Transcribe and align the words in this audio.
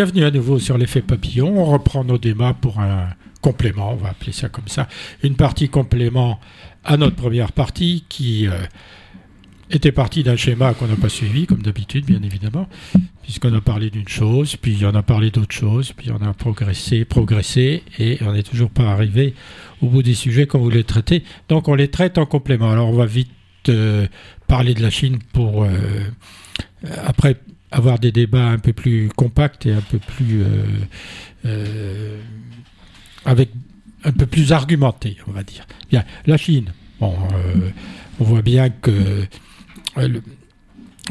Bienvenue 0.00 0.24
à 0.24 0.30
nouveau 0.30 0.58
sur 0.58 0.78
l'effet 0.78 1.02
papillon. 1.02 1.58
On 1.58 1.66
reprend 1.66 2.04
nos 2.04 2.16
débats 2.16 2.56
pour 2.58 2.80
un 2.80 3.10
complément, 3.42 3.92
on 3.92 3.96
va 3.96 4.08
appeler 4.08 4.32
ça 4.32 4.48
comme 4.48 4.66
ça. 4.66 4.88
Une 5.22 5.36
partie 5.36 5.68
complément 5.68 6.40
à 6.84 6.96
notre 6.96 7.16
première 7.16 7.52
partie 7.52 8.06
qui 8.08 8.46
euh, 8.46 8.52
était 9.70 9.92
partie 9.92 10.22
d'un 10.22 10.36
schéma 10.36 10.72
qu'on 10.72 10.86
n'a 10.86 10.96
pas 10.96 11.10
suivi, 11.10 11.44
comme 11.44 11.60
d'habitude, 11.60 12.06
bien 12.06 12.22
évidemment, 12.22 12.66
puisqu'on 13.22 13.52
a 13.52 13.60
parlé 13.60 13.90
d'une 13.90 14.08
chose, 14.08 14.56
puis 14.56 14.78
on 14.84 14.94
a 14.94 15.02
parlé 15.02 15.30
d'autre 15.30 15.54
chose, 15.54 15.92
puis 15.92 16.10
on 16.10 16.26
a 16.26 16.32
progressé, 16.32 17.04
progressé, 17.04 17.82
et 17.98 18.16
on 18.22 18.32
n'est 18.32 18.42
toujours 18.42 18.70
pas 18.70 18.90
arrivé 18.90 19.34
au 19.82 19.88
bout 19.88 20.02
des 20.02 20.14
sujets 20.14 20.46
qu'on 20.46 20.60
voulait 20.60 20.82
traiter. 20.82 21.24
Donc 21.50 21.68
on 21.68 21.74
les 21.74 21.88
traite 21.88 22.16
en 22.16 22.24
complément. 22.24 22.70
Alors 22.70 22.88
on 22.88 22.96
va 22.96 23.04
vite 23.04 23.28
euh, 23.68 24.06
parler 24.46 24.72
de 24.72 24.80
la 24.80 24.88
Chine 24.88 25.18
pour 25.34 25.64
euh, 25.64 25.68
après 27.04 27.36
avoir 27.70 27.98
des 27.98 28.12
débats 28.12 28.46
un 28.46 28.58
peu 28.58 28.72
plus 28.72 29.08
compacts 29.14 29.66
et 29.66 29.72
un 29.72 29.80
peu 29.80 29.98
plus 29.98 30.42
euh, 30.42 30.64
euh, 31.46 32.20
avec 33.24 33.50
un 34.04 34.12
peu 34.12 34.26
plus 34.26 34.52
argumentés, 34.52 35.16
on 35.26 35.32
va 35.32 35.42
dire. 35.42 35.66
Bien, 35.90 36.04
la 36.26 36.36
Chine. 36.36 36.72
Bon, 37.00 37.14
euh, 37.32 37.70
on 38.18 38.24
voit 38.24 38.42
bien 38.42 38.70
que 38.70 39.26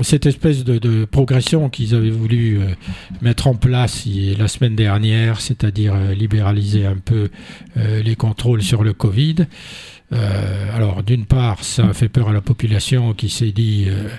cette 0.02 0.26
espèce 0.26 0.64
de, 0.64 1.06
progression 1.06 1.70
qu'ils 1.70 1.94
avaient 1.94 2.10
voulu 2.10 2.60
mettre 3.22 3.48
en 3.48 3.56
place 3.56 4.06
la 4.38 4.48
semaine 4.48 4.76
dernière, 4.76 5.42
c'est-à-dire 5.42 5.96
libéraliser 6.12 6.86
un 6.86 6.96
peu 6.98 7.30
les 7.76 8.16
contrôles 8.16 8.62
sur 8.62 8.84
le 8.84 8.94
Covid, 8.94 9.48
euh, 10.12 10.76
alors, 10.76 11.04
d'une 11.04 11.26
part, 11.26 11.64
ça 11.64 11.94
fait 11.94 12.10
peur 12.10 12.30
à 12.30 12.34
la 12.34 12.42
population 12.42 13.14
qui 13.14 13.30
s'est 13.30 13.52
dit 13.52 13.86
euh, 13.88 14.10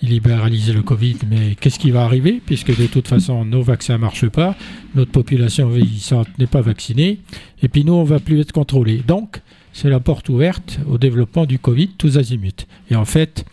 libéraliser 0.00 0.72
le 0.72 0.82
Covid, 0.82 1.18
mais 1.28 1.56
qu'est-ce 1.56 1.78
qui 1.78 1.90
va 1.90 2.04
arriver? 2.04 2.40
Puisque 2.44 2.76
de 2.76 2.86
toute 2.86 3.08
façon, 3.08 3.44
nos 3.44 3.62
vaccins 3.62 3.94
ne 3.94 3.98
marchent 3.98 4.28
pas, 4.28 4.56
notre 4.94 5.10
population 5.10 5.68
vieillissante 5.68 6.28
n'est 6.38 6.46
pas 6.46 6.60
vaccinée, 6.60 7.18
et 7.62 7.68
puis 7.68 7.84
nous, 7.84 7.94
on 7.94 8.02
ne 8.02 8.08
va 8.08 8.20
plus 8.20 8.40
être 8.40 8.52
contrôlés. 8.52 9.02
Donc, 9.06 9.40
c'est 9.72 9.90
la 9.90 9.98
porte 9.98 10.28
ouverte 10.28 10.78
au 10.86 10.98
développement 10.98 11.46
du 11.46 11.58
Covid, 11.58 11.88
tous 11.98 12.16
azimuts. 12.16 12.66
Et 12.90 12.96
en 12.96 13.04
fait, 13.04 13.44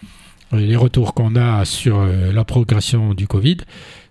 les 0.54 0.76
retours 0.76 1.14
qu'on 1.14 1.36
a 1.36 1.66
sur 1.66 2.00
euh, 2.00 2.32
la 2.32 2.44
progression 2.44 3.14
du 3.14 3.28
Covid, 3.28 3.58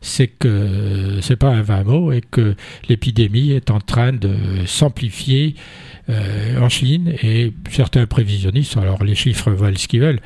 c'est 0.00 0.28
que 0.28 1.18
c'est 1.20 1.36
pas 1.36 1.50
un 1.50 1.62
vain 1.62 1.84
mot 1.84 2.12
et 2.12 2.22
que 2.22 2.54
l'épidémie 2.88 3.52
est 3.52 3.70
en 3.70 3.80
train 3.80 4.12
de 4.12 4.34
s'amplifier 4.66 5.54
euh, 6.08 6.58
en 6.60 6.68
Chine 6.68 7.14
et 7.22 7.52
certains 7.70 8.06
prévisionnistes, 8.06 8.76
alors 8.76 9.04
les 9.04 9.14
chiffres 9.14 9.50
valent 9.50 9.76
ce 9.76 9.86
qu'ils 9.86 10.00
veulent, 10.00 10.20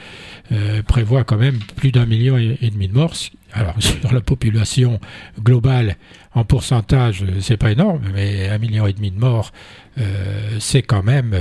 euh, 0.52 0.82
prévoient 0.82 1.24
quand 1.24 1.36
même 1.36 1.58
plus 1.76 1.90
d'un 1.90 2.06
million 2.06 2.38
et, 2.38 2.70
demi 2.70 2.88
de 2.88 2.94
morts. 2.94 3.14
Alors 3.52 3.74
sur 3.80 4.12
la 4.12 4.20
population 4.20 5.00
globale, 5.42 5.96
en 6.34 6.44
pourcentage, 6.44 7.24
c'est 7.40 7.56
pas 7.56 7.72
énorme, 7.72 8.02
mais 8.14 8.48
un 8.48 8.58
million 8.58 8.86
et 8.86 8.92
demi 8.92 9.10
de 9.10 9.18
morts, 9.18 9.52
euh, 9.98 10.56
c'est 10.60 10.82
quand 10.82 11.02
même 11.02 11.36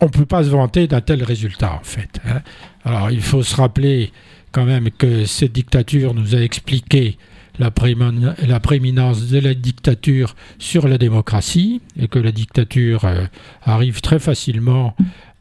on 0.00 0.06
ne 0.06 0.10
peut 0.10 0.26
pas 0.26 0.44
se 0.44 0.48
vanter 0.50 0.86
d'un 0.86 1.00
tel 1.00 1.24
résultat, 1.24 1.72
en 1.72 1.82
fait. 1.82 2.20
Hein. 2.26 2.40
Alors, 2.84 3.10
il 3.10 3.20
faut 3.20 3.42
se 3.42 3.56
rappeler 3.56 4.12
quand 4.52 4.64
même 4.64 4.90
que 4.90 5.24
cette 5.24 5.52
dictature 5.52 6.14
nous 6.14 6.34
a 6.34 6.40
expliqué 6.40 7.16
la, 7.58 7.70
prééminence 7.70 9.28
de 9.28 9.38
la 9.38 9.54
dictature 9.54 10.36
sur 10.58 10.88
la 10.88 10.98
démocratie 10.98 11.80
et 11.98 12.08
que 12.08 12.18
la 12.18 12.32
dictature 12.32 13.04
euh, 13.04 13.24
arrive 13.62 14.00
très 14.00 14.18
facilement 14.18 14.94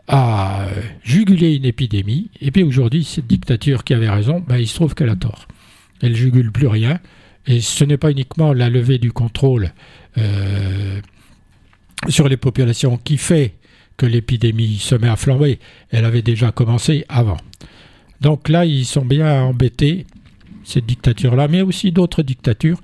à 0.08 0.64
euh, 0.64 0.82
juguler 1.04 1.56
une 1.56 1.66
épidémie. 1.66 2.30
Et 2.42 2.52
puis 2.52 2.64
aujourd'hui, 2.64 3.04
cette 3.04 3.28
dictature 3.28 3.84
qui 3.84 3.94
avait 3.94 4.10
raison, 4.10 4.44
ben, 4.48 4.58
il 4.58 4.68
se 4.68 4.76
trouve 4.76 4.96
qu'elle 4.96 5.10
a 5.10 5.16
tort. 5.16 5.48
Elle 6.02 6.16
jugule 6.16 6.52
plus 6.52 6.68
rien. 6.68 7.00
Et 7.46 7.62
ce 7.62 7.84
n'est 7.84 7.98
pas 7.98 8.12
uniquement 8.12 8.54
la 8.54 8.70
levée 8.70 8.98
du 8.98 9.12
contrôle 9.12 9.74
euh, 10.18 11.00
sur 12.10 12.28
les 12.28 12.38
populations 12.38 12.98
qui 12.98 13.18
fait 13.18 13.54
que 13.96 14.06
l'épidémie 14.06 14.78
se 14.78 14.96
met 14.96 15.08
à 15.08 15.16
flamber. 15.16 15.60
Elle 15.92 16.06
avait 16.06 16.22
déjà 16.22 16.52
commencé 16.52 17.06
avant. 17.10 17.38
Donc 18.22 18.50
là, 18.50 18.66
ils 18.66 18.86
sont 18.86 19.06
bien 19.06 19.42
embêtés, 19.42 20.06
cette 20.64 20.86
dictature-là, 20.86 21.48
mais 21.48 21.62
aussi 21.62 21.92
d'autres 21.92 22.24
dictatures, 22.24 22.82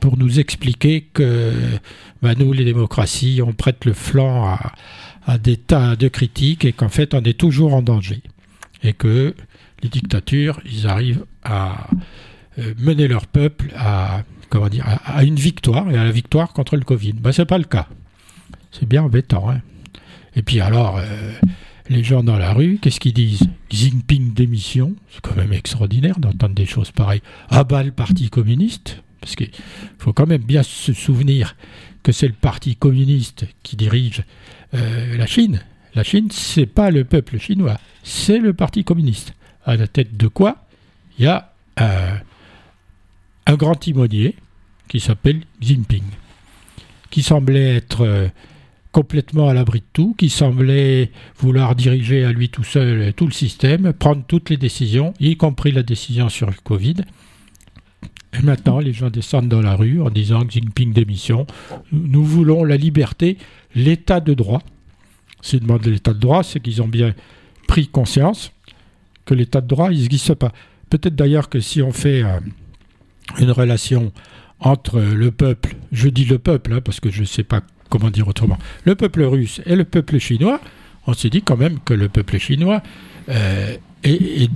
pour 0.00 0.16
nous 0.16 0.38
expliquer 0.38 1.08
que 1.12 1.52
bah, 2.22 2.34
nous, 2.34 2.52
les 2.52 2.64
démocraties, 2.64 3.40
on 3.44 3.52
prête 3.52 3.84
le 3.84 3.92
flanc 3.92 4.56
à, 5.26 5.38
des 5.38 5.56
tas 5.56 5.96
de 5.96 6.06
critiques 6.06 6.64
et 6.64 6.72
qu'en 6.72 6.88
fait, 6.88 7.14
on 7.14 7.22
est 7.22 7.38
toujours 7.38 7.74
en 7.74 7.82
danger. 7.82 8.22
Et 8.84 8.92
que 8.92 9.34
les 9.82 9.88
dictatures, 9.88 10.60
ils 10.64 10.86
arrivent 10.86 11.24
à 11.42 11.88
euh, 12.58 12.74
mener 12.78 13.08
leur 13.08 13.26
peuple 13.26 13.72
à, 13.76 14.22
comment 14.48 14.68
dire, 14.68 14.86
à, 15.04 15.24
une 15.24 15.34
victoire 15.34 15.90
et 15.90 15.96
à 15.96 16.04
la 16.04 16.12
victoire 16.12 16.52
contre 16.52 16.76
le 16.76 16.82
Covid. 16.82 17.14
Ben, 17.14 17.32
Ce 17.32 17.42
n'est 17.42 17.46
pas 17.46 17.58
le 17.58 17.64
cas. 17.64 17.88
C'est 18.70 18.88
bien 18.88 19.02
embêtant. 19.02 19.50
Hein 19.50 19.60
et 20.36 20.42
puis 20.42 20.60
alors, 20.60 20.98
euh, 20.98 21.32
les 21.88 22.02
gens 22.02 22.22
dans 22.22 22.38
la 22.38 22.52
rue, 22.52 22.78
qu'est-ce 22.80 23.00
qu'ils 23.00 23.12
disent? 23.12 23.48
Jinping 23.70 24.32
démission, 24.32 24.94
c'est 25.10 25.20
quand 25.20 25.36
même 25.36 25.52
extraordinaire 25.52 26.18
d'entendre 26.18 26.54
des 26.54 26.66
choses 26.66 26.90
pareilles. 26.90 27.22
Ah 27.48 27.64
bah 27.64 27.82
le 27.82 27.92
Parti 27.92 28.30
communiste, 28.30 29.02
parce 29.20 29.36
qu'il 29.36 29.50
faut 29.98 30.12
quand 30.12 30.26
même 30.26 30.42
bien 30.42 30.62
se 30.62 30.92
souvenir 30.92 31.56
que 32.02 32.12
c'est 32.12 32.28
le 32.28 32.34
Parti 32.34 32.76
communiste 32.76 33.46
qui 33.62 33.76
dirige 33.76 34.22
euh, 34.74 35.16
la 35.16 35.26
Chine. 35.26 35.60
La 35.94 36.04
Chine, 36.04 36.28
c'est 36.30 36.66
pas 36.66 36.90
le 36.90 37.04
peuple 37.04 37.38
chinois, 37.38 37.78
c'est 38.02 38.38
le 38.38 38.52
Parti 38.52 38.84
communiste. 38.84 39.32
À 39.64 39.76
la 39.76 39.88
tête 39.88 40.16
de 40.16 40.28
quoi? 40.28 40.66
Il 41.18 41.24
y 41.24 41.28
a 41.28 41.52
un 43.46 43.54
grand 43.56 43.74
timonier 43.74 44.36
qui 44.88 45.00
s'appelle 45.00 45.42
Jinping, 45.60 46.04
qui 47.10 47.22
semblait 47.22 47.76
être 47.76 48.02
euh, 48.02 48.28
complètement 48.96 49.50
à 49.50 49.52
l'abri 49.52 49.80
de 49.80 49.86
tout, 49.92 50.14
qui 50.16 50.30
semblait 50.30 51.10
vouloir 51.38 51.74
diriger 51.74 52.24
à 52.24 52.32
lui 52.32 52.48
tout 52.48 52.64
seul 52.64 53.12
tout 53.12 53.26
le 53.26 53.32
système, 53.32 53.92
prendre 53.92 54.22
toutes 54.26 54.48
les 54.48 54.56
décisions, 54.56 55.12
y 55.20 55.36
compris 55.36 55.70
la 55.70 55.82
décision 55.82 56.30
sur 56.30 56.46
le 56.46 56.56
Covid. 56.64 56.94
Et 58.32 58.40
maintenant, 58.42 58.78
les 58.78 58.94
gens 58.94 59.10
descendent 59.10 59.50
dans 59.50 59.60
la 59.60 59.76
rue 59.76 60.00
en 60.00 60.08
disant 60.08 60.46
que 60.46 60.52
Jinping 60.52 60.94
démission. 60.94 61.46
Nous 61.92 62.24
voulons 62.24 62.64
la 62.64 62.78
liberté, 62.78 63.36
l'état 63.74 64.20
de 64.20 64.32
droit. 64.32 64.62
S'ils 65.42 65.60
demandent 65.60 65.84
l'état 65.84 66.14
de 66.14 66.18
droit, 66.18 66.42
c'est 66.42 66.60
qu'ils 66.60 66.80
ont 66.80 66.88
bien 66.88 67.14
pris 67.68 67.88
conscience 67.88 68.50
que 69.26 69.34
l'état 69.34 69.60
de 69.60 69.66
droit, 69.66 69.92
il 69.92 70.10
ne 70.10 70.16
se 70.16 70.32
pas. 70.32 70.52
Peut-être 70.88 71.16
d'ailleurs 71.16 71.50
que 71.50 71.60
si 71.60 71.82
on 71.82 71.92
fait 71.92 72.22
euh, 72.22 72.40
une 73.38 73.50
relation 73.50 74.10
entre 74.58 75.00
le 75.00 75.30
peuple, 75.32 75.76
je 75.92 76.08
dis 76.08 76.24
le 76.24 76.38
peuple, 76.38 76.72
hein, 76.72 76.80
parce 76.82 76.98
que 76.98 77.10
je 77.10 77.20
ne 77.20 77.26
sais 77.26 77.44
pas 77.44 77.60
comment 77.88 78.10
dire 78.10 78.28
autrement, 78.28 78.58
le 78.84 78.94
peuple 78.94 79.22
russe 79.22 79.60
et 79.66 79.76
le 79.76 79.84
peuple 79.84 80.18
chinois, 80.18 80.60
on 81.06 81.12
s'est 81.12 81.30
dit 81.30 81.42
quand 81.42 81.56
même 81.56 81.78
que 81.84 81.94
le 81.94 82.08
peuple 82.08 82.38
chinois 82.38 82.82
euh, 83.28 83.76
est, 84.02 84.48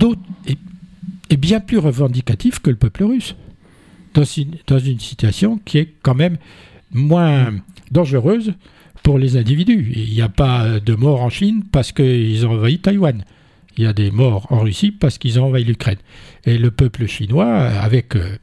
bien 1.37 1.59
plus 1.59 1.77
revendicatif 1.77 2.59
que 2.59 2.69
le 2.69 2.75
peuple 2.75 3.03
russe, 3.03 3.35
dans 4.13 4.23
une, 4.23 4.99
situation 4.99 5.59
qui 5.63 5.77
est 5.77 5.93
quand 6.01 6.15
même 6.15 6.37
moins 6.91 7.53
dangereuse 7.91 8.53
pour 9.03 9.17
les 9.17 9.37
individus. 9.37 9.91
Il 9.95 10.13
n'y 10.13 10.21
a 10.21 10.29
pas 10.29 10.79
de 10.79 10.93
morts 10.93 11.21
en 11.21 11.29
Chine 11.29 11.63
parce 11.71 11.91
qu'ils 11.91 12.45
ont 12.45 12.51
envahi 12.51 12.79
Taïwan. 12.79 13.23
Il 13.77 13.85
y 13.85 13.87
a 13.87 13.93
des 13.93 14.11
morts 14.11 14.47
en 14.51 14.59
Russie 14.59 14.91
parce 14.91 15.17
qu'ils 15.17 15.39
ont 15.39 15.45
envahi 15.45 15.63
l'Ukraine. 15.63 15.97
Et 16.45 16.57
le 16.57 16.71
peuple 16.71 17.05
chinois, 17.07 17.55
avec 17.55 18.15
euh, 18.15 18.37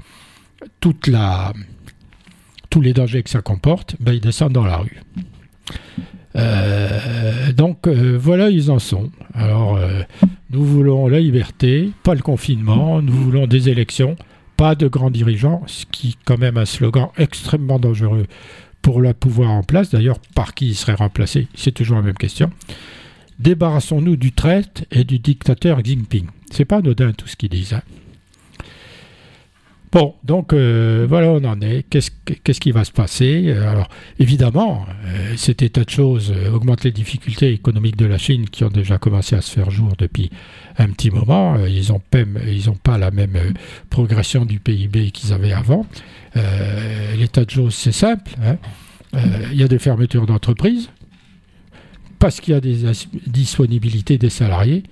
toute 0.80 1.06
la, 1.06 1.52
tous 2.70 2.80
les 2.80 2.92
dangers 2.92 3.22
que 3.22 3.30
ça 3.30 3.42
comporte, 3.42 3.96
ben, 4.00 4.12
ils 4.12 4.20
descendent 4.20 4.52
dans 4.52 4.64
la 4.64 4.78
rue. 4.78 5.00
Euh, 6.36 7.52
donc 7.52 7.86
euh, 7.86 8.16
voilà, 8.20 8.50
ils 8.50 8.70
en 8.70 8.78
sont. 8.78 9.10
Alors, 9.34 9.76
euh, 9.76 10.02
nous 10.50 10.64
voulons 10.64 11.08
la 11.08 11.20
liberté, 11.20 11.90
pas 12.02 12.14
le 12.14 12.22
confinement, 12.22 13.02
nous 13.02 13.12
voulons 13.12 13.46
des 13.46 13.68
élections, 13.68 14.16
pas 14.56 14.74
de 14.74 14.88
grands 14.88 15.10
dirigeants, 15.10 15.62
ce 15.66 15.86
qui 15.86 16.08
est 16.10 16.18
quand 16.24 16.38
même 16.38 16.56
un 16.56 16.64
slogan 16.64 17.08
extrêmement 17.16 17.78
dangereux 17.78 18.26
pour 18.82 19.00
le 19.00 19.12
pouvoir 19.14 19.50
en 19.50 19.62
place. 19.62 19.90
D'ailleurs, 19.90 20.18
par 20.34 20.54
qui 20.54 20.68
il 20.68 20.74
serait 20.74 20.94
remplacé 20.94 21.48
C'est 21.54 21.72
toujours 21.72 21.96
la 21.96 22.02
même 22.02 22.14
question. 22.14 22.50
Débarrassons-nous 23.38 24.16
du 24.16 24.32
traite 24.32 24.86
et 24.90 25.04
du 25.04 25.18
dictateur 25.18 25.82
Xi 25.82 25.92
Jinping. 25.92 26.26
C'est 26.50 26.64
pas 26.64 26.78
anodin 26.78 27.12
tout 27.12 27.28
ce 27.28 27.36
qu'ils 27.36 27.50
disent. 27.50 27.74
Hein. 27.74 27.82
Bon, 29.90 30.14
donc 30.22 30.52
euh, 30.52 31.06
voilà, 31.08 31.28
on 31.28 31.44
en 31.44 31.60
est. 31.62 31.84
Qu'est-ce 31.88 32.60
qui 32.60 32.72
va 32.72 32.84
se 32.84 32.92
passer? 32.92 33.44
Euh, 33.48 33.70
Alors, 33.70 33.88
évidemment, 34.18 34.84
euh, 35.06 35.34
cet 35.36 35.62
état 35.62 35.82
de 35.82 35.88
choses 35.88 36.32
augmente 36.52 36.84
les 36.84 36.92
difficultés 36.92 37.52
économiques 37.52 37.96
de 37.96 38.04
la 38.04 38.18
Chine 38.18 38.50
qui 38.50 38.64
ont 38.64 38.68
déjà 38.68 38.98
commencé 38.98 39.34
à 39.34 39.40
se 39.40 39.50
faire 39.50 39.70
jour 39.70 39.92
depuis 39.96 40.30
un 40.76 40.88
petit 40.88 41.10
moment. 41.10 41.56
ils 41.66 41.88
n'ont 41.88 42.76
pas 42.76 42.98
la 42.98 43.10
même 43.10 43.38
progression 43.88 44.44
du 44.44 44.60
PIB 44.60 45.10
qu'ils 45.10 45.32
avaient 45.32 45.52
avant. 45.52 45.86
L'état 47.16 47.44
de 47.44 47.50
choses, 47.50 47.74
c'est 47.74 47.92
simple. 47.92 48.32
Hein. 48.44 48.58
Il 49.52 49.56
y 49.58 49.62
a 49.62 49.68
des 49.68 49.78
fermetures 49.78 50.26
d'entreprises 50.26 50.90
parce 52.18 52.40
qu'il 52.40 52.52
y 52.52 52.56
a 52.56 52.60
des 52.60 52.82
disponibilités 53.26 54.18
des 54.18 54.30
salariés 54.30 54.82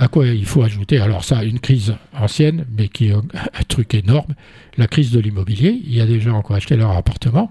À 0.00 0.08
quoi 0.08 0.26
il 0.26 0.46
faut 0.46 0.62
ajouter 0.62 0.98
Alors 0.98 1.24
ça, 1.24 1.44
une 1.44 1.60
crise 1.60 1.94
ancienne, 2.14 2.64
mais 2.74 2.88
qui 2.88 3.08
est 3.08 3.12
un 3.14 3.64
truc 3.68 3.92
énorme, 3.92 4.34
la 4.78 4.86
crise 4.86 5.10
de 5.10 5.20
l'immobilier. 5.20 5.78
Il 5.84 5.94
y 5.94 6.00
a 6.00 6.06
des 6.06 6.20
gens 6.20 6.40
qui 6.42 6.52
ont 6.52 6.54
acheté 6.54 6.74
leur 6.74 6.92
appartement, 6.92 7.50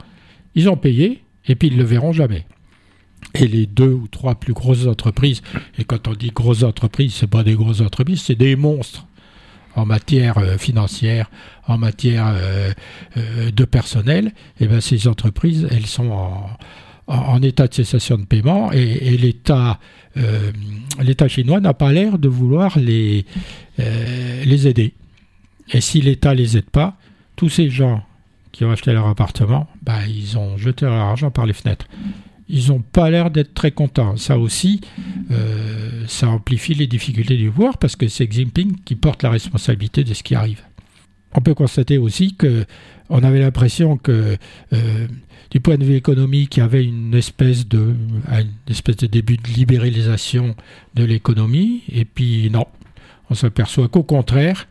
ils 0.56 0.68
ont 0.68 0.75
payé, 0.75 1.24
et 1.48 1.54
puis 1.54 1.68
ils 1.68 1.75
ne 1.75 1.84
le 1.84 1.86
verront 1.86 2.12
jamais. 2.12 2.48
Et 3.36 3.48
les 3.48 3.68
deux 3.68 3.94
ou 3.94 4.07
trois 4.07 4.34
plus 4.34 4.54
grosses 4.54 4.88
entreprises, 4.88 5.44
et 5.78 5.84
quand 5.84 6.07
on 6.07 6.13
dit 6.13 6.31
grosses 6.31 6.63
entreprises, 6.63 7.13
c'est 7.13 7.30
pas 7.30 7.44
des 7.44 7.54
grosses 7.54 7.81
entreprises, 7.81 8.22
c'est 8.22 8.36
des 8.36 8.56
monstres 8.56 9.06
en 9.75 9.86
matière 9.86 10.40
euh, 10.40 10.57
financière, 10.57 11.30
en 11.68 11.78
matière 11.78 12.34
euh, 12.36 12.74
euh, 13.18 13.51
de 13.51 13.66
personnel, 13.66 14.34
et 14.60 14.66
bien 14.66 14.81
ces 14.81 15.07
entreprises, 15.07 15.68
elles 15.69 15.86
sont 15.86 16.10
en, 16.10 16.50
état 17.41 17.67
de 17.67 17.73
cessation 17.73 18.17
de 18.17 18.25
paiement 18.25 18.71
et, 18.71 19.17
l'État 19.17 19.79
l'État 21.01 21.27
chinois 21.27 21.59
n'a 21.59 21.73
pas 21.73 21.91
l'air 21.91 22.17
de 22.19 22.27
vouloir 22.27 22.77
les, 22.77 23.25
les 23.77 24.67
aider. 24.67 24.94
Et 25.71 25.81
si 25.81 26.01
l'État 26.01 26.33
les 26.33 26.57
aide 26.57 26.69
pas, 26.69 26.97
tous 27.35 27.50
ces 27.50 27.69
gens 27.69 28.03
qui 28.51 28.65
ont 28.65 28.71
acheté 28.71 28.91
leur 28.91 29.07
appartement, 29.07 29.67
bah, 29.83 30.07
ils 30.07 30.38
ont 30.38 30.57
jeté 30.57 30.85
leur 30.85 30.95
argent 30.95 31.31
par 31.31 31.45
les 31.45 31.53
fenêtres 31.53 31.88
ils 32.50 32.69
n'ont 32.69 32.81
pas 32.81 33.09
l'air 33.09 33.29
d'être 33.29 33.53
très 33.53 33.71
contents. 33.71 34.17
Ça 34.17 34.38
aussi, 34.38 34.81
euh, 35.31 36.03
ça 36.07 36.27
amplifie 36.27 36.73
les 36.73 36.88
difficultés 36.88 37.38
du 37.38 37.51
pouvoir 37.51 37.77
parce 37.77 37.95
que 37.95 38.07
c'est 38.07 38.27
Xi 38.27 38.39
Jinping 38.41 38.75
qui 38.83 38.95
porte 38.95 39.21
la 39.21 39.29
responsabilité 39.29 40.03
de 40.03 40.13
ce 40.13 40.23
qui 40.23 40.33
arrive. 40.33 40.63
On 41.35 41.41
peut 41.41 41.53
constater 41.53 42.00
aussi 42.00 42.35
que 42.35 42.65
on 43.09 43.23
avait 43.23 43.39
l'impression 43.39 43.97
que 43.97 44.38
euh, 44.73 45.07
du 45.51 45.60
point 45.60 45.78
de 45.78 45.84
vue 45.84 45.96
économique, 45.96 46.57
il 46.57 46.60
y 46.60 46.63
avait 46.63 46.84
une 46.84 47.13
espèce 47.16 47.68
de, 47.68 47.96
une 48.31 48.50
espèce 48.68 48.98
de 48.98 49.07
début 49.07 49.38
de 49.38 49.48
libéralisation 49.48 50.56
de 50.94 51.04
l'économie, 51.04 51.84
et 51.92 52.06
puis 52.06 52.50
non, 52.51 52.68
on 53.30 53.36
s'aperçoit 53.36 53.88
qu'au 53.88 54.04
contraire, 54.04 54.68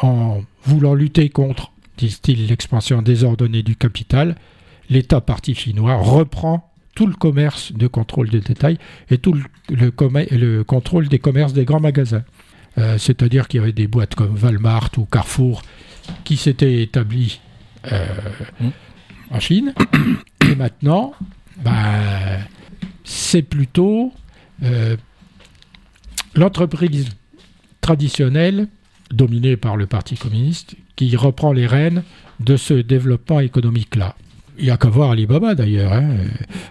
en 0.00 0.42
voulant 0.64 0.94
lutter 0.94 1.28
contre, 1.30 1.72
disent-ils, 1.96 2.46
l'expansion 2.46 3.02
désordonnée 3.02 3.62
du 3.62 3.76
capital, 3.76 4.36
l'État 4.90 5.20
parti 5.20 5.54
chinois 5.54 5.96
reprend 5.96 6.70
tout 6.94 7.06
le 7.06 7.14
commerce 7.14 7.72
de 7.72 7.86
contrôle 7.86 8.28
de 8.28 8.38
détail 8.38 8.78
et 9.10 9.16
tout 9.16 9.32
le, 9.32 9.42
le, 9.70 10.62
contrôle 10.62 11.08
des 11.08 11.18
commerces 11.18 11.54
des 11.54 11.64
grands 11.64 11.80
magasins. 11.80 12.24
Euh, 12.78 12.98
c'est-à-dire 12.98 13.48
qu'il 13.48 13.60
y 13.60 13.62
avait 13.62 13.72
des 13.72 13.86
boîtes 13.86 14.14
comme 14.14 14.36
Walmart 14.42 14.90
ou 14.98 15.04
Carrefour 15.04 15.62
qui 16.24 16.36
s'étaient 16.36 16.82
établies 16.82 17.40
euh, 17.90 18.06
en 19.32 19.40
Chine. 19.40 19.74
Et 20.48 20.54
maintenant, 20.54 21.12
bah, 21.64 22.38
c'est 23.04 23.42
plutôt 23.42 24.12
euh, 24.62 24.96
l'entreprise 26.34 27.08
traditionnelle, 27.80 28.68
dominée 29.10 29.56
par 29.56 29.76
le 29.76 29.86
Parti 29.86 30.16
communiste, 30.16 30.76
qui 30.96 31.16
reprend 31.16 31.52
les 31.52 31.66
rênes 31.66 32.02
de 32.40 32.56
ce 32.56 32.74
développement 32.74 33.40
économique-là. 33.40 34.16
Il 34.58 34.64
n'y 34.64 34.70
a 34.70 34.76
qu'à 34.76 34.88
voir 34.88 35.10
Alibaba 35.10 35.54
d'ailleurs, 35.54 35.92
hein. 35.92 36.16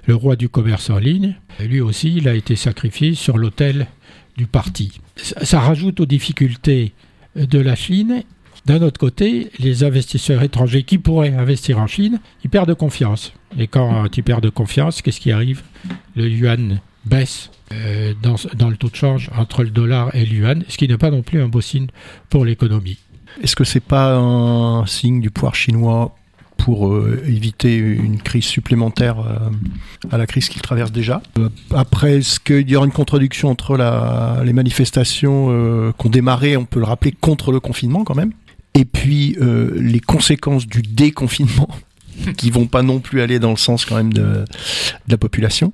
le 0.06 0.16
roi 0.16 0.36
du 0.36 0.50
commerce 0.50 0.90
en 0.90 1.00
ligne. 1.00 1.36
Lui 1.60 1.82
aussi, 1.82 2.14
il 2.16 2.28
a 2.28 2.36
été 2.36 2.56
sacrifié 2.56 3.16
sur 3.16 3.38
l'autel 3.38 3.88
du 4.38 4.46
parti. 4.46 5.00
Ça 5.16 5.60
rajoute 5.60 6.00
aux 6.00 6.06
difficultés 6.06 6.94
de 7.36 7.60
la 7.60 7.76
Chine. 7.76 8.24
D'un 8.66 8.82
autre 8.84 9.00
côté, 9.00 9.52
les 9.60 9.84
investisseurs 9.84 10.44
étrangers 10.44 10.84
qui 10.84 11.00
pourraient 11.00 11.34
investir 11.34 11.80
en 11.80 11.88
Chine, 11.88 12.20
ils 12.44 12.50
perdent 12.50 12.74
confiance. 12.76 13.34
Et 13.58 13.68
quand 13.68 14.06
ils 14.16 14.24
perdent 14.24 14.50
confiance, 14.52 15.02
qu'est-ce 15.02 15.20
qui 15.20 15.32
arrive? 15.32 15.64
Le 16.16 16.30
yuan 16.30 16.80
baisse 17.06 17.50
euh, 17.72 18.14
dans, 18.22 18.36
dans, 18.54 18.70
le 18.70 18.78
taux 18.78 18.90
de 18.90 18.96
change 18.96 19.30
entre 19.36 19.64
le 19.64 19.72
dollar 19.72 20.14
et 20.14 20.26
le 20.26 20.36
yuan, 20.36 20.64
ce 20.68 20.78
qui 20.78 20.88
n'est 20.88 20.98
pas 20.98 21.10
non 21.10 21.24
plus 21.24 21.42
un 21.42 21.48
beau 21.48 21.62
signe 21.62 21.88
pour 22.30 22.46
l'économie. 22.46 23.00
Est-ce 23.42 23.56
que 23.56 23.64
c'est 23.64 23.80
pas 23.80 24.16
un 24.16 24.86
signe 24.86 25.22
du 25.22 25.32
pouvoir 25.32 25.56
chinois 25.56 26.16
pour 26.58 26.90
euh, 26.90 27.24
éviter 27.26 27.76
une 27.76 28.22
crise 28.22 28.44
supplémentaire 28.44 29.20
euh, 29.22 29.50
à 30.12 30.18
la 30.20 30.28
crise 30.28 30.50
qu'il 30.50 30.62
traverse 30.62 30.92
déjà? 30.92 31.24
Après, 31.72 32.18
est-ce 32.18 32.40
qu'il 32.40 32.70
y 32.70 32.76
aura 32.76 32.86
une 32.86 32.92
contradiction 32.92 33.50
entre 33.50 33.78
la, 33.78 34.42
les 34.46 34.54
manifestations 34.54 35.94
qui 35.98 36.08
ont 36.08 36.10
démarré, 36.10 36.58
on 36.58 36.66
peut 36.66 36.80
le 36.80 36.86
rappeler, 36.86 37.14
contre 37.14 37.52
le 37.52 37.60
confinement 37.60 38.04
quand 38.04 38.16
même, 38.16 38.34
et 38.74 38.86
puis 38.86 39.38
les 39.76 40.00
conséquences 40.00 40.68
du 40.68 40.82
déconfinement 40.82 41.70
qui 42.38 42.52
vont 42.52 42.68
pas 42.68 42.84
non 42.84 43.00
plus 43.00 43.22
aller 43.22 43.40
dans 43.40 43.52
le 43.52 43.58
sens 43.58 43.86
quand 43.86 43.96
même 43.96 44.14
de, 44.14 44.22
de, 44.22 44.46
la 45.10 45.18
population. 45.18 45.74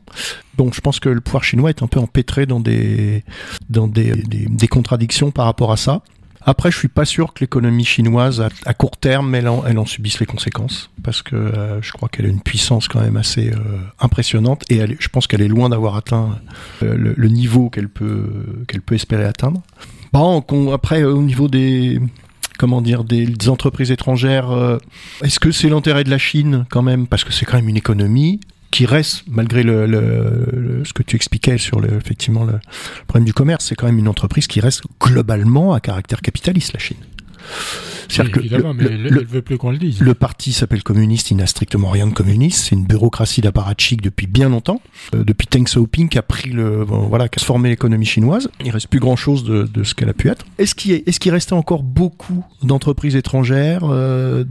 Donc 0.57 0.73
je 0.73 0.81
pense 0.81 0.99
que 0.99 1.09
le 1.09 1.21
pouvoir 1.21 1.43
chinois 1.43 1.69
est 1.69 1.83
un 1.83 1.87
peu 1.87 1.99
empêtré 1.99 2.45
dans 2.45 2.59
des 2.59 3.23
dans 3.69 3.87
des, 3.87 4.11
des, 4.11 4.45
des 4.45 4.67
contradictions 4.67 5.31
par 5.31 5.45
rapport 5.45 5.71
à 5.71 5.77
ça. 5.77 6.01
Après, 6.49 6.71
je 6.71 6.77
suis 6.77 6.87
pas 6.87 7.03
sûr 7.03 7.33
que 7.33 7.41
l'économie 7.41 7.83
chinoise, 7.83 8.41
à, 8.65 8.73
court 8.73 8.95
terme, 8.95 9.35
elle 9.35 9.49
en, 9.49 9.65
elle 9.65 9.77
en, 9.77 9.85
subisse 9.85 10.21
les 10.21 10.25
conséquences, 10.25 10.89
parce 11.03 11.21
que 11.21 11.35
euh, 11.35 11.81
je 11.81 11.91
crois 11.91 12.07
qu'elle 12.07 12.25
a 12.25 12.29
une 12.29 12.39
puissance 12.39 12.87
quand 12.87 13.01
même 13.01 13.17
assez 13.17 13.49
euh, 13.49 13.57
impressionnante, 13.99 14.63
et 14.69 14.77
elle, 14.77 14.95
je 14.97 15.09
pense 15.09 15.27
qu'elle 15.27 15.41
est 15.41 15.49
loin 15.49 15.67
d'avoir 15.67 15.97
atteint 15.97 16.39
euh, 16.83 17.13
le, 17.17 17.27
niveau 17.27 17.69
qu'elle 17.69 17.89
peut, 17.89 18.63
qu'elle 18.69 18.79
peut 18.79 18.95
espérer 18.95 19.25
atteindre. 19.25 19.61
Bon, 20.13 20.41
après, 20.71 21.03
au 21.03 21.21
niveau 21.21 21.49
des, 21.49 21.99
comment 22.57 22.81
dire, 22.81 23.03
des, 23.03 23.49
entreprises 23.49 23.91
étrangères, 23.91 24.79
est-ce 25.23 25.39
que 25.39 25.51
c'est 25.51 25.69
l'intérêt 25.69 26.03
de 26.03 26.09
la 26.09 26.17
Chine 26.17 26.65
quand 26.69 26.81
même, 26.81 27.07
parce 27.07 27.23
que 27.23 27.31
c'est 27.31 27.45
quand 27.45 27.57
même 27.57 27.69
une 27.69 27.77
économie 27.77 28.39
qui 28.71 28.85
reste, 28.85 29.23
malgré 29.27 29.63
le, 29.63 30.83
ce 30.83 30.93
que 30.93 31.03
tu 31.03 31.15
expliquais 31.15 31.57
sur 31.57 31.79
le, 31.79 31.95
effectivement 31.95 32.43
le, 32.43 32.59
problème 33.07 33.25
du 33.25 33.33
commerce, 33.33 33.65
c'est 33.65 33.75
quand 33.75 33.85
même 33.85 33.99
une 33.99 34.07
entreprise 34.07 34.47
qui 34.47 34.59
reste 34.59 34.83
globalement 35.01 35.73
à 35.73 35.79
caractère 35.79 36.21
capitaliste, 36.21 36.73
la 36.73 36.79
Chine. 36.79 36.97
Oui, 38.19 38.31
que 38.31 38.39
évidemment, 38.39 38.73
mais 38.73 38.85
elle, 38.85 39.03
ne 39.03 39.19
veut 39.19 39.41
plus 39.41 39.57
qu'on 39.57 39.71
le 39.71 39.77
dise. 39.77 39.99
Le 39.99 40.13
parti 40.13 40.53
s'appelle 40.53 40.83
communiste, 40.83 41.31
il 41.31 41.37
n'a 41.37 41.47
strictement 41.47 41.89
rien 41.89 42.07
de 42.07 42.13
communiste. 42.13 42.65
C'est 42.65 42.75
une 42.75 42.85
bureaucratie 42.85 43.41
d'apparatchik 43.41 44.01
depuis 44.01 44.27
bien 44.27 44.49
longtemps. 44.49 44.81
Euh, 45.15 45.23
depuis 45.23 45.47
Deng 45.49 45.63
Xiaoping 45.63 46.09
qui 46.09 46.17
a 46.17 46.21
pris 46.21 46.49
le, 46.49 46.83
voilà, 46.83 47.27
qui 47.27 47.39
a 47.39 47.45
formé 47.45 47.69
l'économie 47.69 48.05
chinoise. 48.05 48.49
Il 48.63 48.71
reste 48.71 48.87
plus 48.87 48.99
grand 48.99 49.15
chose 49.15 49.43
de, 49.43 49.63
de 49.63 49.83
ce 49.83 49.93
qu'elle 49.93 50.09
a 50.09 50.13
pu 50.13 50.29
être. 50.29 50.45
Est-ce 50.57 50.75
qu'il 50.75 50.91
est, 50.93 51.19
qu 51.19 51.29
restait 51.29 51.53
encore 51.53 51.83
beaucoup 51.83 52.45
d'entreprises 52.63 53.15
étrangères, 53.15 53.83
euh, 53.83 54.45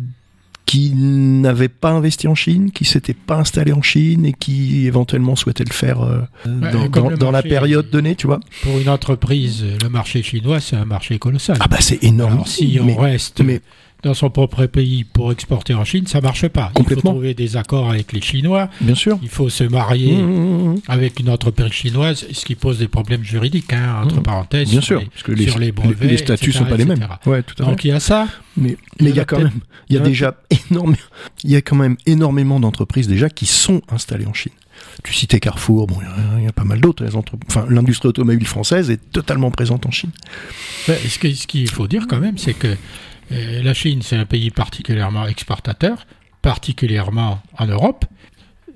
qui 0.66 0.92
n'avaient 0.94 1.68
pas 1.68 1.90
investi 1.90 2.26
en 2.26 2.34
Chine, 2.34 2.72
qui 2.72 2.84
s'étaient 2.84 3.14
pas 3.14 3.36
installés 3.36 3.72
en 3.72 3.82
Chine 3.82 4.26
et 4.26 4.32
qui 4.32 4.86
éventuellement 4.86 5.36
souhaitaient 5.36 5.64
le 5.64 5.72
faire 5.72 6.02
euh, 6.02 6.22
dans, 6.44 7.30
la 7.30 7.42
période 7.42 7.88
donnée, 7.88 8.16
tu 8.16 8.26
vois. 8.26 8.40
Pour 8.62 8.78
une 8.78 8.88
entreprise, 8.88 9.64
le 9.80 9.88
marché 9.88 10.24
chinois, 10.24 10.58
c'est 10.58 10.74
un 10.74 10.84
marché 10.84 11.20
colossal. 11.20 11.56
Ah 11.60 11.68
bah 11.68 11.78
c'est 11.80 12.02
énorme. 12.02 12.32
Alors, 12.32 12.48
si 12.48 12.78
on 12.82 12.96
reste 12.96 13.40
mais, 13.42 13.60
dans 14.02 14.14
son 14.14 14.30
propre 14.30 14.66
pays 14.66 15.04
pour 15.04 15.32
exporter 15.32 15.74
en 15.74 15.84
Chine, 15.84 16.06
ça 16.06 16.20
marche 16.20 16.46
pas. 16.48 16.70
Il 16.78 16.84
faut 16.84 17.00
trouver 17.00 17.34
des 17.34 17.56
accords 17.56 17.90
avec 17.90 18.12
les 18.12 18.20
Chinois. 18.20 18.68
Bien 18.80 18.94
sûr. 18.94 19.18
Il 19.22 19.28
faut 19.28 19.48
se 19.48 19.64
marier 19.64 20.16
mmh, 20.16 20.26
mmh, 20.26 20.74
mmh, 20.74 20.80
avec 20.88 21.20
une 21.20 21.30
entreprise 21.30 21.72
chinoise, 21.72 22.26
ce 22.30 22.44
qui 22.44 22.54
pose 22.54 22.78
des 22.78 22.88
problèmes 22.88 23.24
juridiques, 23.24 23.72
hein, 23.72 24.02
entre 24.04 24.20
parenthèses. 24.20 24.70
Bien 24.70 24.80
sûr, 24.80 25.02
parce 25.10 25.22
que 25.22 25.32
les, 25.32 25.48
sur 25.48 25.58
les 25.58 25.72
brevets, 25.72 26.08
les 26.08 26.16
statuts 26.18 26.50
ne 26.50 26.54
sont 26.54 26.64
pas 26.64 26.76
les 26.76 26.84
mêmes. 26.84 27.06
Ouais, 27.26 27.42
tout 27.42 27.60
à 27.62 27.66
Donc 27.66 27.84
il 27.84 27.88
y 27.88 27.92
a 27.92 28.00
ça. 28.00 28.28
Mais 28.56 28.76
il 29.00 29.08
y, 29.10 29.20
a 29.20 29.26
quand 29.26 29.38
même, 29.38 29.60
il 29.90 29.96
y 29.96 29.98
a 29.98 30.02
déjà 30.02 30.34
énormément, 30.70 30.96
il 31.44 31.50
y 31.50 31.56
a 31.56 31.60
quand 31.60 31.76
même 31.76 31.96
énormément 32.06 32.58
d'entreprises 32.58 33.06
déjà 33.06 33.28
qui 33.28 33.44
sont 33.44 33.82
installées 33.90 34.26
en 34.26 34.32
Chine. 34.32 34.52
Tu 35.02 35.12
citais 35.12 35.40
Carrefour, 35.40 35.86
bon, 35.86 35.96
il 36.38 36.44
y, 36.44 36.48
a 36.48 36.52
pas 36.52 36.64
mal 36.64 36.80
d'autres. 36.80 37.04
Enfin, 37.48 37.66
l'industrie 37.68 38.08
automobile 38.08 38.46
française 38.46 38.90
est 38.90 39.10
totalement 39.10 39.50
présente 39.50 39.86
en 39.86 39.90
Chine. 39.90 40.10
ce 40.86 41.46
qu'il 41.46 41.68
faut 41.70 41.86
dire 41.86 42.06
quand 42.08 42.18
même, 42.18 42.38
c'est 42.38 42.54
que 42.54 42.76
la 43.30 43.74
Chine, 43.74 44.02
c'est 44.02 44.16
un 44.16 44.24
pays 44.24 44.50
particulièrement 44.50 45.26
exportateur, 45.26 46.06
particulièrement 46.42 47.40
en 47.58 47.66
Europe. 47.66 48.04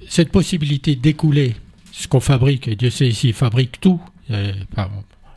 Cette 0.09 0.33
possibilité 0.33 0.97
d'écouler 0.97 1.55
ce 1.93 2.09
qu'on 2.09 2.21
fabrique, 2.21 2.69
et 2.69 2.77
Dieu 2.77 2.91
sait 2.91 3.09
ici, 3.09 3.33
fabrique 3.33 3.81
tout. 3.81 4.01
Euh, 4.31 4.53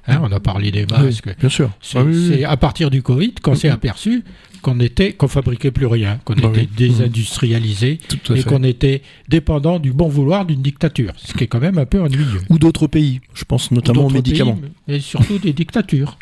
hein, 0.07 0.19
on 0.21 0.31
a 0.31 0.39
parlé 0.39 0.71
des 0.71 0.85
masques. 0.85 1.37
bien 1.39 1.49
sûr. 1.49 1.71
C'est 1.81 2.43
ah 2.43 2.51
à 2.51 2.57
partir 2.57 2.89
du 2.89 3.01
Covid 3.01 3.35
qu'on 3.41 3.55
s'est 3.55 3.69
aperçu 3.69 4.23
qu'on 4.63 4.79
était 4.79 5.11
qu'on 5.13 5.27
fabriquait 5.27 5.71
plus 5.71 5.85
rien, 5.85 6.19
qu'on 6.25 6.33
bah 6.33 6.49
était 6.53 6.65
désindustrialisé 6.65 7.99
et 8.33 8.43
qu'on 8.43 8.63
était 8.63 9.03
dépendant 9.27 9.77
du 9.77 9.91
bon 9.91 10.07
vouloir 10.07 10.45
d'une 10.45 10.61
dictature, 10.61 11.11
ce 11.17 11.33
qui 11.33 11.43
est 11.43 11.47
quand 11.47 11.59
même 11.59 11.77
un 11.77 11.85
peu 11.85 12.01
ennuyeux. 12.01 12.41
Ou 12.49 12.57
d'autres 12.57 12.87
pays, 12.87 13.21
je 13.35 13.43
pense 13.43 13.69
notamment 13.71 14.05
aux 14.05 14.09
médicaments. 14.09 14.57
et 14.87 14.99
surtout 14.99 15.37
des 15.37 15.53
dictatures. 15.53 16.17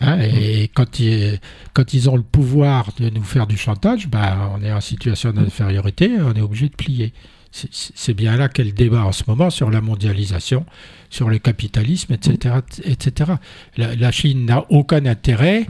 Hein, 0.00 0.18
et 0.20 0.68
quand 0.74 0.98
ils, 0.98 1.38
quand 1.74 1.92
ils 1.92 2.08
ont 2.08 2.16
le 2.16 2.22
pouvoir 2.22 2.90
de 2.98 3.10
nous 3.10 3.22
faire 3.22 3.46
du 3.46 3.56
chantage, 3.56 4.08
ben, 4.08 4.50
on 4.54 4.62
est 4.62 4.72
en 4.72 4.80
situation 4.80 5.32
d'infériorité, 5.32 6.10
on 6.20 6.32
est 6.32 6.40
obligé 6.40 6.68
de 6.68 6.74
plier. 6.74 7.12
C'est 7.52 8.14
bien 8.14 8.36
là 8.36 8.48
qu'est 8.48 8.64
le 8.64 8.72
débat 8.72 9.04
en 9.04 9.12
ce 9.12 9.24
moment 9.26 9.50
sur 9.50 9.70
la 9.70 9.80
mondialisation, 9.80 10.64
sur 11.10 11.28
le 11.28 11.38
capitalisme, 11.38 12.14
etc. 12.14 12.56
etc. 12.84 13.32
La, 13.76 14.12
Chine 14.12 14.46
n'a 14.46 14.64
aucun 14.70 15.04
intérêt 15.04 15.66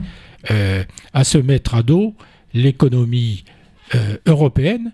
euh, 0.51 0.83
à 1.13 1.23
se 1.23 1.39
mettre 1.39 1.73
à 1.73 1.81
dos 1.81 2.13
l'économie 2.53 3.45
euh, 3.95 4.17
européenne 4.27 4.91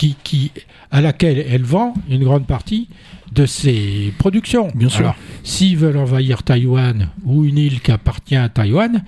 qui, 0.00 0.16
qui, 0.24 0.50
à 0.90 1.02
laquelle 1.02 1.44
elle 1.46 1.62
vend 1.62 1.92
une 2.08 2.24
grande 2.24 2.46
partie 2.46 2.88
de 3.32 3.44
ses 3.44 4.14
productions. 4.16 4.68
Bien 4.74 4.88
sûr. 4.88 5.00
Alors, 5.00 5.16
s'ils 5.44 5.76
veulent 5.76 5.98
envahir 5.98 6.42
Taïwan 6.42 7.10
ou 7.24 7.44
une 7.44 7.58
île 7.58 7.80
qui 7.82 7.92
appartient 7.92 8.34
à 8.34 8.48
Taïwan, 8.48 9.04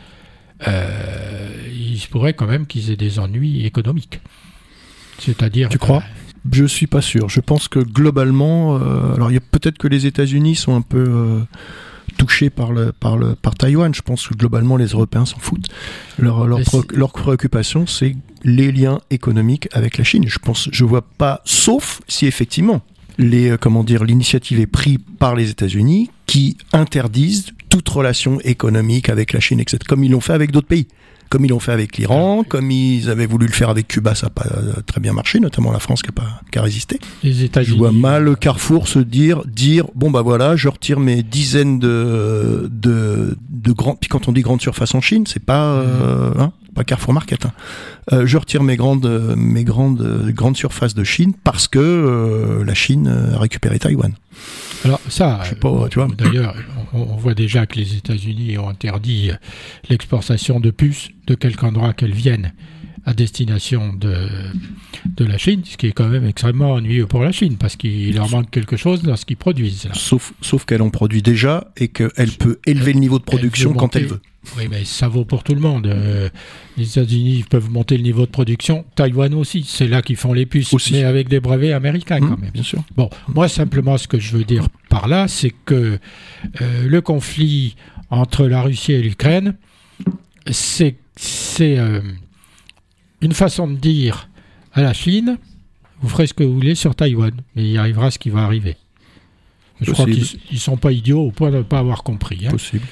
euh, 0.68 1.48
il 1.74 1.98
se 1.98 2.08
pourrait 2.08 2.34
quand 2.34 2.46
même 2.46 2.66
qu'ils 2.66 2.90
aient 2.90 2.96
des 2.96 3.18
ennuis 3.18 3.64
économiques. 3.64 4.20
C'est-à-dire. 5.18 5.70
Tu 5.70 5.78
crois? 5.78 6.02
Je 6.52 6.66
suis 6.66 6.86
pas 6.86 7.00
sûr. 7.00 7.30
Je 7.30 7.40
pense 7.40 7.68
que 7.68 7.78
globalement, 7.78 8.76
euh, 8.76 9.14
alors 9.14 9.30
il 9.30 9.34
y 9.34 9.38
a 9.38 9.46
peut-être 9.50 9.78
que 9.78 9.88
les 9.88 10.04
États-Unis 10.04 10.56
sont 10.56 10.76
un 10.76 10.82
peu 10.82 11.06
euh, 11.08 11.40
touchés 12.16 12.50
par 12.50 12.72
le 12.72 12.92
par 12.92 13.16
le 13.16 13.34
par 13.34 13.54
Taïwan. 13.54 13.94
Je 13.94 14.02
pense 14.02 14.26
que 14.28 14.34
globalement 14.34 14.76
les 14.76 14.86
Européens 14.86 15.26
s'en 15.26 15.38
foutent. 15.38 15.68
Leur 16.18 16.46
leur, 16.46 16.60
pré- 16.60 17.22
préoccupation 17.22 17.86
c'est 17.86 18.16
les 18.44 18.72
liens 18.72 19.00
économiques 19.10 19.68
avec 19.72 19.98
la 19.98 20.04
Chine. 20.04 20.24
Je 20.26 20.38
pense, 20.38 20.68
je 20.72 20.84
vois 20.84 21.02
pas, 21.02 21.40
sauf 21.44 22.00
si 22.08 22.26
effectivement 22.26 22.82
les 23.18 23.50
euh, 23.50 23.56
comment 23.56 23.84
dire 23.84 24.04
l'initiative 24.04 24.58
est 24.60 24.66
prise 24.66 24.98
par 25.18 25.34
les 25.36 25.50
États-Unis 25.50 26.10
qui 26.26 26.56
interdisent 26.72 27.46
toute 27.68 27.88
relation 27.88 28.40
économique 28.40 29.08
avec 29.08 29.32
la 29.32 29.40
Chine, 29.40 29.60
etc. 29.60 29.78
Comme 29.88 30.02
ils 30.04 30.10
l'ont 30.10 30.20
fait 30.20 30.32
avec 30.32 30.50
d'autres 30.50 30.66
pays. 30.68 30.88
Comme 31.32 31.46
ils 31.46 31.48
l'ont 31.48 31.60
fait 31.60 31.72
avec 31.72 31.96
l'Iran, 31.96 32.44
comme 32.46 32.70
ils 32.70 33.08
avaient 33.08 33.24
voulu 33.24 33.46
le 33.46 33.52
faire 33.54 33.70
avec 33.70 33.88
Cuba, 33.88 34.14
ça 34.14 34.26
n'a 34.26 34.30
pas 34.30 34.44
euh, 34.54 34.82
très 34.84 35.00
bien 35.00 35.14
marché, 35.14 35.40
notamment 35.40 35.72
la 35.72 35.78
France 35.78 36.02
qui 36.02 36.10
a, 36.10 36.12
pas, 36.12 36.42
qui 36.50 36.58
a 36.58 36.62
résisté. 36.62 37.00
Les 37.22 37.32
Je 37.32 37.44
États-Unis. 37.46 37.78
vois 37.78 37.90
mal 37.90 38.36
Carrefour 38.36 38.86
se 38.86 38.98
dire, 38.98 39.40
dire 39.46 39.86
bon 39.94 40.10
bah 40.10 40.20
voilà, 40.20 40.56
je 40.56 40.68
retire 40.68 41.00
mes 41.00 41.22
dizaines 41.22 41.78
de 41.78 42.68
de, 42.70 43.34
de 43.48 43.72
grands. 43.72 43.96
Puis 43.96 44.10
quand 44.10 44.28
on 44.28 44.32
dit 44.32 44.42
grande 44.42 44.60
surface 44.60 44.94
en 44.94 45.00
Chine, 45.00 45.24
c'est 45.26 45.42
pas 45.42 45.72
euh, 45.76 46.32
hein, 46.38 46.52
pas 46.74 46.84
Carrefour 46.84 47.14
Market. 47.14 47.46
hein. 47.46 47.52
Euh, 48.12 48.26
je 48.26 48.36
retire 48.36 48.62
mes 48.62 48.76
grandes 48.76 49.34
mes 49.34 49.64
grandes 49.64 50.30
grandes 50.34 50.58
surfaces 50.58 50.94
de 50.94 51.04
Chine 51.04 51.32
parce 51.44 51.66
que 51.66 51.78
euh, 51.78 52.62
la 52.62 52.74
Chine 52.74 53.08
a 53.34 53.38
récupéré 53.38 53.78
Taïwan. 53.78 54.12
Alors 54.84 55.00
ça, 55.08 55.40
Je 55.44 55.50
sais 55.50 55.54
pas, 55.56 55.88
tu 55.90 55.98
vois. 55.98 56.08
D'ailleurs, 56.16 56.54
on, 56.92 57.00
on 57.02 57.16
voit 57.16 57.34
déjà 57.34 57.66
que 57.66 57.76
les 57.78 57.96
États-Unis 57.96 58.58
ont 58.58 58.68
interdit 58.68 59.30
euh, 59.30 59.34
l'exportation 59.88 60.60
de 60.60 60.70
puces 60.70 61.10
de 61.26 61.34
quelque 61.34 61.64
endroit 61.64 61.92
qu'elles 61.92 62.12
viennent 62.14 62.52
à 63.04 63.14
destination 63.14 63.92
de, 63.92 64.14
de 65.16 65.24
la 65.24 65.36
Chine, 65.36 65.62
ce 65.64 65.76
qui 65.76 65.88
est 65.88 65.92
quand 65.92 66.06
même 66.08 66.24
extrêmement 66.24 66.72
ennuyeux 66.72 67.06
pour 67.06 67.22
la 67.22 67.32
Chine, 67.32 67.56
parce 67.56 67.74
qu'il 67.74 68.14
leur 68.14 68.30
manque 68.30 68.50
quelque 68.50 68.76
chose 68.76 69.02
dans 69.02 69.16
ce 69.16 69.24
qu'ils 69.24 69.36
produisent. 69.36 69.86
là. 69.86 69.94
Sauf 69.94 70.32
sauf 70.40 70.64
qu'elle 70.64 70.82
en 70.82 70.90
produit 70.90 71.20
déjà 71.22 71.72
et 71.76 71.88
qu'elle 71.88 72.30
peut 72.38 72.60
élever 72.64 72.92
le 72.92 73.00
niveau 73.00 73.18
de 73.18 73.24
production 73.24 73.72
Elle 73.72 73.76
quand 73.76 73.96
elle 73.96 74.06
veut. 74.06 74.20
Oui, 74.56 74.64
mais 74.68 74.84
ça 74.84 75.06
vaut 75.08 75.24
pour 75.24 75.44
tout 75.44 75.54
le 75.54 75.60
monde. 75.60 75.86
Euh, 75.86 76.28
les 76.76 76.90
États-Unis 76.98 77.44
peuvent 77.48 77.70
monter 77.70 77.96
le 77.96 78.02
niveau 78.02 78.22
de 78.26 78.30
production, 78.30 78.84
Taïwan 78.96 79.32
aussi, 79.34 79.62
c'est 79.66 79.86
là 79.86 80.02
qu'ils 80.02 80.16
font 80.16 80.32
les 80.32 80.46
puces, 80.46 80.72
Aussi. 80.74 80.92
mais 80.94 81.04
avec 81.04 81.28
des 81.28 81.38
brevets 81.40 81.72
américains 81.72 82.18
quand 82.18 82.32
Hum, 82.34 82.40
même. 82.40 82.50
bien 82.50 82.62
sûr. 82.64 82.82
Bon, 82.96 83.08
moi 83.28 83.48
simplement 83.48 83.96
ce 83.98 84.08
que 84.08 84.18
je 84.18 84.36
veux 84.36 84.44
dire 84.44 84.66
par 84.88 85.06
là, 85.06 85.28
c'est 85.28 85.54
que 85.64 85.98
euh, 86.60 86.88
le 86.88 87.00
conflit 87.00 87.76
entre 88.10 88.46
la 88.46 88.62
Russie 88.62 88.92
et 88.92 89.00
l'Ukraine, 89.02 89.54
c'est 90.50 90.96
euh, 91.60 92.00
une 93.20 93.32
façon 93.32 93.68
de 93.68 93.76
dire 93.76 94.28
à 94.72 94.82
la 94.82 94.92
Chine, 94.92 95.38
vous 96.00 96.08
ferez 96.08 96.26
ce 96.26 96.34
que 96.34 96.42
vous 96.42 96.54
voulez 96.54 96.74
sur 96.74 96.94
Taïwan, 96.96 97.32
mais 97.54 97.70
il 97.70 97.78
arrivera 97.78 98.10
ce 98.10 98.18
qui 98.18 98.30
va 98.30 98.42
arriver. 98.44 98.76
Je 99.80 99.92
crois 99.92 100.06
qu'ils 100.06 100.26
ils 100.50 100.58
sont 100.60 100.76
pas 100.76 100.92
idiots 100.92 101.20
au 101.22 101.30
point 101.30 101.50
de 101.50 101.58
ne 101.58 101.62
pas 101.62 101.78
avoir 101.78 102.02
compris. 102.02 102.46
hein. 102.46 102.50
Possible. 102.50 102.84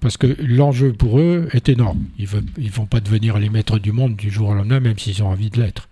Parce 0.00 0.16
que 0.16 0.26
l'enjeu 0.40 0.92
pour 0.92 1.18
eux 1.18 1.48
est 1.52 1.68
énorme. 1.68 2.04
Ils 2.18 2.28
ne 2.58 2.70
vont 2.70 2.86
pas 2.86 3.00
devenir 3.00 3.38
les 3.38 3.48
maîtres 3.50 3.78
du 3.78 3.90
monde 3.92 4.14
du 4.16 4.30
jour 4.30 4.50
au 4.50 4.54
lendemain, 4.54 4.78
même 4.80 4.98
s'ils 4.98 5.22
ont 5.22 5.28
envie 5.28 5.50
de 5.50 5.60
l'être. 5.60 5.88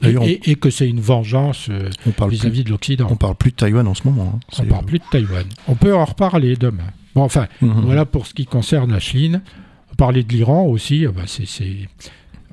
Et, 0.00 0.04
D'ailleurs, 0.06 0.22
on- 0.22 0.26
et- 0.26 0.40
et 0.44 0.54
que 0.54 0.70
c'est 0.70 0.88
une 0.88 1.00
vengeance 1.00 1.66
euh, 1.70 1.90
vis-à-vis 2.28 2.62
de 2.62 2.70
l'Occident. 2.70 3.08
on 3.10 3.16
parle 3.16 3.34
plus 3.34 3.50
de 3.50 3.56
Taïwan 3.56 3.86
en 3.88 3.94
ce 3.94 4.04
moment. 4.06 4.34
hein. 4.36 4.40
On 4.60 4.62
ne 4.62 4.68
parle 4.68 4.84
plus 4.84 5.00
de 5.00 5.04
Taïwan. 5.10 5.44
On 5.66 5.74
peut 5.74 5.92
en 5.94 6.04
reparler 6.04 6.54
demain. 6.56 6.84
Bon, 7.16 7.22
enfin, 7.24 7.48
Mhm. 7.60 7.80
voilà 7.84 8.04
pour 8.04 8.26
ce 8.28 8.34
qui 8.34 8.46
concerne 8.46 8.92
la 8.92 9.00
Chine. 9.00 9.42
On 9.90 9.96
parlait 9.96 10.22
de 10.22 10.32
l'Iran 10.32 10.62
aussi. 10.66 11.04
euh, 11.04 11.10
bah, 11.10 11.22
c'est- 11.26 11.88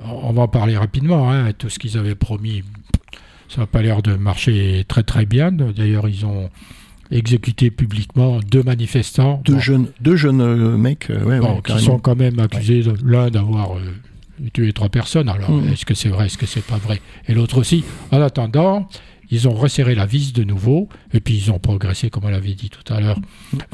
On 0.04 0.32
va 0.32 0.42
en 0.42 0.48
parler 0.48 0.76
rapidement. 0.76 1.30
hein. 1.32 1.52
Tout 1.52 1.68
ce 1.70 1.78
qu'ils 1.78 1.96
avaient 1.96 2.16
promis, 2.16 2.64
ça 3.48 3.60
n'a 3.60 3.66
pas 3.68 3.80
l'air 3.80 4.02
de 4.02 4.14
marcher 4.16 4.84
très 4.88 5.04
très 5.04 5.24
bien. 5.24 5.52
D'ailleurs, 5.52 6.08
ils 6.08 6.26
ont 6.26 6.50
exécuté 7.10 7.70
publiquement 7.70 8.40
deux 8.40 8.62
manifestants. 8.62 9.40
Deux 9.44 9.54
Bon, 9.54 9.60
jeunes, 9.60 9.86
deux 10.00 10.16
jeunes 10.16 10.40
euh, 10.40 10.76
mecs, 10.76 11.10
euh, 11.10 11.22
ouais, 11.24 11.40
bon, 11.40 11.56
ouais, 11.56 11.62
qui 11.64 11.78
sont 11.80 11.98
quand 11.98 12.16
même 12.16 12.38
accusés 12.38 12.82
l'un 13.04 13.30
d'avoir 13.30 13.76
euh, 13.76 13.80
tué 14.52 14.72
trois 14.72 14.88
personnes. 14.88 15.28
Alors, 15.28 15.50
Mhm. 15.50 15.72
est-ce 15.72 15.84
que 15.84 15.94
c'est 15.94 16.08
vrai, 16.08 16.26
est-ce 16.26 16.38
que 16.38 16.46
c'est 16.46 16.64
pas 16.64 16.78
vrai? 16.78 17.00
Et 17.28 17.34
l'autre 17.34 17.58
aussi. 17.58 17.84
En 18.10 18.20
attendant, 18.20 18.88
ils 19.30 19.48
ont 19.48 19.54
resserré 19.54 19.94
la 19.94 20.06
vis 20.06 20.32
de 20.32 20.44
nouveau, 20.44 20.88
et 21.12 21.20
puis 21.20 21.34
ils 21.36 21.50
ont 21.50 21.58
progressé, 21.58 22.10
comme 22.10 22.24
on 22.26 22.28
l'avait 22.28 22.54
dit 22.54 22.70
tout 22.70 22.92
à 22.92 23.00
l'heure, 23.00 23.18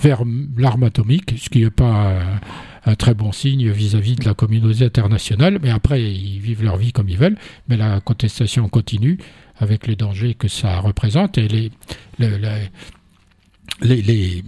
vers 0.00 0.22
l'arme 0.56 0.84
atomique, 0.84 1.34
ce 1.38 1.50
qui 1.50 1.60
n'est 1.62 1.70
pas 1.70 2.18
un, 2.86 2.90
un 2.90 2.94
très 2.94 3.12
bon 3.14 3.32
signe 3.32 3.70
vis-à-vis 3.70 4.16
de 4.16 4.24
la 4.24 4.32
communauté 4.34 4.84
internationale. 4.86 5.58
Mais 5.62 5.68
après, 5.70 6.02
ils 6.02 6.38
vivent 6.40 6.64
leur 6.64 6.76
vie 6.78 6.92
comme 6.92 7.08
ils 7.10 7.18
veulent, 7.18 7.36
mais 7.68 7.76
la 7.76 8.00
contestation 8.00 8.66
continue 8.70 9.18
avec 9.58 9.86
les 9.86 9.94
dangers 9.94 10.32
que 10.34 10.48
ça 10.48 10.80
représente 10.80 11.36
et 11.38 11.48
les, 11.48 11.70
les- 13.80 14.02
les- 14.02 14.44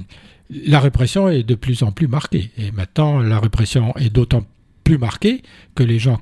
la 0.51 0.81
répression 0.81 1.29
est 1.29 1.43
de 1.43 1.55
plus 1.55 1.83
en 1.83 1.93
plus 1.93 2.07
marquée. 2.09 2.51
Et 2.59 2.71
maintenant, 2.73 3.19
la 3.21 3.41
répression 3.41 3.97
est 3.97 4.11
d'autant 4.11 4.45
plus 4.85 4.99
marquée 4.99 5.43
que 5.75 5.83
les 5.83 5.99
gens 5.99 6.21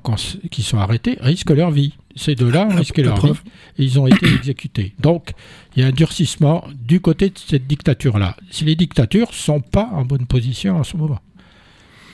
qui 0.49 0.63
sont 0.63 0.77
arrêtés 0.77 1.17
risquent 1.19 1.51
leur 1.51 1.69
vie. 1.71 1.93
Ces 2.15 2.35
deux-là 2.35 2.65
ont 2.65 2.69
La- 2.69 2.75
risqué 2.77 3.03
leur 3.03 3.15
preuve. 3.15 3.41
vie 3.43 3.51
et 3.79 3.83
ils 3.85 3.99
ont 3.99 4.07
été 4.07 4.25
exécutés. 4.33 4.93
Donc, 4.99 5.31
il 5.75 5.81
y 5.81 5.83
a 5.83 5.87
un 5.87 5.91
durcissement 5.91 6.65
du 6.81 7.01
côté 7.01 7.29
de 7.29 7.37
cette 7.37 7.67
dictature-là. 7.67 8.37
Si 8.51 8.63
les 8.63 8.75
dictatures 8.75 9.27
ne 9.29 9.33
sont 9.35 9.59
pas 9.59 9.89
en 9.91 10.05
bonne 10.05 10.25
position 10.27 10.77
en 10.77 10.83
ce 10.83 10.95
moment. 10.95 11.19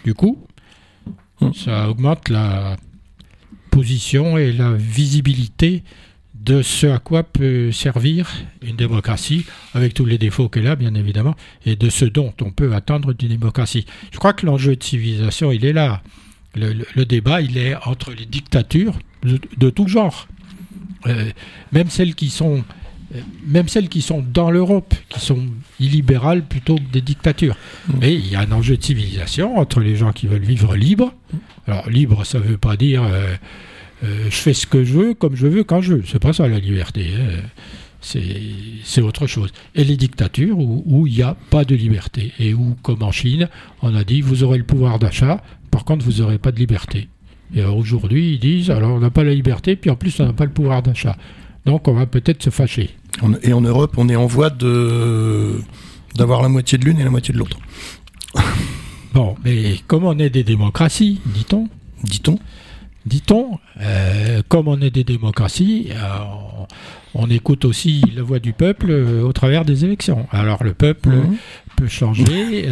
Du 0.05 0.13
coup, 0.15 0.43
Hmm. 1.41 1.53
ça 1.53 1.89
augmente 1.89 2.27
la 2.29 2.75
position 3.71 4.37
et 4.37 4.51
la 4.51 4.73
visibilité 4.73 5.83
de 6.45 6.61
ce 6.61 6.87
à 6.87 6.99
quoi 6.99 7.23
peut 7.23 7.71
servir 7.71 8.29
une 8.61 8.75
démocratie, 8.75 9.45
avec 9.73 9.93
tous 9.93 10.05
les 10.05 10.17
défauts 10.17 10.49
qu'elle 10.49 10.67
a, 10.67 10.75
bien 10.75 10.95
évidemment, 10.95 11.35
et 11.65 11.75
de 11.75 11.89
ce 11.89 12.05
dont 12.05 12.33
on 12.41 12.51
peut 12.51 12.73
attendre 12.73 13.13
d'une 13.13 13.29
démocratie. 13.29 13.85
Je 14.11 14.17
crois 14.17 14.33
que 14.33 14.45
l'enjeu 14.45 14.75
de 14.75 14.83
civilisation, 14.83 15.51
il 15.51 15.65
est 15.65 15.73
là. 15.73 16.01
Le, 16.55 16.73
le- 16.73 16.85
le 16.95 17.05
débat, 17.05 17.41
il 17.41 17.57
est 17.57 17.75
entre 17.85 18.11
les 18.13 18.25
dictatures 18.25 18.97
de, 19.23 19.39
de 19.57 19.69
tout 19.69 19.87
genre. 19.87 20.27
Euh, 21.07 21.29
même 21.71 21.89
celles 21.89 22.15
qui 22.15 22.29
sont 22.29 22.63
euh, 23.15 23.21
même 23.45 23.67
celles 23.67 23.89
qui 23.89 24.01
sont 24.01 24.21
dans 24.21 24.51
l'Europe, 24.51 24.93
qui 25.09 25.19
sont 25.19 25.45
illibérales 25.79 26.45
plutôt 26.45 26.75
que 26.75 26.91
des 26.91 27.01
dictatures. 27.01 27.55
Mm. 27.87 27.93
Mais 28.01 28.13
il 28.15 28.27
y 28.27 28.35
a 28.35 28.41
un 28.41 28.51
enjeu 28.51 28.77
de 28.77 28.83
civilisation 28.83 29.57
entre 29.57 29.79
les 29.79 29.95
gens 29.95 30.11
qui 30.13 30.27
veulent 30.27 30.41
vivre 30.43 30.75
libre. 30.75 31.13
Alors 31.67 31.89
libre, 31.89 32.23
ça 32.25 32.39
ne 32.39 32.43
veut 32.43 32.57
pas 32.57 32.75
dire 32.77 33.03
euh, 33.03 33.35
je 34.03 34.29
fais 34.35 34.53
ce 34.53 34.65
que 34.65 34.83
je 34.83 34.93
veux, 34.93 35.13
comme 35.13 35.35
je 35.35 35.47
veux, 35.47 35.63
quand 35.63 35.81
je 35.81 35.95
veux. 35.95 36.03
C'est 36.05 36.19
pas 36.19 36.33
ça 36.33 36.47
la 36.47 36.59
liberté. 36.59 37.07
hein. 37.17 37.41
C'est 38.01 39.01
autre 39.01 39.27
chose. 39.27 39.51
Et 39.75 39.83
les 39.83 39.97
dictatures 39.97 40.57
où 40.57 41.05
il 41.05 41.15
n'y 41.15 41.21
a 41.21 41.35
pas 41.49 41.65
de 41.65 41.75
liberté 41.75 42.31
et 42.39 42.53
où, 42.53 42.75
comme 42.81 43.03
en 43.03 43.11
Chine, 43.11 43.49
on 43.81 43.93
a 43.93 44.03
dit 44.05 44.21
vous 44.21 44.43
aurez 44.43 44.57
le 44.57 44.63
pouvoir 44.63 44.99
d'achat, 44.99 45.43
par 45.69 45.83
contre 45.83 46.05
vous 46.05 46.21
n'aurez 46.21 46.37
pas 46.37 46.51
de 46.51 46.59
liberté. 46.59 47.09
Et 47.53 47.63
aujourd'hui, 47.63 48.33
ils 48.33 48.39
disent 48.39 48.69
alors 48.71 48.91
on 48.91 48.99
n'a 48.99 49.09
pas 49.09 49.23
la 49.25 49.33
liberté, 49.33 49.75
puis 49.75 49.89
en 49.89 49.95
plus 49.95 50.17
on 50.21 50.25
n'a 50.25 50.33
pas 50.33 50.45
le 50.45 50.51
pouvoir 50.51 50.81
d'achat. 50.81 51.17
Donc 51.65 51.87
on 51.89 51.93
va 51.93 52.05
peut-être 52.05 52.41
se 52.41 52.49
fâcher. 52.51 52.91
Et 53.43 53.51
en 53.51 53.61
Europe, 53.61 53.95
on 53.97 54.07
est 54.07 54.15
en 54.15 54.27
voie 54.27 54.49
de 54.49 55.59
d'avoir 56.15 56.41
la 56.41 56.47
moitié 56.47 56.77
de 56.77 56.85
l'une 56.85 56.99
et 56.99 57.03
la 57.03 57.09
moitié 57.09 57.33
de 57.33 57.39
l'autre. 57.39 57.57
Bon, 59.13 59.35
mais 59.43 59.75
comme 59.87 60.05
on 60.05 60.17
est 60.19 60.29
des 60.29 60.43
démocraties, 60.43 61.19
dit-on, 61.25 61.67
Dit-on 62.03 62.39
dit-on, 63.05 63.59
euh, 63.81 64.41
comme 64.47 64.67
on 64.67 64.79
est 64.81 64.91
des 64.91 65.03
démocraties, 65.03 65.87
euh, 65.91 65.95
on, 67.15 67.23
on 67.23 67.29
écoute 67.29 67.65
aussi 67.65 68.03
la 68.15 68.21
voix 68.23 68.39
du 68.39 68.53
peuple 68.53 68.87
euh, 68.89 69.23
au 69.23 69.33
travers 69.33 69.65
des 69.65 69.85
élections. 69.85 70.27
Alors 70.31 70.63
le 70.63 70.73
peuple 70.73 71.09
Mhm. 71.09 71.37
peut 71.75 71.87
changer 71.87 72.65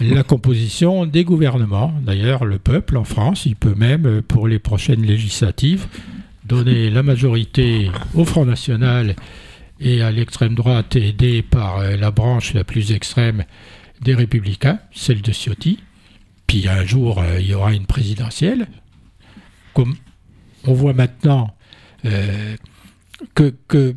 la 0.00 0.22
composition 0.22 1.04
des 1.04 1.24
gouvernements. 1.24 1.92
D'ailleurs, 2.06 2.44
le 2.44 2.58
peuple 2.58 2.96
en 2.96 3.04
France, 3.04 3.44
il 3.44 3.56
peut 3.56 3.74
même, 3.74 4.22
pour 4.22 4.46
les 4.46 4.60
prochaines 4.60 5.02
législatives, 5.02 5.86
donner 6.46 6.90
la 6.90 7.02
majorité 7.02 7.90
au 8.14 8.24
Front 8.24 8.44
National 8.44 9.16
et 9.80 10.00
à 10.02 10.12
l'extrême 10.12 10.54
droite, 10.54 10.94
aidée 10.94 11.42
par 11.42 11.82
la 11.82 12.10
branche 12.12 12.54
la 12.54 12.62
plus 12.62 12.92
extrême 12.92 13.44
des 14.00 14.14
Républicains, 14.14 14.78
celle 14.92 15.20
de 15.20 15.32
Ciotti. 15.32 15.80
Puis 16.46 16.68
un 16.68 16.84
jour, 16.84 17.20
il 17.40 17.46
y 17.46 17.54
aura 17.54 17.72
une 17.72 17.86
présidentielle. 17.86 18.68
Comme 19.74 19.94
on 20.66 20.72
voit 20.72 20.92
maintenant 20.94 21.54
euh, 22.04 22.56
que, 23.34 23.54
que 23.68 23.94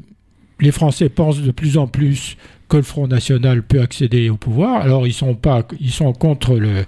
les 0.59 0.71
Français 0.71 1.09
pensent 1.09 1.41
de 1.41 1.51
plus 1.51 1.77
en 1.77 1.87
plus 1.87 2.37
que 2.69 2.77
le 2.77 2.83
Front 2.83 3.07
National 3.07 3.63
peut 3.63 3.81
accéder 3.81 4.29
au 4.29 4.37
pouvoir. 4.37 4.81
Alors 4.81 5.07
ils 5.07 5.13
sont 5.13 5.35
pas, 5.35 5.65
ils 5.79 5.91
sont 5.91 6.11
contre 6.13 6.57
le 6.57 6.85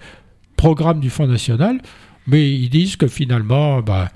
programme 0.58 1.00
du 1.00 1.10
Front 1.10 1.28
National, 1.28 1.80
mais 2.28 2.52
ils 2.52 2.70
disent 2.70 2.96
que 2.98 3.08
finalement, 3.08 3.82
bah, 3.82 4.12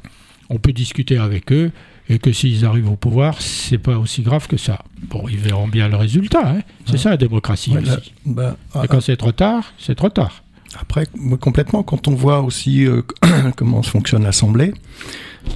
on 0.50 0.58
peut 0.58 0.74
discuter 0.74 1.18
avec 1.18 1.52
eux 1.54 1.72
et 2.10 2.20
que 2.20 2.34
s'ils 2.34 2.66
arrivent 2.66 2.90
au 2.92 2.98
pouvoir, 2.98 3.42
c'est 3.42 3.78
pas 3.78 3.98
aussi 3.98 4.24
grave 4.24 4.48
que 4.48 4.58
ça. 4.58 4.84
Bon, 5.04 5.24
ils 5.30 5.38
verront 5.38 5.70
bien 5.70 5.88
le 5.88 5.96
résultat. 5.96 6.50
Hein. 6.56 6.60
C'est 6.86 6.98
ça 6.98 7.12
la 7.12 7.18
démocratie 7.18 7.72
Ouais, 7.72 7.78
aussi. 7.82 7.90
là, 7.90 7.98
bah, 8.26 8.58
et 8.84 8.88
quand 8.88 9.00
c'est 9.00 9.16
trop 9.16 9.32
tard, 9.32 9.74
c'est 9.78 9.96
trop 9.96 10.10
tard. 10.10 10.43
Après, 10.80 11.08
complètement, 11.40 11.84
quand 11.84 12.08
on 12.08 12.16
voit 12.16 12.42
aussi 12.42 12.86
euh, 12.86 13.02
comment 13.56 13.82
fonctionne 13.84 14.24
l'Assemblée, 14.24 14.74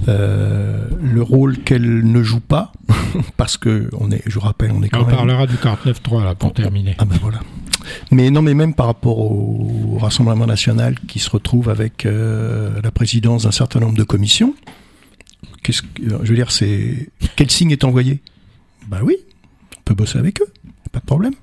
euh, 0.06 0.86
le 1.00 1.22
rôle 1.22 1.58
qu'elle 1.58 2.04
ne 2.04 2.22
joue 2.22 2.40
pas, 2.40 2.72
parce 3.36 3.56
que 3.56 3.88
on 3.98 4.10
est, 4.10 4.22
je 4.26 4.34
vous 4.34 4.40
rappelle, 4.40 4.70
on 4.72 4.82
est 4.82 4.88
quand 4.88 5.02
On 5.02 5.06
même. 5.06 5.16
parlera 5.16 5.46
du 5.46 5.56
49.3 5.56 6.24
là 6.24 6.34
pour 6.34 6.52
terminer. 6.52 6.94
Ah 6.98 7.04
ben 7.04 7.16
voilà. 7.20 7.40
Mais 8.10 8.30
non, 8.30 8.42
mais 8.42 8.54
même 8.54 8.74
par 8.74 8.86
rapport 8.86 9.18
au 9.18 9.96
Rassemblement 9.98 10.46
national 10.46 10.98
qui 11.08 11.18
se 11.18 11.30
retrouve 11.30 11.68
avec 11.70 12.04
euh, 12.06 12.80
la 12.82 12.90
présidence 12.90 13.44
d'un 13.44 13.50
certain 13.50 13.80
nombre 13.80 13.96
de 13.96 14.02
commissions, 14.04 14.54
qu'est-ce 15.62 15.82
que, 15.82 15.88
je 16.06 16.28
veux 16.28 16.34
dire, 16.34 16.50
c'est 16.52 17.08
quel 17.36 17.50
signe 17.50 17.70
est 17.70 17.84
envoyé? 17.84 18.20
Bah 18.88 19.00
oui, 19.02 19.16
on 19.78 19.82
peut 19.84 19.94
bosser 19.94 20.18
avec 20.18 20.40
eux, 20.42 20.52
pas 20.92 21.00
de 21.00 21.06
problème. 21.06 21.34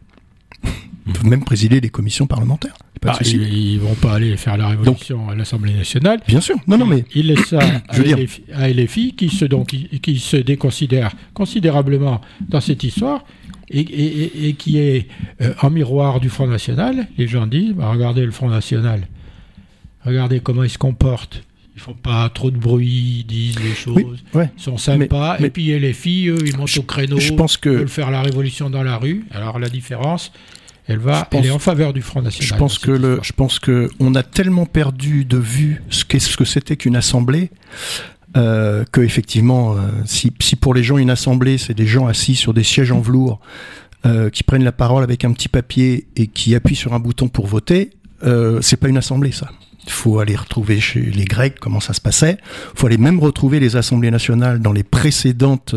Ils 1.08 1.14
peuvent 1.14 1.26
même 1.26 1.44
présider 1.44 1.80
les 1.82 1.90
commissions 1.90 2.28
parlementaires. 2.28 2.76
Pas 3.02 3.12
de 3.12 3.18
souci. 3.18 3.36
ils, 3.38 3.74
ils 3.74 3.80
vont 3.80 3.94
pas 3.96 4.14
aller 4.16 4.36
faire 4.38 4.58
la 4.58 4.68
révolution 4.70 5.30
à 5.30 5.36
l'Assemblée 5.36 5.74
nationale. 5.74 6.20
Bien 6.28 6.42
sûr. 6.42 6.56
Non, 6.68 6.78
non, 6.78 6.86
mais 6.86 7.06
Il 7.14 7.28
laisse 7.28 7.46
ça 7.46 7.60
à, 7.90 8.00
LFI, 8.00 8.42
à 8.54 8.70
LFI, 8.70 9.14
qui 9.16 9.30
se, 9.30 9.46
donc, 9.46 9.68
qui, 9.68 9.88
qui 10.00 10.18
se 10.20 10.38
déconsidère 10.38 11.12
considérablement 11.34 12.22
dans 12.50 12.62
cette 12.62 12.84
histoire 12.84 13.24
et, 13.70 13.80
et- 13.82 14.24
et- 14.24 14.50
et 14.50 14.54
qui 14.54 14.78
est 14.80 15.08
euh, 15.42 15.54
en 15.62 15.70
miroir 15.70 16.20
du 16.20 16.30
Front 16.30 16.48
National. 16.48 17.08
Les 17.18 17.28
gens 17.28 17.46
disent 17.48 17.74
bah, 17.74 17.90
regardez 17.92 18.26
le 18.26 18.32
Front 18.32 18.50
National, 18.50 19.08
regardez 20.04 20.40
comment 20.40 20.64
ils 20.64 20.70
se 20.70 20.78
comportent. 20.78 21.44
Ils 21.76 21.82
font 21.82 21.94
pas 21.94 22.30
trop 22.30 22.52
de 22.52 22.58
bruit, 22.58 23.18
ils 23.20 23.26
disent 23.26 23.60
les 23.60 23.74
choses, 23.76 23.96
oui, 23.98 24.06
ouais. 24.34 24.50
ils 24.58 24.62
sont 24.64 24.78
sympas. 24.78 25.34
Mais- 25.34 25.40
mais- 25.42 25.48
et 25.48 25.50
puis 25.50 25.78
LFI, 25.78 26.28
eux, 26.30 26.38
ils 26.46 26.56
montent 26.56 26.70
Je- 26.70 26.80
au 26.80 26.84
créneau, 26.84 27.20
Je 27.20 27.34
pense 27.34 27.56
ils 27.56 27.60
que 27.60 27.70
veulent 27.70 27.90
faire 27.90 28.12
la 28.12 28.22
révolution 28.22 28.70
dans 28.70 28.82
la 28.84 28.96
rue. 28.98 29.26
Alors 29.32 29.60
la 29.60 29.68
différence, 29.68 30.32
elle 30.88 31.00
va, 31.00 31.26
pense- 31.26 31.40
elle 31.42 31.48
est 31.48 31.52
en 31.52 31.60
faveur 31.60 31.94
du 31.94 32.02
Front 32.02 32.22
National. 32.22 32.48
Je 32.48 32.54
pense 32.56 32.78
que 32.80 32.92
le, 32.92 33.20
je 33.24 33.34
pense 33.34 33.60
que 33.60 33.90
on 34.00 34.14
a 34.16 34.24
tellement 34.24 34.66
perdu 34.66 35.26
de 35.26 35.38
vue 35.38 35.82
ce 35.90 36.04
que 36.06 36.46
c'était 36.46 36.76
qu'une 36.78 36.96
assemblée. 36.96 37.50
Euh, 38.38 38.84
que 38.92 39.00
effectivement, 39.00 39.76
euh, 39.78 39.88
si, 40.06 40.34
si 40.42 40.58
pour 40.58 40.74
les 40.74 40.84
gens 40.84 40.98
une 40.98 41.10
assemblée, 41.10 41.58
c'est 41.58 41.74
des 41.74 41.88
gens 41.88 42.06
assis 42.08 42.36
sur 42.36 42.54
des 42.54 42.64
sièges 42.64 42.92
en 42.92 43.00
velours 43.00 43.40
euh, 44.06 44.30
qui 44.30 44.44
prennent 44.44 44.66
la 44.66 44.74
parole 44.74 45.04
avec 45.04 45.24
un 45.24 45.32
petit 45.32 45.48
papier 45.48 46.08
et 46.18 46.28
qui 46.28 46.54
appuient 46.54 46.76
sur 46.76 46.94
un 46.94 47.00
bouton 47.00 47.30
pour 47.30 47.48
voter, 47.48 47.92
euh, 48.26 48.60
c'est 48.62 48.76
pas 48.76 48.90
une 48.90 48.98
assemblée 48.98 49.32
ça. 49.32 49.50
Il 49.86 49.92
faut 49.92 50.20
aller 50.20 50.36
retrouver 50.36 50.82
chez 50.82 51.00
les 51.00 51.24
Grecs 51.24 51.60
comment 51.62 51.80
ça 51.80 51.94
se 51.94 52.02
passait. 52.02 52.38
Il 52.74 52.78
faut 52.80 52.88
aller 52.88 52.98
même 52.98 53.20
retrouver 53.22 53.62
les 53.62 53.78
assemblées 53.78 54.12
nationales 54.12 54.60
dans 54.60 54.74
les 54.74 54.84
précédentes 54.84 55.74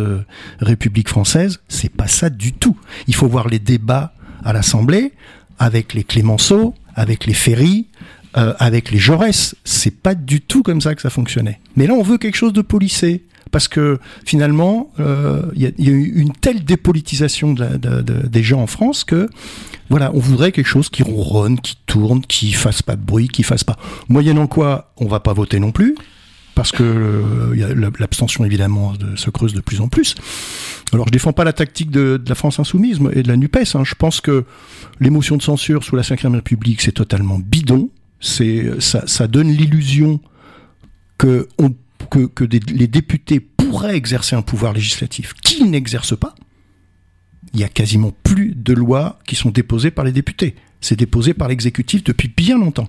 républiques 0.61 1.11
françaises. 1.11 1.61
C'est 1.69 1.93
pas 1.93 2.09
ça 2.09 2.29
du 2.31 2.55
tout. 2.55 2.77
Il 3.07 3.15
faut 3.15 3.29
voir 3.29 3.49
les 3.49 3.59
débats 3.61 4.15
à 4.45 4.52
l'Assemblée 4.52 5.12
avec 5.59 5.95
les 5.95 6.04
Clémenceau, 6.04 6.75
avec 6.95 7.26
les 7.26 7.35
Ferry, 7.35 7.88
euh, 8.37 8.54
avec 8.59 8.90
les 8.90 8.99
Jaurès. 8.99 9.54
C'est 9.64 10.02
pas 10.02 10.14
du 10.14 10.40
tout 10.40 10.62
comme 10.62 10.80
ça 10.80 10.95
que 10.95 11.02
ça 11.02 11.11
fonctionnait. 11.11 11.61
Mais 11.76 11.87
là, 11.87 11.95
on 11.95 12.02
veut 12.02 12.18
quelque 12.18 12.37
chose 12.37 12.52
de 12.52 12.62
policé. 12.62 13.25
Parce 13.50 13.66
que 13.66 13.99
finalement, 14.26 14.90
euh, 15.00 15.42
il 15.54 15.62
y, 15.62 15.66
a, 15.66 15.71
il 15.78 15.87
y 15.87 15.88
a 15.88 15.92
eu 15.92 16.12
une 16.16 16.33
telle 16.33 16.64
dépolitisation 16.64 17.54
des 17.54 18.42
gens 18.42 18.61
en 18.61 18.66
France 18.66 19.04
que 19.04 19.30
voilà, 19.88 20.11
on 20.14 20.18
voudrait 20.18 20.52
quelque 20.52 20.66
chose 20.66 20.90
qui 20.90 21.02
ronronne, 21.02 21.58
qui 21.58 21.78
tourne, 21.86 22.21
qui 22.21 22.52
fasse 22.52 22.82
pas 22.82 22.95
de 22.97 23.00
bruit, 23.02 23.28
qui 23.28 23.43
fasse 23.43 23.65
pas. 23.65 23.78
Moyennant 24.08 24.47
quoi, 24.47 24.93
on 24.99 25.06
va 25.06 25.21
pas 25.21 25.32
voter 25.32 25.60
non 25.60 25.73
plus, 25.73 25.97
parce 26.58 26.73
que 26.73 26.82
euh, 26.82 27.92
l'abstention 28.00 28.44
évidemment 28.44 28.92
de- 28.94 29.14
se 29.14 29.30
creuse 29.30 29.54
de 29.54 29.60
plus 29.60 29.80
en 29.80 29.86
plus. 29.86 30.16
Alors 30.92 31.06
je 31.06 31.12
défends 31.12 31.32
pas 31.32 31.44
la 31.44 31.52
tactique 31.52 31.92
de, 31.92 32.21
la 32.26 32.34
France 32.34 32.58
insoumise 32.58 32.99
et 33.12 33.23
de 33.23 33.28
la 33.28 33.36
Nupes. 33.36 33.56
hein. 33.75 33.84
Je 33.84 33.94
pense 33.94 34.21
que 34.21 34.44
l'émotion 34.99 35.36
de 35.36 35.42
censure 35.42 35.84
sous 35.84 35.94
la 35.94 36.02
Ve 36.02 36.32
République 36.32 36.80
c'est 36.80 36.90
totalement 36.90 37.38
bidon. 37.38 37.90
C'est 38.18 38.73
ça, 38.80 39.28
donne 39.28 39.52
l'illusion 39.52 40.18
que, 41.16 41.47
les 42.50 42.88
députés 42.88 43.38
pourraient 43.38 43.94
exercer 43.94 44.34
un 44.34 44.42
pouvoir 44.42 44.73
législatif 44.73 45.34
qu'ils 45.34 45.71
n'exercent 45.71 46.18
pas. 46.18 46.34
Il 47.54 47.60
y 47.60 47.64
a 47.64 47.68
quasiment 47.68 48.12
plus 48.25 48.56
de 48.56 48.75
lois 48.75 49.21
qui 49.28 49.36
sont 49.36 49.50
déposées 49.50 49.92
par 49.92 50.04
les 50.04 50.12
députés. 50.12 50.56
C'est 50.80 50.97
déposé 50.97 51.34
par 51.34 51.47
l'exécutif 51.47 52.02
depuis 52.02 52.32
bien 52.36 52.58
longtemps. 52.58 52.88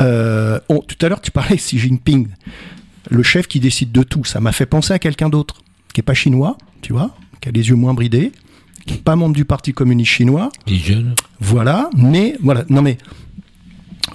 Euh, 0.00 0.58
tout 0.68 1.04
à 1.04 1.08
l'heure, 1.08 1.20
tu 1.20 1.30
parlais 1.30 1.56
Xi 1.56 1.78
Jinping, 1.78 2.28
le 3.10 3.22
chef 3.22 3.46
qui 3.46 3.60
décide 3.60 3.92
de 3.92 4.02
tout. 4.02 4.24
Ça 4.24 4.40
m'a 4.40 4.52
fait 4.52 4.66
penser 4.66 4.92
à 4.92 4.98
quelqu'un 4.98 5.28
d'autre, 5.28 5.62
qui 5.94 6.00
est 6.00 6.02
pas 6.02 6.14
chinois, 6.14 6.56
tu 6.82 6.92
vois, 6.92 7.14
qui 7.40 7.48
a 7.48 7.52
les 7.52 7.68
yeux 7.68 7.74
moins 7.76 7.94
bridés, 7.94 8.32
qui 8.86 8.94
est 8.94 9.02
pas 9.02 9.16
membre 9.16 9.34
du 9.34 9.44
Parti 9.44 9.72
communiste 9.72 10.10
chinois, 10.12 10.50
voilà, 11.40 11.90
mais 11.96 12.36
voilà, 12.42 12.64
non 12.68 12.82
mais 12.82 12.98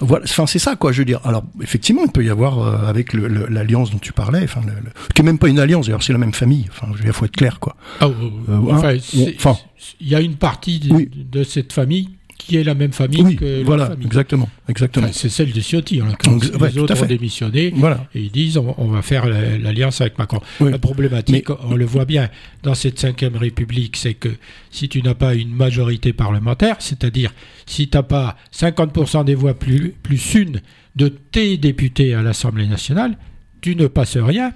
voilà, 0.00 0.24
enfin 0.24 0.46
c'est 0.46 0.58
ça 0.58 0.74
quoi, 0.74 0.90
je 0.90 0.98
veux 0.98 1.04
dire. 1.04 1.20
Alors 1.24 1.44
effectivement, 1.62 2.02
il 2.04 2.10
peut 2.10 2.24
y 2.24 2.28
avoir 2.30 2.58
euh, 2.58 2.86
avec 2.88 3.12
l'alliance 3.12 3.90
dont 3.92 3.98
tu 3.98 4.12
parlais, 4.12 4.42
enfin, 4.42 4.60
le, 4.66 4.72
le- 4.72 4.90
qui 5.14 5.22
est 5.22 5.24
même 5.24 5.38
pas 5.38 5.48
une 5.48 5.60
alliance, 5.60 5.86
d'ailleurs, 5.86 6.02
c'est 6.02 6.12
la 6.12 6.18
même 6.18 6.32
famille. 6.34 6.66
Enfin, 6.70 6.88
je 6.92 6.98
veux 6.98 7.04
dire, 7.04 7.14
faut 7.14 7.24
être 7.24 7.36
clair 7.36 7.60
quoi. 7.60 7.76
Ah, 8.00 8.06
euh, 8.06 8.12
Euh, 8.48 8.58
enfin, 8.72 8.94
hein, 8.94 9.26
enfin. 9.36 9.56
il 10.00 10.08
y 10.08 10.14
a 10.16 10.20
une 10.20 10.34
partie 10.34 10.80
de, 10.80 10.92
Oui. 10.92 11.08
de 11.14 11.44
cette 11.44 11.72
famille 11.72 12.10
qui 12.46 12.56
est 12.56 12.64
la 12.64 12.74
même 12.74 12.92
famille 12.92 13.22
Oui, 13.22 13.36
que 13.36 13.62
voilà, 13.62 13.86
famille. 13.86 14.06
exactement, 14.06 14.48
exactement. 14.68 15.06
Enfin, 15.06 15.12
c'est 15.14 15.28
celle 15.28 15.52
de 15.52 15.60
Ciotti. 15.60 15.98
Donc, 16.24 16.42
ouais, 16.60 16.70
Les 16.70 16.78
autres 16.78 17.02
ont 17.02 17.06
démissionné 17.06 17.72
Voilà. 17.76 18.06
et 18.14 18.20
ils 18.22 18.30
disent 18.30 18.56
on, 18.58 18.74
on 18.78 18.88
va 18.88 19.02
faire 19.02 19.26
la- 19.26 19.56
l'alliance 19.58 20.00
avec 20.00 20.18
Macron. 20.18 20.40
Oui. 20.60 20.70
La 20.70 20.78
problématique, 20.78 21.48
on 21.50 21.74
le 21.74 21.84
voit 21.84 22.04
bien 22.04 22.28
dans 22.62 22.74
cette 22.74 22.98
cinquième 22.98 23.36
République, 23.36 23.96
c'est 23.96 24.14
que 24.14 24.28
si 24.70 24.88
tu 24.88 25.02
n'as 25.02 25.14
pas 25.14 25.34
une 25.34 25.54
majorité 25.54 26.12
parlementaire, 26.12 26.76
c'est-à-dire 26.80 27.32
si 27.66 27.88
tu 27.88 27.96
n'as 27.96 28.02
pas 28.02 28.36
50% 28.52 29.24
des 29.24 29.34
voix 29.34 29.54
plus, 29.54 29.94
plus 30.02 30.34
une 30.34 30.60
de 30.96 31.08
tes 31.08 31.56
députés 31.56 32.14
à 32.14 32.22
l'Assemblée 32.22 32.66
nationale, 32.66 33.16
tu 33.60 33.74
ne 33.76 33.86
passes 33.86 34.16
rien, 34.18 34.52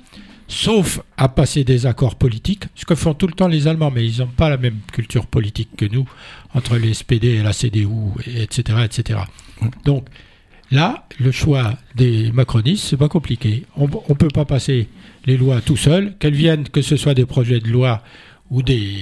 sauf 0.49 1.01
à 1.17 1.29
passer 1.29 1.63
des 1.63 1.87
accords 1.87 2.17
politiques, 2.17 2.65
ce 2.75 2.85
que 2.85 2.95
font 2.95 3.15
tout 3.15 3.27
le 3.27 3.35
temps 3.35 3.49
les 3.49 3.69
Allemands, 3.69 3.91
mais 3.91 4.05
ils 4.07 4.19
n'ont 4.21 4.27
pas 4.27 4.49
la 4.49 4.57
même 4.57 4.79
culture 4.93 5.27
politique 5.27 5.69
que 5.77 5.85
nous, 5.85 6.09
entre 6.55 6.77
les 6.77 6.95
SPD 6.95 7.29
et 7.29 7.43
la 7.43 7.53
CDU, 7.53 7.87
et 8.27 8.43
etc. 8.43 8.79
etc. 8.85 9.21
Donc, 9.85 10.07
Là, 10.71 11.07
le 11.19 11.33
choix 11.33 11.79
des 11.95 12.31
macronistes, 12.31 12.85
c'est 12.89 12.97
pas 12.99 13.09
compliqué. 13.09 13.65
On 13.77 13.87
ne 13.87 14.15
peut 14.15 14.29
pas 14.29 14.45
passer 14.45 14.89
les 15.25 15.37
lois 15.39 15.61
tout 15.63 15.77
seul, 15.79 16.15
qu'elles 16.19 16.35
viennent, 16.35 16.69
que 16.69 16.83
ce 16.83 16.97
soit 16.97 17.15
des 17.15 17.25
projets 17.25 17.61
de 17.61 17.69
loi 17.69 18.03
ou 18.51 18.63
des 18.63 18.97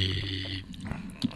euh, 1.25 1.29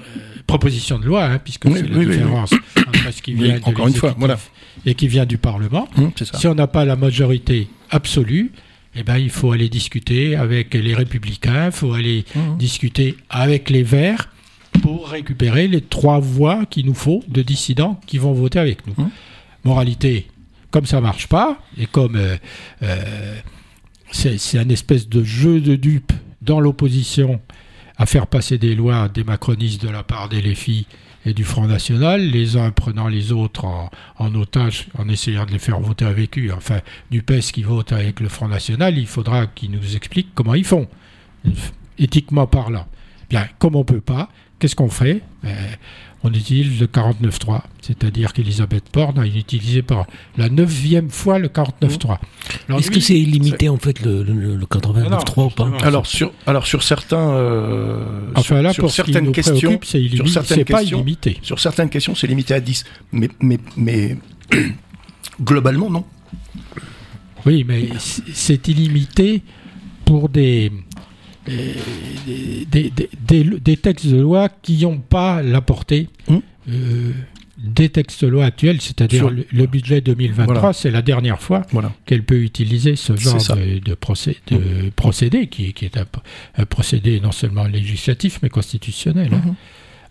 propositions 0.46 0.98
de 1.00 1.06
loi, 1.06 1.24
hein, 1.24 1.38
puisque 1.42 1.64
Oui, 1.64 1.74
c'est 1.76 1.88
la 1.88 1.98
oui, 1.98 2.06
oui, 2.06 2.16
différence 2.16 2.52
entre 2.76 3.12
ce 3.12 3.22
qui 3.22 3.34
vient 3.34 3.58
de 3.58 3.64
encore 3.64 3.88
une 3.88 3.94
fois, 3.94 4.14
voilà. 4.18 4.38
et 4.86 4.94
qui 4.94 5.08
vient 5.08 5.26
du 5.26 5.36
Parlement. 5.38 5.88
Hum, 5.96 6.12
ça. 6.16 6.38
Si 6.38 6.46
on 6.46 6.54
n'a 6.54 6.68
pas 6.68 6.84
la 6.84 6.94
majorité 6.94 7.68
absolue, 7.90 8.52
eh 8.94 9.02
ben, 9.02 9.18
il 9.18 9.30
faut 9.30 9.52
aller 9.52 9.68
discuter 9.68 10.34
avec 10.36 10.74
les 10.74 10.94
républicains, 10.94 11.66
il 11.66 11.72
faut 11.72 11.92
aller 11.92 12.24
Hum. 12.34 12.56
discuter 12.58 13.16
avec 13.28 13.70
les 13.70 13.82
Verts 13.82 14.28
pour 14.82 15.08
récupérer 15.08 15.68
les 15.68 15.80
trois 15.80 16.18
voix 16.20 16.66
qu'il 16.66 16.86
nous 16.86 16.94
faut 16.94 17.22
de 17.28 17.42
dissidents 17.42 18.00
qui 18.06 18.18
vont 18.18 18.32
voter 18.32 18.58
avec 18.58 18.86
nous. 18.86 18.94
Hum. 18.98 19.10
Moralité, 19.64 20.26
comme 20.70 20.86
ça 20.86 21.00
marche 21.00 21.26
pas, 21.28 21.60
et 21.78 21.86
comme 21.86 22.16
euh, 22.16 22.36
euh, 22.82 23.36
c'est 24.10 24.38
c'est 24.38 24.58
un 24.58 24.68
espèce 24.68 25.08
de 25.08 25.22
jeu 25.22 25.60
de 25.60 25.76
dupes 25.76 26.12
dans 26.42 26.60
l'opposition 26.60 27.40
à 27.96 28.06
faire 28.06 28.26
passer 28.26 28.56
des 28.58 28.74
lois 28.74 29.08
des 29.08 29.24
macronistes 29.24 29.82
de 29.82 29.88
la 29.90 30.02
part 30.02 30.28
des 30.30 30.40
LFI 30.40 30.86
et 31.26 31.34
du 31.34 31.44
Front 31.44 31.66
National, 31.66 32.22
les 32.22 32.56
uns 32.56 32.70
prenant 32.70 33.08
les 33.08 33.32
autres 33.32 33.64
en, 33.64 34.34
otage, 34.34 34.88
en 34.98 35.08
essayant 35.08 35.44
de 35.44 35.52
les 35.52 35.58
faire 35.58 35.80
voter 35.80 36.04
avec 36.04 36.38
eux. 36.38 36.50
Enfin, 36.56 36.80
du 37.10 37.22
PES 37.22 37.52
qui 37.52 37.62
vote 37.62 37.92
avec 37.92 38.20
le 38.20 38.28
Front 38.28 38.48
National, 38.48 38.96
il 38.96 39.06
faudra 39.06 39.46
qu'ils 39.46 39.70
nous 39.70 39.96
expliquent 39.96 40.34
comment 40.34 40.54
ils 40.54 40.64
font, 40.64 40.88
éthiquement 41.98 42.46
parlant. 42.46 42.86
Bien, 43.28 43.46
comme 43.58 43.76
on 43.76 43.84
peut 43.84 44.00
pas, 44.00 44.30
qu'est-ce 44.58 44.74
qu'on 44.74 44.88
fait? 44.88 45.22
Ben, 45.42 45.56
On 46.22 46.30
utilise 46.34 46.78
le 46.78 46.86
49.3, 46.86 47.62
c'est-à-dire 47.80 48.34
qu'Elisabeth 48.34 48.84
Borne 48.92 49.18
a 49.18 49.26
utilisé 49.26 49.80
par 49.80 50.06
la 50.36 50.50
neuvième 50.50 51.08
fois 51.08 51.38
le 51.38 51.48
49.3. 51.48 52.18
Alors, 52.68 52.80
Est-ce 52.80 52.90
que 52.90 53.00
c'est 53.00 53.18
illimité 53.18 53.70
en 53.70 53.78
fait 53.78 54.04
le, 54.04 54.22
le, 54.22 54.34
le 54.54 54.66
89.3 54.66 55.46
ou 55.46 55.48
pas. 55.50 55.70
Alors 55.82 56.06
sur, 56.06 56.30
alors 56.46 56.66
sur 56.66 56.82
certains, 56.82 57.30
euh, 57.30 58.04
Enfin 58.34 58.60
là, 58.60 58.74
sur, 58.74 58.82
pour 58.82 58.90
sur 58.90 59.04
ce 59.04 59.06
qui 59.06 59.12
certaines 59.14 59.26
nous 59.28 59.32
questions, 59.32 59.78
c'est 59.82 59.98
illimi- 60.02 60.64
pas 60.64 60.82
illimité. 60.82 61.38
sur 61.40 61.58
certaines 61.58 61.88
questions, 61.88 62.14
c'est 62.14 62.26
limité 62.26 62.52
à 62.52 62.60
10. 62.60 62.84
Mais, 63.12 63.30
mais, 63.40 63.58
mais 63.78 64.18
globalement, 65.42 65.88
non. 65.90 66.04
Oui, 67.46 67.64
mais 67.66 67.88
c'est 67.98 68.68
illimité 68.68 69.42
pour 70.04 70.28
des, 70.28 70.70
des, 71.46 72.92
des- 73.60 73.76
textes 73.76 74.06
de 74.06 74.20
loi 74.20 74.48
qui 74.48 74.82
n'ont 74.82 74.98
pas 74.98 75.42
la 75.42 75.60
portée 75.60 76.08
Hum. 76.28 76.42
euh, 76.68 77.12
des 77.62 77.90
textes 77.90 78.24
de 78.24 78.30
loi 78.30 78.46
actuels, 78.46 78.80
c'est-à-dire 78.80 79.28
le, 79.28 79.66
budget 79.66 80.00
2023, 80.00 80.72
c'est 80.72 80.90
la 80.90 81.02
dernière 81.02 81.40
fois 81.40 81.62
qu'elle 82.06 82.24
peut 82.24 82.40
utiliser 82.40 82.96
ce 82.96 83.16
genre 83.16 83.34
de, 83.56 83.92
mm. 83.92 84.90
procédé, 84.96 85.46
qui, 85.48 85.74
est 85.82 85.98
un, 85.98 86.64
procédé 86.64 87.20
non 87.20 87.32
seulement 87.32 87.64
législatif, 87.64 88.38
mais 88.42 88.48
constitutionnel. 88.48 89.30
Hein. 89.34 89.42
Mm-hmm. 89.44 89.54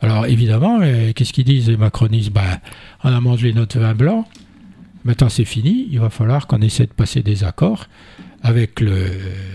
Alors 0.02 0.26
évidemment, 0.28 0.80
euh, 0.82 1.12
qu'est-ce 1.14 1.34
qu'ils 1.34 1.46
disent 1.46 1.70
les 1.70 1.78
macronistes? 1.78 2.32
Ben, 2.32 2.60
On 3.04 3.10
a 3.10 3.20
mangé 3.20 3.52
notre 3.54 3.80
vin 3.80 3.96
blanc, 3.96 4.28
maintenant 5.04 5.30
c'est 5.30 5.46
fini, 5.46 5.88
il 5.92 6.00
va 6.00 6.10
falloir 6.10 6.46
qu'on 6.46 6.62
essaie 6.62 6.86
de 6.86 6.94
passer 6.94 7.24
des 7.24 7.44
accords 7.44 7.88
avec, 8.44 8.80
le, 8.80 9.08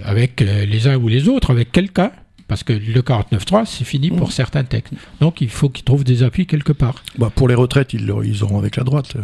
avec 0.04 0.42
euh, 0.42 0.64
les 0.66 0.86
uns 0.86 0.96
ou 0.96 1.08
les 1.08 1.28
autres, 1.28 1.50
avec 1.50 1.72
quelqu'un 1.72 2.10
parce 2.46 2.62
que 2.62 2.74
le 2.74 3.00
49.3, 3.00 3.64
c'est 3.64 3.84
fini 3.84 4.10
pour 4.10 4.28
mmh. 4.28 4.32
certains 4.32 4.64
textes. 4.64 4.92
Donc 5.20 5.40
il 5.40 5.48
faut 5.48 5.70
qu'ils 5.70 5.84
trouvent 5.84 6.04
des 6.04 6.22
appuis 6.22 6.46
quelque 6.46 6.72
part. 6.72 6.96
Bah, 7.18 7.30
pour 7.34 7.48
les 7.48 7.54
retraites, 7.54 7.94
ils, 7.94 8.12
ils 8.24 8.44
auront 8.44 8.58
avec 8.58 8.76
la 8.76 8.84
droite. 8.84 9.16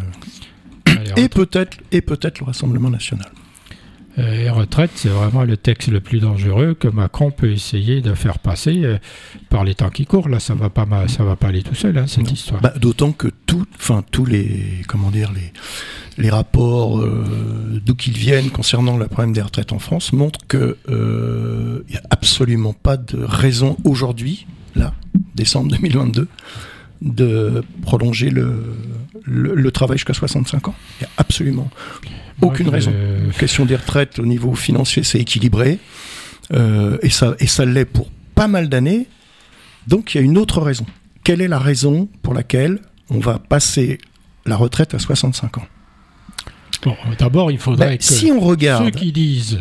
et 1.16 1.28
peut-être 1.28 1.78
et 1.92 2.00
peut-être 2.00 2.40
le 2.40 2.46
Rassemblement 2.46 2.90
national. 2.90 3.30
Euh, 4.18 4.36
les 4.36 4.50
retraites, 4.50 4.90
c'est 4.94 5.08
vraiment 5.08 5.44
le 5.44 5.56
texte 5.56 5.88
le 5.88 6.00
plus 6.00 6.18
dangereux 6.18 6.74
que 6.74 6.88
Macron 6.88 7.30
peut 7.30 7.50
essayer 7.50 8.00
de 8.00 8.14
faire 8.14 8.38
passer 8.38 8.84
euh, 8.84 8.98
par 9.48 9.64
les 9.64 9.74
temps 9.74 9.90
qui 9.90 10.04
courent. 10.04 10.28
Là, 10.28 10.40
ça 10.40 10.54
va 10.54 10.68
pas, 10.68 10.86
ça 11.06 11.22
va 11.22 11.36
pas 11.36 11.48
aller 11.48 11.62
tout 11.62 11.76
seul, 11.76 11.96
hein, 11.96 12.06
cette 12.06 12.30
histoire. 12.30 12.60
Bah, 12.60 12.74
d'autant 12.76 13.12
que 13.12 13.28
tout, 13.46 13.64
enfin 13.76 14.04
tous 14.10 14.24
les, 14.24 14.82
comment 14.88 15.10
dire, 15.10 15.32
les, 15.32 15.52
les 16.18 16.30
rapports 16.30 17.00
euh, 17.00 17.80
d'où 17.84 17.94
qu'ils 17.94 18.16
viennent 18.16 18.50
concernant 18.50 18.96
le 18.96 19.06
problème 19.06 19.32
des 19.32 19.42
retraites 19.42 19.72
en 19.72 19.78
France 19.78 20.12
montrent 20.12 20.46
que 20.46 20.76
il 20.88 21.92
n'y 21.92 21.98
a 21.98 22.02
absolument 22.10 22.72
pas 22.72 22.96
de 22.96 23.22
raison 23.22 23.76
aujourd'hui, 23.84 24.46
là, 24.74 24.94
décembre 25.34 25.70
2022, 25.70 26.28
de 27.02 27.64
prolonger 27.82 28.30
le, 28.30 28.76
le, 29.24 29.70
travail 29.70 29.96
jusqu'à 29.98 30.12
65 30.12 30.68
ans. 30.68 30.74
Il 31.00 31.04
n'y 31.04 31.06
a 31.06 31.10
absolument 31.16 31.70
aucune 32.42 32.68
raison. 32.68 32.92
La 33.26 33.32
question 33.32 33.64
des 33.64 33.76
retraites 33.76 34.18
au 34.18 34.26
niveau 34.26 34.54
financier, 34.54 35.02
c'est 35.02 35.18
équilibré. 35.18 35.78
Euh, 36.52 36.98
et 37.02 37.10
ça, 37.10 37.34
et 37.38 37.46
ça 37.46 37.64
l'est 37.64 37.84
pour 37.84 38.10
pas 38.34 38.48
mal 38.48 38.68
d'années. 38.68 39.06
Donc 39.86 40.14
il 40.14 40.18
y 40.18 40.20
a 40.20 40.24
une 40.24 40.38
autre 40.38 40.60
raison. 40.60 40.86
Quelle 41.24 41.40
est 41.40 41.48
la 41.48 41.58
raison 41.58 42.08
pour 42.22 42.34
laquelle 42.34 42.80
on 43.08 43.18
va 43.18 43.38
passer 43.38 43.98
la 44.46 44.56
retraite 44.56 44.94
à 44.94 44.98
65 44.98 45.58
ans? 45.58 45.66
Bon, 46.82 46.96
d'abord, 47.18 47.50
il 47.50 47.58
faudrait 47.58 47.88
ben, 47.90 47.98
que 47.98 48.04
si 48.04 48.32
on 48.32 48.40
regarde... 48.40 48.84
ceux 48.84 48.90
qui 48.90 49.12
disent 49.12 49.60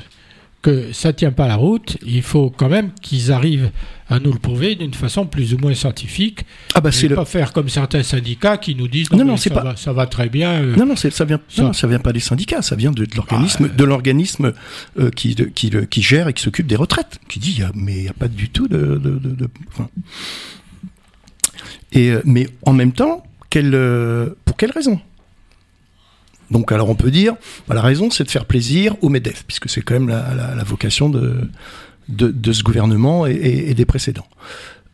que 0.61 0.91
ça 0.91 1.13
tient 1.13 1.31
pas 1.31 1.47
la 1.47 1.55
route, 1.55 1.97
il 2.05 2.21
faut 2.21 2.49
quand 2.49 2.67
même 2.67 2.91
qu'ils 3.01 3.31
arrivent 3.31 3.71
à 4.09 4.19
nous 4.19 4.33
le 4.33 4.39
prouver 4.39 4.75
d'une 4.75 4.93
façon 4.93 5.25
plus 5.25 5.53
ou 5.53 5.57
moins 5.57 5.73
scientifique. 5.73 6.41
Ah 6.73 6.81
bah 6.81 6.91
c'est 6.91 7.07
pas 7.09 7.23
faire 7.23 7.53
comme 7.53 7.69
certains 7.69 8.03
syndicats 8.03 8.57
qui 8.57 8.75
nous 8.75 8.87
disent 8.87 9.09
non, 9.11 9.23
non, 9.23 9.37
ça, 9.37 9.49
pas... 9.51 9.63
va, 9.63 9.75
ça 9.77 9.93
va 9.93 10.05
très 10.05 10.27
bien. 10.27 10.51
Euh, 10.61 10.75
non 10.75 10.85
non, 10.85 10.95
ça 10.95 11.25
vient 11.25 11.39
ça... 11.47 11.71
ça 11.71 11.87
vient 11.87 11.99
pas 11.99 12.11
des 12.11 12.19
syndicats, 12.19 12.61
ça 12.61 12.75
vient 12.75 12.91
de, 12.91 13.05
l'organisme 13.15 13.69
ah, 13.71 13.75
de 13.75 13.83
l'organisme 13.85 14.53
euh, 14.99 15.09
qui, 15.11 15.35
qui, 15.35 15.71
qui 15.89 16.01
gère 16.01 16.27
et 16.27 16.33
qui 16.33 16.43
s'occupe 16.43 16.67
des 16.67 16.75
retraites, 16.75 17.19
qui 17.29 17.39
dit 17.39 17.61
mais 17.73 17.95
il 17.95 18.01
n'y 18.03 18.09
a 18.09 18.13
pas 18.13 18.27
du 18.27 18.49
tout 18.49 18.67
de, 18.67 18.97
de, 18.97 19.49
et 21.93 22.09
euh, 22.09 22.21
mais 22.25 22.49
en 22.65 22.73
même 22.73 22.91
temps, 22.91 23.23
quelle, 23.49 23.71
pour 24.43 24.57
quelle 24.57 24.71
raison? 24.71 24.99
Donc, 26.51 26.71
alors 26.71 26.89
on 26.89 26.95
peut 26.95 27.11
dire, 27.11 27.35
bah, 27.67 27.75
la 27.75 27.81
raison, 27.81 28.09
c'est 28.09 28.23
de 28.23 28.31
faire 28.31 28.45
plaisir 28.45 28.95
aux 29.01 29.09
MEDEF, 29.09 29.43
puisque 29.45 29.69
c'est 29.69 29.81
quand 29.81 29.93
même 29.93 30.09
la, 30.09 30.63
vocation 30.63 31.09
de, 31.09 31.49
de, 32.07 32.51
ce 32.51 32.63
gouvernement 32.63 33.25
et, 33.25 33.73
des 33.73 33.85
précédents. 33.85 34.27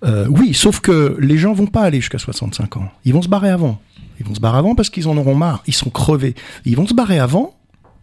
Euh, 0.03 0.27
oui, 0.29 0.53
sauf 0.53 0.81
que 0.81 1.17
les 1.19 1.37
gens 1.37 1.53
vont 1.53 1.67
pas 1.67 1.81
aller 1.81 1.99
jusqu'à 1.99 2.17
65 2.17 2.77
ans. 2.77 2.91
Ils 3.05 3.13
vont 3.13 3.21
se 3.21 3.29
barrer 3.29 3.49
avant. 3.49 3.81
Ils 4.19 4.25
vont 4.25 4.35
se 4.35 4.39
barrer 4.39 4.57
avant 4.57 4.75
parce 4.75 4.89
qu'ils 4.89 5.07
en 5.07 5.17
auront 5.17 5.35
marre. 5.35 5.63
Ils 5.67 5.73
sont 5.73 5.89
crevés. 5.89 6.35
Ils 6.65 6.75
vont 6.75 6.87
se 6.87 6.93
barrer 6.93 7.19
avant 7.19 7.55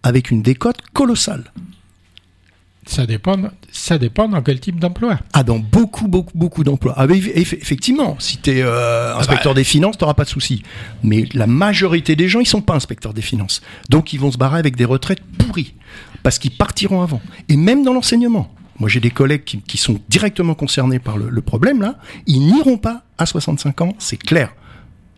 avec 0.02 0.30
une 0.30 0.42
décote 0.42 0.78
colossale. 0.92 1.52
Ça 2.84 3.06
dépend, 3.06 3.36
ça 3.70 3.96
dépend 3.96 4.28
dans 4.28 4.42
quel 4.42 4.58
type 4.58 4.80
d'emploi. 4.80 5.20
Ah, 5.32 5.44
dans 5.44 5.58
beaucoup, 5.60 6.08
beaucoup, 6.08 6.36
beaucoup 6.36 6.64
d'emplois. 6.64 6.94
Ah, 6.96 7.06
effectivement, 7.08 8.16
si 8.18 8.38
tu 8.38 8.50
es 8.50 8.62
euh, 8.62 9.16
inspecteur 9.16 9.52
ah 9.52 9.54
bah. 9.54 9.60
des 9.60 9.64
finances, 9.64 9.96
tu 9.96 10.02
n'auras 10.02 10.14
pas 10.14 10.24
de 10.24 10.28
souci. 10.28 10.62
Mais 11.04 11.26
la 11.32 11.46
majorité 11.46 12.16
des 12.16 12.28
gens, 12.28 12.40
ils 12.40 12.46
sont 12.46 12.60
pas 12.60 12.74
inspecteurs 12.74 13.14
des 13.14 13.22
finances. 13.22 13.62
Donc, 13.88 14.12
ils 14.12 14.18
vont 14.18 14.32
se 14.32 14.38
barrer 14.38 14.58
avec 14.58 14.74
des 14.76 14.84
retraites 14.84 15.22
pourries. 15.38 15.74
Parce 16.24 16.38
qu'ils 16.38 16.56
partiront 16.56 17.02
avant. 17.02 17.20
Et 17.48 17.56
même 17.56 17.84
dans 17.84 17.92
l'enseignement. 17.92 18.52
Moi, 18.80 18.88
j'ai 18.88 19.00
des 19.00 19.10
collègues 19.10 19.44
qui, 19.44 19.78
sont 19.78 20.00
directement 20.08 20.54
concernés 20.54 20.98
par 20.98 21.16
le, 21.16 21.28
le 21.28 21.42
problème, 21.42 21.82
là. 21.82 21.98
Ils 22.26 22.40
n'iront 22.46 22.78
pas 22.78 23.04
à 23.16 23.26
65 23.26 23.80
ans, 23.80 23.94
c'est 23.98 24.16
clair. 24.16 24.52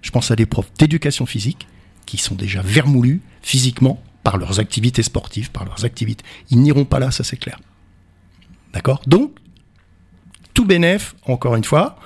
Je 0.03 0.11
pense 0.11 0.31
à 0.31 0.37
des 0.37 0.45
profs 0.45 0.71
d'éducation 0.79 1.25
physique 1.25 1.67
qui 2.05 2.19
sont 2.19 2.35
déjà 2.35 2.61
vermoulus 2.63 3.23
physiquement 3.41 4.03
par 4.25 4.39
leurs 4.39 4.59
activités 4.59 5.03
sportives, 5.03 5.51
par 5.51 5.65
leurs 5.65 5.85
activités. 5.85 6.25
Ils 6.51 6.61
n'iront 6.61 6.87
pas 6.87 6.99
là, 6.99 7.11
ça 7.11 7.23
c'est 7.23 7.37
clair. 7.37 7.61
D'accord? 8.73 9.03
Donc, 9.07 9.33
tout 10.55 10.65
bénéf, 10.65 11.15
encore 11.27 11.55
une 11.55 11.63
fois, 11.63 11.97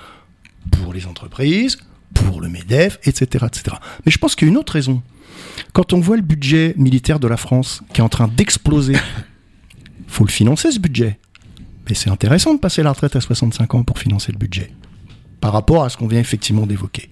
pour 0.71 0.93
les 0.93 1.07
entreprises, 1.07 1.79
pour 2.13 2.41
le 2.41 2.49
MEDEF, 2.49 2.99
etc., 3.03 3.45
etc. 3.47 3.77
Mais 4.05 4.11
je 4.11 4.17
pense 4.17 4.35
qu'il 4.35 4.47
y 4.47 4.49
a 4.49 4.51
une 4.51 4.57
autre 4.57 4.73
raison. 4.73 5.01
Quand 5.73 5.93
on 5.93 5.99
voit 5.99 6.17
le 6.17 6.21
budget 6.21 6.73
militaire 6.77 7.19
de 7.19 7.27
la 7.27 7.37
France 7.37 7.81
qui 7.93 8.01
est 8.01 8.03
en 8.03 8.09
train 8.09 8.27
d'exploser, 8.27 8.95
faut 10.07 10.25
le 10.25 10.31
financer 10.31 10.71
ce 10.71 10.79
budget. 10.79 11.19
Mais 11.87 11.95
c'est 11.95 12.09
intéressant 12.09 12.53
de 12.53 12.59
passer 12.59 12.83
la 12.83 12.91
retraite 12.91 13.15
à 13.15 13.21
65 13.21 13.73
ans 13.75 13.83
pour 13.83 13.97
financer 13.97 14.31
le 14.31 14.37
budget, 14.37 14.71
par 15.41 15.53
rapport 15.53 15.83
à 15.83 15.89
ce 15.89 15.97
qu'on 15.97 16.07
vient 16.07 16.19
effectivement 16.19 16.67
d'évoquer 16.67 17.09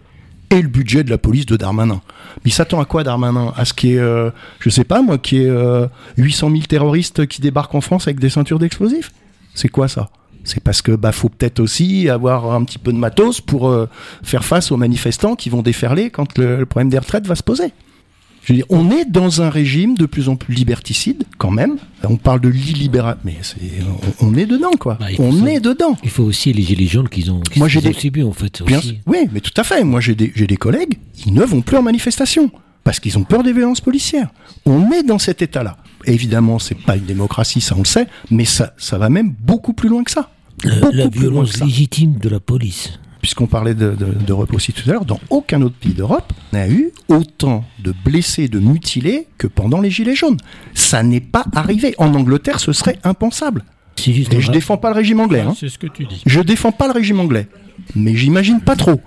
et 0.49 0.61
le 0.61 0.67
budget 0.67 1.03
de 1.03 1.09
la 1.09 1.17
police 1.17 1.45
de 1.45 1.57
Darmanin. 1.57 2.01
Mais 2.43 2.49
il 2.49 2.53
s'attend 2.53 2.79
à 2.79 2.85
quoi 2.85 3.03
Darmanin? 3.03 3.53
À 3.55 3.65
ce 3.65 3.73
qui 3.73 3.93
est, 3.93 3.99
euh, 3.99 4.31
je 4.59 4.69
sais 4.69 4.83
pas 4.83 5.01
moi, 5.01 5.17
qui 5.17 5.41
est 5.41 5.49
euh, 5.49 5.87
800 6.17 6.51
000 6.51 6.61
terroristes 6.63 7.27
qui 7.27 7.41
débarquent 7.41 7.75
en 7.75 7.81
France 7.81 8.07
avec 8.07 8.19
des 8.19 8.29
ceintures 8.29 8.59
d'explosifs? 8.59 9.11
C'est 9.53 9.69
quoi 9.69 9.87
ça? 9.87 10.09
C'est 10.43 10.63
parce 10.63 10.81
que 10.81 10.93
bah 10.93 11.11
faut 11.11 11.27
peut-être 11.27 11.59
aussi 11.59 12.07
avoir 12.07 12.53
un 12.53 12.63
petit 12.63 12.77
peu 12.77 12.93
de 12.93 12.97
matos 12.97 13.41
pour 13.41 13.67
euh, 13.67 13.89
faire 14.23 14.45
face 14.45 14.71
aux 14.71 14.77
manifestants 14.77 15.35
qui 15.35 15.49
vont 15.49 15.61
déferler 15.61 16.09
quand 16.09 16.37
le 16.37 16.65
problème 16.65 16.89
des 16.89 16.99
retraites 16.99 17.27
va 17.27 17.35
se 17.35 17.43
poser 17.43 17.73
on 18.69 18.91
est 18.91 19.05
dans 19.05 19.41
un 19.41 19.49
régime 19.49 19.95
de 19.95 20.05
plus 20.05 20.29
en 20.29 20.35
plus 20.35 20.53
liberticide, 20.53 21.23
quand 21.37 21.51
même. 21.51 21.77
On 22.03 22.17
parle 22.17 22.39
de 22.39 22.49
l'illibéral, 22.49 23.17
mais 23.23 23.35
on, 24.21 24.35
est 24.35 24.45
dedans, 24.45 24.71
quoi. 24.79 24.97
Bah, 24.99 25.07
on 25.19 25.45
est 25.45 25.59
dedans. 25.59 25.97
Il 26.03 26.09
faut 26.09 26.23
aussi 26.23 26.53
les 26.53 26.63
gilets 26.63 26.87
jaunes 26.87 27.09
qu'ils 27.09 27.31
ont, 27.31 27.41
Moi, 27.55 27.67
j'ai 27.67 27.81
des... 27.81 27.93
subi, 27.93 28.23
en 28.23 28.31
fait. 28.31 28.61
Oui, 29.05 29.27
mais 29.31 29.41
tout 29.41 29.51
à 29.57 29.63
fait. 29.63 29.83
Moi, 29.83 29.99
j'ai 29.99 30.15
des, 30.15 30.29
des 30.29 30.57
collègues, 30.57 30.97
ils 31.25 31.33
ne 31.33 31.43
vont 31.43 31.61
plus 31.61 31.77
en 31.77 31.81
manifestation 31.81 32.51
parce 32.83 33.01
qu'ils 33.01 33.17
ont 33.17 33.25
peur 33.25 33.43
des 33.43 33.51
violences 33.51 33.81
policières. 33.81 34.29
On 34.65 34.91
est 34.91 35.03
dans 35.03 35.19
cet 35.19 35.41
état-là. 35.41 35.75
Évidemment, 36.05 36.57
c'est 36.57 36.77
pas 36.77 36.95
une 36.95 37.03
démocratie, 37.03 37.59
ça 37.59 37.75
on 37.75 37.79
le 37.79 37.85
sait, 37.85 38.07
mais 38.31 38.45
ça, 38.45 38.73
ça 38.77 38.97
va 38.97 39.09
même 39.09 39.35
beaucoup 39.41 39.73
plus 39.73 39.89
loin 39.89 40.05
que 40.05 40.11
ça. 40.11 40.29
la 40.63 41.07
violence 41.09 41.59
légitime 41.59 42.13
de 42.13 42.29
la 42.29 42.39
police 42.39 42.97
puisqu'on 43.27 43.45
parlait 43.47 43.73
d'Europe 43.73 44.53
aussi 44.53 44.71
tout 44.71 44.89
à 44.89 44.93
l'heure, 44.93 45.03
dans 45.03 45.19
aucun 45.29 45.61
autre 45.61 45.75
pays 45.75 45.91
d'Europe 45.91 46.31
n'a 46.53 46.69
eu 46.69 46.93
autant 47.09 47.65
de 47.83 47.93
blessés, 48.05 48.47
de 48.47 48.57
mutilés 48.57 49.27
que 49.37 49.47
pendant 49.47 49.81
les 49.81 49.91
Gilets 49.91 50.15
jaunes. 50.15 50.37
Ça 50.73 51.03
n'est 51.03 51.19
pas 51.19 51.43
arrivé. 51.53 51.93
En 51.97 52.13
Angleterre, 52.15 52.61
ce 52.61 52.71
serait 52.71 52.97
impensable. 53.03 53.65
Et 54.07 54.13
je 54.39 54.49
défends 54.49 54.77
pas 54.77 54.91
le 54.91 54.95
régime 54.95 55.19
anglais. 55.19 55.41
Hein. 55.41 55.53
C'est 55.59 55.67
ce 55.67 55.77
que 55.77 55.87
tu 55.87 56.05
dis. 56.05 56.23
Je 56.25 56.39
défends 56.39 56.71
pas 56.71 56.87
le 56.87 56.93
régime 56.93 57.19
anglais. 57.19 57.49
Mais 57.97 58.15
j'imagine 58.15 58.61
pas 58.61 58.77
trop. 58.77 59.01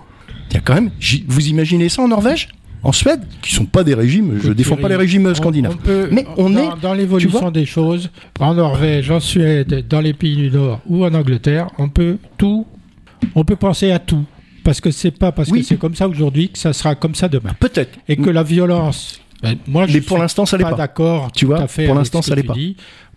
Il 0.51 0.53
y 0.53 0.57
a 0.57 0.61
quand 0.61 0.75
même. 0.75 0.91
Vous 1.27 1.47
imaginez 1.47 1.89
ça 1.89 2.03
en 2.03 2.07
Norvège 2.07 2.49
en 2.83 2.91
Suède, 2.91 3.21
qui 3.41 3.53
sont 3.53 3.65
pas 3.65 3.83
des 3.83 3.93
régimes, 3.93 4.39
je 4.41 4.51
défends 4.51 4.75
pas 4.75 4.89
les 4.89 4.95
régimes 4.95 5.33
scandinaves. 5.35 5.77
mais 6.11 6.25
on 6.37 6.55
est 6.55 6.79
dans 6.81 6.95
l'évolution 6.95 7.51
des 7.51 7.65
choses. 7.65 8.09
En 8.39 8.55
Norvège, 8.55 9.09
en 9.11 9.19
Suède, 9.19 9.85
dans 9.87 10.01
les 10.01 10.13
pays 10.13 10.35
du 10.35 10.51
Nord 10.51 10.79
ou 10.87 11.05
en 11.05 11.13
Angleterre, 11.13 11.67
on 11.77 11.89
peut 11.89 12.17
tout 12.39 12.65
on 13.35 13.43
peut 13.43 13.55
penser 13.55 13.91
à 13.91 13.99
tout. 13.99 14.25
Parce 14.63 14.79
que 14.79 14.91
c'est 14.91 15.11
pas 15.11 15.31
parce 15.31 15.51
que 15.51 15.61
c'est 15.63 15.77
comme 15.77 15.95
ça 15.95 16.07
aujourd'hui 16.07 16.49
que 16.49 16.59
ça 16.59 16.73
sera 16.73 16.95
comme 16.95 17.15
ça 17.15 17.27
demain. 17.27 17.53
Peut-être. 17.59 17.97
Et 18.07 18.15
que 18.15 18.29
la 18.29 18.43
violence. 18.43 19.19
Ben, 19.41 19.57
moi, 19.65 19.87
je 19.87 19.93
Mais 19.93 20.01
pour 20.01 20.19
l'instant, 20.19 20.45
ça 20.45 20.57
n'est 20.57 20.63
pas. 20.63 20.73
D'accord. 20.73 21.31
Tu 21.31 21.45
vois. 21.45 21.65
pour 21.65 21.95
l'instant, 21.95 22.21
ça 22.21 22.35
l'est 22.35 22.43
pas. 22.43 22.53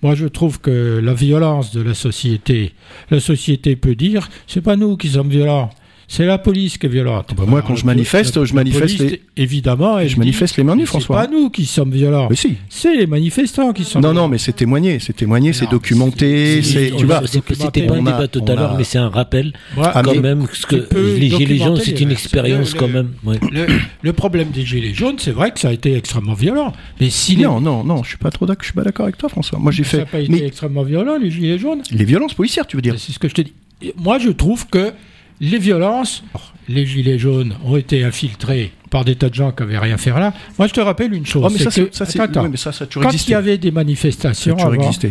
Moi, 0.03 0.15
je 0.15 0.27
trouve 0.27 0.61
que 0.61 1.01
la 1.03 1.15
violence 1.15 1.73
de 1.73 1.83
la 1.83 1.95
société, 1.95 2.73
la 3.11 3.21
société 3.21 3.77
peut 3.77 3.95
dire, 3.95 4.29
c'est 4.47 4.63
pas 4.63 4.77
nous 4.77 4.97
qui 4.97 5.09
sommes 5.09 5.29
violents. 5.29 5.71
C'est 6.17 6.27
la 6.27 6.39
police 6.39 6.79
qui 6.79 6.87
est 6.87 6.89
violente. 6.89 7.35
Bah, 7.37 7.43
moi, 7.45 7.61
quand 7.61 7.75
je 7.75 7.85
manifeste, 7.85 8.45
je 8.45 8.55
manifeste 8.55 9.01
les... 9.01 9.21
évidemment. 9.37 9.99
Et 9.99 10.09
je 10.09 10.17
manifeste 10.17 10.57
les 10.57 10.63
mains 10.63 10.77
François. 10.87 11.23
C'est 11.23 11.27
pas 11.27 11.35
nous 11.35 11.51
qui 11.51 11.67
sommes 11.67 11.91
violents. 11.91 12.29
Mais 12.31 12.37
si. 12.37 12.55
C'est 12.69 12.95
les 12.95 13.09
manifestants 13.09 13.73
qui 13.73 13.83
sont. 13.83 13.99
Non, 13.99 14.15
non, 14.15 14.29
mais 14.29 14.39
c'est 14.39 14.53
témoigné, 14.53 15.01
c'est 15.01 15.13
témoigné, 15.13 15.53
c'est 15.53 15.69
documenté, 15.69 16.63
c'est. 16.63 16.93
Tu 16.97 17.05
vois. 17.05 17.23
C'était 17.27 17.83
pas 17.89 17.95
un 17.95 18.03
débat 18.03 18.29
tout 18.29 18.45
à 18.47 18.55
l'heure, 18.55 18.77
mais 18.79 18.85
c'est 18.85 18.99
un 18.99 19.09
rappel 19.09 19.55
quand 19.75 20.21
même 20.21 20.47
que 20.69 20.97
les 20.97 21.31
gilets 21.31 21.59
jaunes, 21.59 21.81
c'est 21.83 22.01
une 22.01 22.13
expérience 22.13 22.75
quand 22.75 22.89
même. 22.89 23.11
Le 24.03 24.13
problème 24.13 24.51
des 24.51 24.65
gilets 24.65 24.95
jaunes, 24.95 25.17
c'est 25.19 25.33
vrai 25.33 25.51
que 25.51 25.59
ça 25.59 25.71
a 25.71 25.73
été 25.73 25.97
extrêmement 25.97 26.35
violent. 26.35 26.73
Mais 27.01 27.11
si 27.11 27.37
non, 27.37 27.61
non, 27.61 27.83
non, 27.83 28.05
je 28.05 28.11
suis 28.11 28.19
pas 28.19 28.31
trop 28.31 28.47
d'accord. 28.47 28.63
Je 28.63 28.67
suis 28.67 28.75
pas 28.75 28.85
d'accord 28.85 29.07
avec 29.07 29.19
toi, 29.19 29.29
François. 29.29 29.59
Moi, 29.59 29.73
j'ai 29.73 29.83
fait. 29.83 29.97
Ça 29.97 30.05
n'a 30.05 30.09
pas 30.09 30.21
été 30.21 30.47
extrêmement 30.47 30.85
violent 30.85 31.19
les 31.21 31.33
gilets 31.33 31.59
jaunes. 31.59 31.83
Les 31.91 32.05
violences 32.05 32.35
policières, 32.35 32.69
tu 32.69 32.77
veux 32.77 32.83
dire 32.83 32.95
C'est 32.99 33.11
ce 33.11 33.19
que 33.19 33.29
je 33.29 33.35
te 33.35 33.43
dis. 33.43 33.53
Moi, 33.97 34.21
je 34.21 34.31
trouve 34.31 34.69
que 34.69 34.93
les 35.41 35.59
violences, 35.59 36.25
les 36.69 36.87
gilets 36.87 37.19
jaunes 37.19 37.55
ont 37.65 37.77
été 37.77 38.05
infiltrés 38.05 38.73
par 38.91 39.05
des 39.05 39.17
tas 39.17 39.29
de 39.29 39.35
gens 39.35 39.51
qui 39.51 39.63
n'avaient 39.63 39.79
rien 39.79 39.95
à 39.95 39.99
faire 39.99 40.19
là. 40.19 40.33
Moi, 40.59 40.69
je 40.69 40.73
te 40.73 40.81
rappelle 40.81 41.13
une 41.13 41.27
chose. 41.27 41.53
mais 41.53 41.59
ça, 41.59 42.73
quand 42.93 43.13
il 43.13 43.31
y 43.31 43.35
avait 43.35 43.59
des 43.59 43.71
manifestations, 43.71 44.57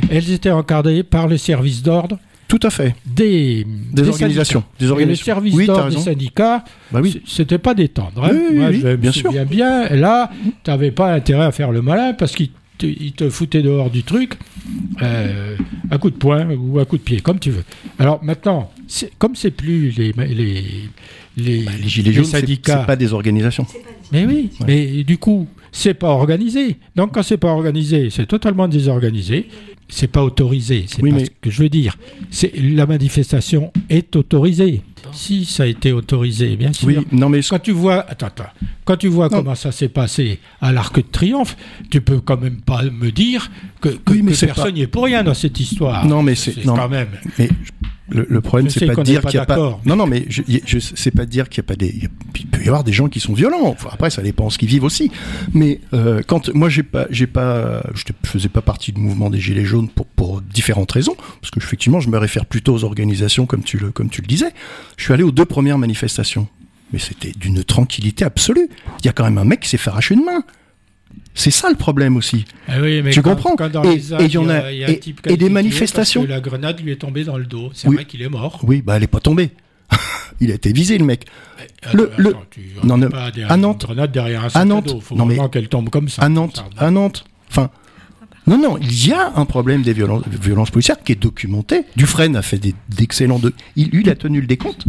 elles 0.10 0.32
étaient 0.32 0.52
encadrées 0.52 1.04
par 1.04 1.28
le 1.28 1.38
service 1.38 1.84
d'ordre. 1.84 2.18
Tout 2.48 2.60
à 2.62 2.70
fait. 2.70 2.96
Des, 3.06 3.66
des, 3.66 4.08
organisations. 4.08 4.64
Des 4.80 4.92
organisations. 4.92 5.34
Et 5.34 5.36
le 5.36 5.50
service 5.50 5.66
d'ordre 5.66 5.90
des 5.90 5.98
syndicats, 5.98 6.64
bah 6.92 7.00
oui. 7.02 7.22
c'était 7.26 7.58
pas 7.58 7.74
détendre. 7.74 8.26
Hein. 8.26 8.34
Moi, 8.54 8.72
je 8.72 8.96
bien 8.96 9.12
sûr. 9.12 9.32
bien 9.32 9.46
bien. 9.46 9.90
Là, 9.90 10.30
tu 10.64 10.70
n'avais 10.70 10.92
pas 10.92 11.14
intérêt 11.14 11.46
à 11.46 11.52
faire 11.52 11.72
le 11.72 11.82
malin 11.82 12.14
parce 12.14 12.34
qu'ils 12.34 12.52
te, 12.88 13.30
foutaient 13.30 13.62
dehors 13.62 13.90
du 13.90 14.04
truc 14.04 14.38
euh, 15.02 15.56
à 15.90 15.98
coup 15.98 16.10
de 16.10 16.16
poing 16.16 16.48
ou 16.52 16.80
à 16.80 16.86
coup 16.86 16.98
de 16.98 17.04
pied, 17.04 17.20
comme 17.22 17.40
tu 17.40 17.52
veux. 17.52 17.64
Alors 18.00 18.24
maintenant, 18.24 18.72
comme 19.18 19.36
c'est 19.36 19.52
plus 19.52 19.92
les, 19.92 20.14
les, 20.14 20.90
les, 21.38 21.64
bah, 21.64 21.72
les 21.82 21.88
gilets 21.88 22.14
jaunes, 22.14 22.26
syndicats. 22.26 22.80
C'est 22.82 22.88
pas 22.88 22.96
des 22.96 23.14
organisations. 23.14 23.66
Mais 24.12 24.26
oui, 24.26 24.52
mais 24.68 25.04
du 25.04 25.18
coup, 25.18 25.48
c'est 25.72 25.96
pas 25.96 26.10
organisé. 26.10 26.78
Donc 26.96 27.14
quand 27.14 27.24
c'est 27.24 27.38
pas 27.38 27.50
organisé, 27.50 28.10
c'est 28.10 28.28
totalement 28.28 28.68
désorganisé. 28.68 29.48
C'est 29.90 30.08
pas 30.08 30.24
autorisé. 30.24 30.86
C'est 30.88 31.02
pas 31.02 31.20
ce 31.20 31.30
que 31.42 31.52
je 31.52 31.64
veux 31.64 31.70
dire. 31.70 31.98
C'est 32.32 32.54
la 32.56 32.86
manifestation 32.86 33.72
est 33.90 34.16
autorisée. 34.16 34.82
Si 35.14 35.46
ça 35.46 35.64
a 35.64 35.66
été 35.66 35.92
autorisé, 35.92 36.56
bien 36.56 36.74
sûr. 36.74 36.88
Oui, 36.88 36.98
non 37.12 37.30
mais 37.30 37.42
quand 37.42 37.60
tu 37.60 37.72
vois, 37.72 38.06
attends, 38.10 38.28
attends, 38.28 38.50
quand 38.86 38.98
tu 38.98 39.08
vois 39.08 39.30
comment 39.30 39.56
ça 39.56 39.72
s'est 39.72 39.90
passé 39.90 40.40
à 40.62 40.72
l'Arc 40.72 40.96
de 40.96 41.02
Triomphe, 41.02 41.56
tu 41.90 42.02
peux 42.02 42.20
quand 42.20 42.40
même 42.40 42.62
pas 42.62 42.84
me 42.84 43.12
dire 43.12 43.50
que, 43.82 43.90
personne 44.46 44.74
n'y 44.74 44.82
est 44.82 44.88
pour 44.88 45.06
rien 45.06 45.24
dans 45.24 45.34
cette 45.34 45.60
histoire. 45.60 46.06
Non, 46.06 46.24
mais 46.24 46.36
c'est 46.36 46.64
quand 46.64 46.90
même. 46.90 47.10
Mais 47.40 47.50
le, 48.10 48.42
problème, 48.42 48.70
c'est 48.70 48.86
pas 48.86 48.96
de 48.96 49.04
dire 49.04 49.22
qu'il 49.22 49.38
n'y 49.38 49.44
a 49.44 49.46
pas. 49.46 49.80
Non, 49.86 49.96
non, 49.96 50.06
mais 50.06 50.26
je, 50.30 50.42
je 50.66 50.80
sais 50.80 51.12
pas 51.12 51.26
de 51.26 51.32
dire 51.32 51.50
qu'il 51.50 51.64
y 51.64 51.66
a 51.66 51.68
pas 51.68 51.76
des. 51.76 52.10
Il 52.36 52.48
peut 52.48 52.62
y 52.64 52.68
avoir 52.68 52.84
des 52.84 52.92
gens 52.92 53.08
qui 53.08 53.20
sont 53.20 53.34
violents. 53.34 53.76
après, 53.92 54.10
ça 54.10 54.22
dépend 54.22 54.50
ce 54.50 54.58
qu'ils 54.58 54.70
vivent 54.70 54.84
aussi. 54.84 55.12
Mais 55.54 55.80
euh, 55.94 56.22
quand 56.26 56.54
moi, 56.54 56.70
j'ai 56.70 56.84
pas, 56.84 57.08
j'ai 57.10 57.28
pas, 57.28 57.82
je 57.96 58.04
faisais 58.26 58.50
pas 58.50 58.62
partie 58.62 58.92
du 58.92 59.02
mouvement 59.02 59.30
des 59.30 59.40
gilets 59.40 59.66
jaunes 59.66 59.90
pour, 59.90 60.06
pour 60.06 60.33
différentes 60.52 60.92
raisons, 60.92 61.16
parce 61.42 61.52
que 61.52 61.60
effectivement, 61.60 62.00
je 62.00 62.10
me 62.10 62.18
réfère 62.18 62.46
plutôt 62.46 62.74
aux 62.74 62.84
organisations 62.84 63.46
comme 63.46 63.64
tu 63.64 63.78
le, 63.78 63.92
comme 63.92 64.10
tu 64.10 64.22
le 64.22 64.28
disais. 64.28 64.52
Je 64.98 65.04
suis 65.04 65.14
allé 65.14 65.24
aux 65.24 65.32
deux 65.32 65.46
premières 65.46 65.78
manifestations, 65.78 66.48
mais 66.92 67.00
c'était 67.00 67.32
d'une 67.32 67.64
tranquillité 67.64 68.26
absolue. 68.26 68.70
Il 69.00 69.06
y 69.06 69.10
a 69.10 69.14
quand 69.14 69.24
même 69.24 69.38
un 69.38 69.46
mec 69.46 69.62
qui 69.62 69.70
s'est 69.70 69.78
fait 69.78 69.90
arracher 69.90 70.16
une 70.16 70.26
main. 70.26 70.44
C'est 71.36 71.52
ça 71.52 71.70
le 71.70 71.76
problème 71.76 72.16
aussi. 72.16 72.46
Ah 72.68 72.74
tu 73.12 73.22
comprends 73.22 73.56
Et 73.86 74.26
il 74.26 74.32
y 74.32 74.38
en 74.38 74.50
a, 74.50 74.72
et, 74.72 75.38
des 75.38 75.50
manifestations. 75.50 76.26
la 76.26 76.40
grenade 76.40 76.80
lui 76.82 76.92
est 76.92 76.98
tombée 76.98 77.24
dans 77.24 77.38
le 77.38 77.46
dos. 77.46 77.72
C'est 77.74 77.88
vrai 77.88 78.06
qu'il 78.06 78.22
est 78.22 78.30
mort. 78.30 78.60
Oui, 78.64 78.82
bah 78.82 78.96
elle 78.96 79.02
n'est 79.02 79.08
pas 79.08 79.20
tombée. 79.20 79.52
il 80.40 80.52
a 80.52 80.56
été 80.56 80.72
visé 80.72 80.98
le 80.98 81.06
mec. 81.06 81.26
le, 81.94 82.12
le... 82.18 82.36
non, 82.84 82.98
non, 82.98 83.10
à 83.48 83.58
Nantes, 83.58 83.86
grenade 83.86 84.12
derrière 84.12 84.46
un 84.46 84.50
sac 84.50 84.62
à 84.62 84.66
Nantes, 84.66 85.02
faut 85.02 85.16
non, 85.16 85.26
vraiment 85.26 85.50
qu'elle 85.50 85.68
tombe 85.68 85.90
comme 85.90 86.10
ça. 86.10 86.22
À 86.22 86.30
Nantes, 86.30 86.64
à 86.78 86.92
Nantes. 86.92 87.26
Enfin, 87.50 87.70
non, 88.46 88.58
non, 88.58 88.78
il 88.78 89.08
y 89.08 89.14
a 89.14 89.34
un 89.36 89.46
problème 89.46 89.84
des 89.84 89.94
violences, 89.94 90.24
violences 90.28 90.70
policières 90.70 91.02
qui 91.02 91.14
est 91.14 91.22
documenté. 91.22 91.84
Dufresne 91.96 92.36
a 92.36 92.42
fait 92.42 92.60
d'excellents... 92.90 93.40
De, 93.40 93.54
il, 93.76 93.90
il 93.94 94.10
a 94.10 94.16
tenu 94.16 94.42
le 94.42 94.48
décompte, 94.48 94.86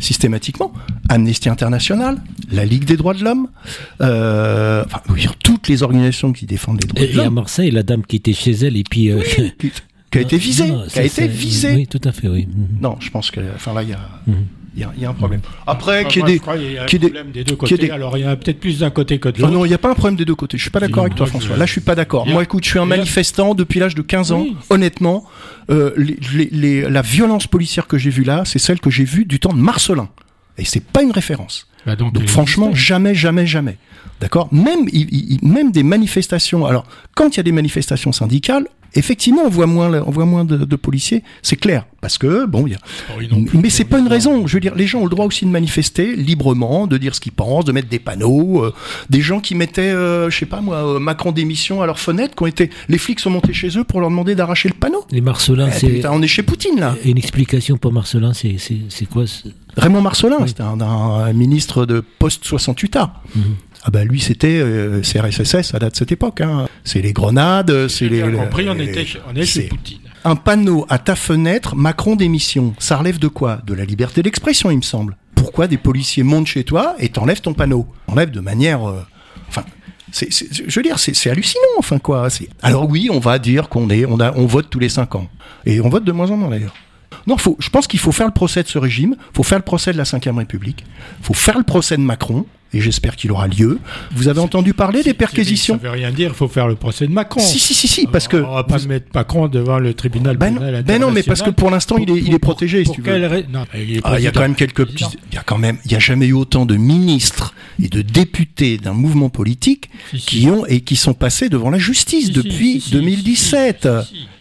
systématiquement. 0.00 0.72
Amnesty 1.08 1.48
International, 1.48 2.20
la 2.50 2.64
Ligue 2.64 2.84
des 2.84 2.96
droits 2.96 3.14
de 3.14 3.22
l'homme, 3.22 3.48
euh, 4.00 4.84
enfin, 4.84 5.00
toutes 5.42 5.68
les 5.68 5.82
organisations 5.82 6.32
qui 6.32 6.46
défendent 6.46 6.80
les 6.82 6.88
droits 6.88 7.06
de 7.06 7.12
l'homme. 7.12 7.24
Et 7.24 7.26
à 7.26 7.30
Marseille, 7.30 7.70
la 7.70 7.84
dame 7.84 8.04
qui 8.04 8.16
était 8.16 8.32
chez 8.32 8.52
elle 8.52 8.76
et 8.76 8.84
puis... 8.84 9.10
Euh, 9.10 9.22
qui, 10.10 10.18
a 10.18 10.20
été 10.20 10.36
visée, 10.38 10.72
qui 10.88 10.98
a 10.98 11.04
été 11.04 11.28
visée. 11.28 11.74
Oui, 11.74 11.86
tout 11.86 12.00
à 12.02 12.12
fait, 12.12 12.28
oui. 12.28 12.48
Non, 12.80 12.96
je 12.98 13.10
pense 13.10 13.30
que... 13.30 13.40
Enfin, 13.54 13.74
là, 13.74 13.82
il 13.82 13.90
y 13.90 13.94
a... 13.94 14.00
Mhm. 14.26 14.34
Il 14.78 15.02
y, 15.02 15.04
a 15.04 15.10
un 15.10 15.14
problème. 15.14 15.40
Après, 15.66 16.04
qu'il 16.04 16.22
y 16.22 16.24
ait 16.24 16.38
des. 16.38 16.40
Il 16.56 16.72
y 16.72 16.78
a 16.78 16.84
un 16.84 16.86
problème 16.86 17.30
des 17.32 17.42
deux 17.42 17.56
côtés. 17.56 17.90
Alors, 17.90 18.16
il 18.16 18.24
y 18.24 18.26
a 18.26 18.36
peut-être 18.36 18.60
plus 18.60 18.78
d'un 18.78 18.90
côté 18.90 19.18
que 19.18 19.28
de 19.28 19.40
l'autre. 19.40 19.52
Non, 19.52 19.64
il 19.64 19.68
n'y 19.68 19.74
a 19.74 19.78
pas 19.78 19.90
un 19.90 19.94
problème 19.94 20.16
des 20.16 20.24
deux 20.24 20.36
côtés. 20.36 20.56
Je 20.56 20.62
suis 20.62 20.70
pas 20.70 20.80
d'accord 20.80 21.02
avec 21.02 21.16
toi, 21.16 21.26
François. 21.26 21.56
Là, 21.56 21.66
je 21.66 21.72
suis 21.72 21.80
pas 21.80 21.94
d'accord. 21.94 22.26
Moi, 22.26 22.42
écoute, 22.42 22.64
je 22.64 22.70
suis 22.70 22.78
un 22.78 22.86
manifestant 22.86 23.54
depuis 23.54 23.80
l'âge 23.80 23.94
de 23.94 24.02
15 24.02 24.32
ans. 24.32 24.46
Honnêtement, 24.70 25.24
euh, 25.70 25.92
la 26.88 27.02
violence 27.02 27.46
policière 27.46 27.86
que 27.86 27.98
j'ai 27.98 28.10
vue 28.10 28.24
là, 28.24 28.42
c'est 28.44 28.58
celle 28.58 28.80
que 28.80 28.90
j'ai 28.90 29.04
vue 29.04 29.24
du 29.24 29.40
temps 29.40 29.52
de 29.52 29.60
Marcelin. 29.60 30.08
Et 30.58 30.64
c'est 30.64 30.84
pas 30.84 31.02
une 31.02 31.12
référence. 31.12 31.68
Bah, 31.86 31.96
donc, 31.96 32.24
franchement, 32.26 32.74
jamais, 32.74 33.14
jamais, 33.14 33.46
jamais. 33.46 33.78
D'accord? 34.20 34.48
Même, 34.52 34.88
même 35.42 35.70
des 35.70 35.82
manifestations. 35.82 36.66
Alors, 36.66 36.84
quand 37.14 37.34
il 37.34 37.36
y 37.36 37.40
a 37.40 37.44
des 37.44 37.52
manifestations 37.52 38.12
syndicales, 38.12 38.66
effectivement, 38.94 39.42
on 39.44 39.48
voit 39.48 39.66
moins, 39.66 40.02
on 40.06 40.10
voit 40.10 40.24
moins 40.24 40.44
de, 40.44 40.76
policiers, 40.76 41.22
c'est 41.42 41.56
clair, 41.56 41.84
parce 42.00 42.18
que 42.18 42.46
bon, 42.46 42.66
y 42.66 42.74
a... 42.74 42.78
mais 43.52 43.70
c'est 43.70 43.84
pas 43.84 43.98
une 43.98 44.08
raison. 44.08 44.46
Je 44.46 44.54
veux 44.54 44.60
dire, 44.60 44.74
les 44.74 44.86
gens 44.86 45.00
ont 45.00 45.04
le 45.04 45.10
droit 45.10 45.26
aussi 45.26 45.44
de 45.44 45.50
manifester 45.50 46.14
librement, 46.16 46.86
de 46.86 46.98
dire 46.98 47.14
ce 47.14 47.20
qu'ils 47.20 47.32
pensent, 47.32 47.64
de 47.64 47.72
mettre 47.72 47.88
des 47.88 47.98
panneaux. 47.98 48.64
Euh, 48.64 48.74
des 49.10 49.20
gens 49.20 49.40
qui 49.40 49.54
mettaient, 49.54 49.90
euh, 49.90 50.30
je 50.30 50.38
sais 50.38 50.46
pas 50.46 50.60
moi, 50.60 50.76
euh, 50.76 50.98
Macron 50.98 51.32
démission 51.32 51.82
à 51.82 51.86
leur 51.86 51.98
fenêtre, 51.98 52.34
qui 52.34 52.42
ont 52.42 52.46
été, 52.46 52.70
les 52.88 52.98
flics 52.98 53.20
sont 53.20 53.30
montés 53.30 53.52
chez 53.52 53.76
eux 53.78 53.84
pour 53.84 54.00
leur 54.00 54.10
demander 54.10 54.34
d'arracher 54.34 54.68
le 54.68 54.74
panneau. 54.74 55.04
Les 55.10 55.20
Marcelins, 55.20 55.68
eh, 55.68 55.78
c'est. 55.78 56.06
on 56.06 56.22
est 56.22 56.28
chez 56.28 56.42
Poutine 56.42 56.78
là. 56.78 56.96
Une 57.04 57.18
explication 57.18 57.76
pour 57.76 57.92
Marcelin, 57.92 58.32
c'est 58.32 59.06
quoi 59.10 59.24
Raymond 59.76 60.02
Marcelin, 60.02 60.46
c'était 60.46 60.62
un, 60.62 61.32
ministre 61.32 61.86
de 61.86 62.02
post 62.18 62.44
68A. 62.44 63.10
Ah 63.88 63.90
bah 63.90 64.04
lui 64.04 64.20
c'était 64.20 64.60
euh, 64.60 65.00
CRSSS 65.00 65.72
à 65.74 65.78
date 65.78 65.92
de 65.92 65.96
cette 65.96 66.12
époque. 66.12 66.42
Hein. 66.42 66.68
C'est 66.84 67.00
les 67.00 67.14
grenades, 67.14 67.88
c'est 67.88 68.10
les. 68.10 68.20
compris, 68.20 68.68
on, 68.68 68.78
était, 68.78 69.06
on 69.26 69.34
est 69.34 69.46
chez 69.46 69.62
Poutine. 69.62 70.00
Un 70.26 70.36
panneau 70.36 70.84
à 70.90 70.98
ta 70.98 71.16
fenêtre, 71.16 71.74
Macron 71.74 72.14
démission. 72.14 72.74
Ça 72.78 72.98
relève 72.98 73.18
de 73.18 73.28
quoi? 73.28 73.62
De 73.66 73.72
la 73.72 73.86
liberté 73.86 74.22
d'expression, 74.22 74.70
il 74.70 74.76
me 74.76 74.82
semble. 74.82 75.16
Pourquoi 75.34 75.68
des 75.68 75.78
policiers 75.78 76.22
montent 76.22 76.48
chez 76.48 76.64
toi 76.64 76.96
et 76.98 77.08
t'enlèvent 77.08 77.40
ton 77.40 77.54
panneau? 77.54 77.86
Enlèvent 78.08 78.30
de 78.30 78.40
manière. 78.40 78.86
Euh, 78.86 79.00
enfin, 79.48 79.64
je 80.12 80.74
veux 80.74 80.82
dire, 80.82 80.98
c'est, 80.98 81.30
hallucinant, 81.30 81.62
enfin 81.78 81.98
quoi. 81.98 82.28
Alors 82.60 82.90
oui, 82.90 83.08
on 83.10 83.20
va 83.20 83.38
dire 83.38 83.70
qu'on 83.70 83.88
est, 83.88 84.04
on 84.04 84.20
a, 84.20 84.34
on 84.36 84.44
vote 84.44 84.68
tous 84.68 84.80
les 84.80 84.90
cinq 84.90 85.14
ans 85.14 85.30
et 85.64 85.80
on 85.80 85.88
vote 85.88 86.04
de 86.04 86.12
moins 86.12 86.30
en 86.30 86.36
moins 86.36 86.50
d'ailleurs. 86.50 86.74
Non, 87.26 87.38
faut, 87.38 87.56
je 87.58 87.70
pense 87.70 87.86
qu'il 87.86 88.00
faut 88.00 88.12
faire 88.12 88.26
le 88.26 88.34
procès 88.34 88.62
de 88.62 88.68
ce 88.68 88.76
régime, 88.76 89.16
il 89.18 89.34
faut 89.34 89.42
faire 89.42 89.58
le 89.58 89.64
procès 89.64 89.92
de 89.92 89.96
la 89.96 90.04
Ve 90.04 90.36
République, 90.36 90.84
il 91.20 91.24
faut 91.24 91.32
faire 91.32 91.56
le 91.56 91.64
procès 91.64 91.96
de 91.96 92.02
Macron, 92.02 92.44
et 92.72 92.80
j'espère 92.80 93.16
qu'il 93.16 93.32
aura 93.32 93.48
lieu. 93.48 93.78
Vous 94.12 94.28
avez 94.28 94.40
entendu 94.40 94.74
parler 94.74 95.02
des 95.02 95.14
perquisitions 95.14 95.76
Ça 95.76 95.82
veut 95.82 95.90
rien 95.90 96.10
dire, 96.10 96.30
il 96.30 96.36
faut 96.36 96.48
faire 96.48 96.68
le 96.68 96.74
procès 96.74 97.06
de 97.06 97.12
Macron. 97.12 97.40
Si, 97.40 97.58
si, 97.58 97.74
si, 97.74 97.88
si 97.88 98.06
parce 98.06 98.28
que... 98.28 98.36
On 98.36 98.54
va 98.54 98.64
pas 98.64 98.78
mettre 98.86 99.06
Macron 99.14 99.48
devant 99.48 99.78
le 99.78 99.94
tribunal 99.94 100.36
ben 100.36 100.54
non, 100.54 100.82
ben 100.82 101.00
non, 101.00 101.10
mais 101.10 101.22
parce 101.22 101.42
que 101.42 101.50
pour 101.50 101.70
l'instant, 101.70 101.96
il 101.98 102.10
est, 102.10 102.18
il 102.18 102.34
est 102.34 102.38
protégé, 102.38 102.84
si 102.84 102.92
tu 102.92 103.02
veux. 103.02 103.18
Non, 103.50 103.64
il, 103.74 104.00
ah, 104.04 104.18
il, 104.18 104.24
y 104.24 104.26
a 104.26 104.30
quand 104.30 104.40
même 104.40 104.54
quelques 104.54 104.86
petits... 104.86 105.06
Il 105.30 105.34
y 105.34 105.38
a 105.38 105.42
quand 105.42 105.58
même... 105.58 105.78
Il 105.84 105.88
n'y 105.88 105.96
a 105.96 106.00
jamais 106.00 106.26
eu 106.26 106.34
autant 106.34 106.66
de 106.66 106.76
ministres 106.76 107.54
et 107.82 107.88
de 107.88 108.02
députés 108.02 108.76
d'un 108.78 108.92
mouvement 108.92 109.30
politique 109.30 109.90
qui 110.12 110.48
ont 110.48 110.66
et 110.66 110.80
qui 110.80 110.96
sont 110.96 111.14
passés 111.14 111.48
devant 111.48 111.70
la 111.70 111.78
justice 111.78 112.32
depuis 112.32 112.84
2017. 112.90 113.88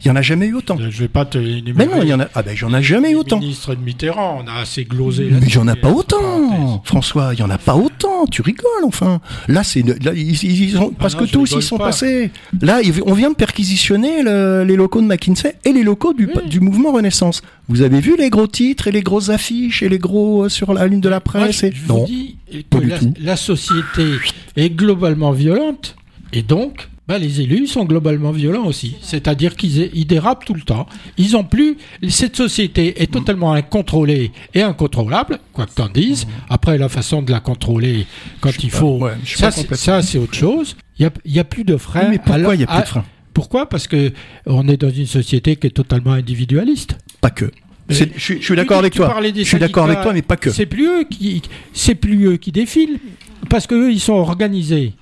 Il 0.04 0.08
n'y 0.08 0.12
en 0.12 0.16
a 0.16 0.22
jamais 0.22 0.48
eu 0.48 0.56
autant. 0.56 0.78
Je 0.78 1.00
vais 1.00 1.08
pas 1.08 1.26
te 1.26 1.38
Mais 1.38 1.86
non, 1.86 2.02
il 2.02 2.10
y 2.10 2.14
en 2.14 2.20
a. 2.20 2.28
Ah 2.36 2.44
ben, 2.44 2.56
j'en 2.56 2.74
ai 2.74 2.84
jamais 2.84 3.12
eu 3.12 3.16
autant. 3.16 3.40
Ministre 3.40 3.76
de 3.76 3.82
Mitterrand, 3.82 4.42
on 4.44 4.48
a 4.48 4.54
assez 4.62 4.86
glosé. 4.86 5.30
Mais 5.32 5.50
j'en 5.50 5.68
ai 5.68 5.76
pas 5.76 5.92
autant, 5.92 6.82
François. 6.84 7.34
Il 7.34 7.40
y 7.40 7.44
en 7.44 7.50
a 7.50 7.58
pas 7.58 7.76
autant. 7.76 8.26
Tu 8.28 8.42
rigoles, 8.42 8.86
enfin. 8.86 9.22
Là, 9.48 9.64
c'est 9.64 9.82
là, 10.04 10.12
ils, 10.14 10.78
ont, 10.78 10.92
ah 10.94 10.98
parce 11.00 11.16
que 11.16 11.26
tous 11.26 11.52
ils 11.52 11.62
sont 11.62 11.78
passés. 11.78 12.32
Là, 12.62 12.80
on 13.06 13.14
vient 13.14 13.30
de 13.30 13.36
perquisitionner 13.36 14.24
les 14.24 14.76
locaux 14.76 15.02
de 15.02 15.08
McKinsey 15.08 15.56
et 15.66 15.74
les 15.74 15.84
locaux 15.84 16.14
du, 16.14 16.30
du 16.48 16.60
mouvement 16.60 16.92
Renaissance. 16.92 17.42
Vous 17.70 17.82
avez 17.82 18.00
vu 18.00 18.16
les 18.18 18.30
gros 18.30 18.48
titres 18.48 18.88
et 18.88 18.92
les 18.92 19.02
grosses 19.02 19.30
affiches 19.30 19.84
et 19.84 19.90
les 19.90 19.98
gros 19.98 20.46
euh, 20.46 20.50
sur 20.50 20.74
la 20.74 20.88
ligne 20.88 21.02
de 21.02 21.10
la 21.10 21.20
presse 21.20 21.64
et... 21.64 21.72
Je 21.74 21.82
vous 21.86 22.06
dis 22.06 22.38
que 22.70 22.78
la 23.22 23.36
société 23.36 24.06
est 24.56 24.70
globalement 24.70 25.32
violente 25.32 25.96
et 26.32 26.44
donc 26.44 26.90
ben, 27.08 27.20
les 27.20 27.40
élus 27.40 27.68
sont 27.68 27.86
globalement 27.86 28.32
violents 28.32 28.66
aussi. 28.66 28.98
C'est-à-dire 29.02 29.56
qu'ils 29.56 30.06
dérapent 30.06 30.44
tout 30.44 30.54
le 30.54 30.62
temps. 30.62 30.88
Ils 31.18 31.38
ont 31.38 31.46
plus. 31.46 31.78
Cette 32.10 32.36
société 32.36 33.02
est 33.02 33.12
totalement 33.12 33.54
incontrôlée 33.54 34.32
et 34.54 34.62
incontrôlable, 34.62 35.40
quoi 35.54 35.66
que 35.68 35.72
t'en 35.72 35.88
dises. 35.88 36.28
Après, 36.50 36.78
la 36.78 36.90
façon 36.90 37.22
de 37.22 37.32
la 37.32 37.40
contrôler 37.40 38.06
quand 38.42 38.62
il 38.62 38.72
faut. 38.72 39.08
ça, 39.24 40.02
c'est 40.02 40.18
autre 40.18 40.34
chose. 40.34 40.76
Il 41.00 41.10
n'y 41.26 41.38
a, 41.38 41.42
a, 41.42 41.44
plus 41.46 41.64
de 41.64 41.78
freins. 41.78 42.10
mais 42.10 42.18
pourquoi 42.20 42.56
il 42.56 42.58
n'y 42.58 42.64
a 42.64 42.68
plus 42.68 42.82
de 42.82 42.88
freins 42.88 43.06
Pourquoi? 43.34 43.70
Parce 43.70 43.88
que 43.88 44.12
on 44.46 44.68
est 44.68 44.78
dans 44.78 44.90
une 44.90 45.06
société 45.06 45.56
qui 45.56 45.68
est 45.68 45.72
totalement 45.72 46.12
individualiste. 46.14 46.98
Pas 47.22 47.30
que. 47.30 47.52
Je, 47.88 48.04
je, 48.18 48.34
suis 48.42 48.56
d'accord 48.56 48.80
avec 48.80 48.96
toi. 48.96 49.16
Je 49.34 49.44
suis 49.44 49.60
d'accord 49.60 49.86
avec 49.86 50.02
toi, 50.02 50.12
mais 50.12 50.24
pas 50.24 50.36
que. 50.36 50.50
C'est 50.50 50.66
plus 50.66 50.88
eux 50.88 51.04
qui, 51.10 51.42
c'est 51.72 51.96
plus 51.96 52.26
eux 52.26 52.36
qui 52.36 52.52
défilent 52.52 53.00
parce 53.50 53.66
qu'eux, 53.66 53.94
ils 53.94 54.02
sont 54.02 54.16
organisés 54.16 54.94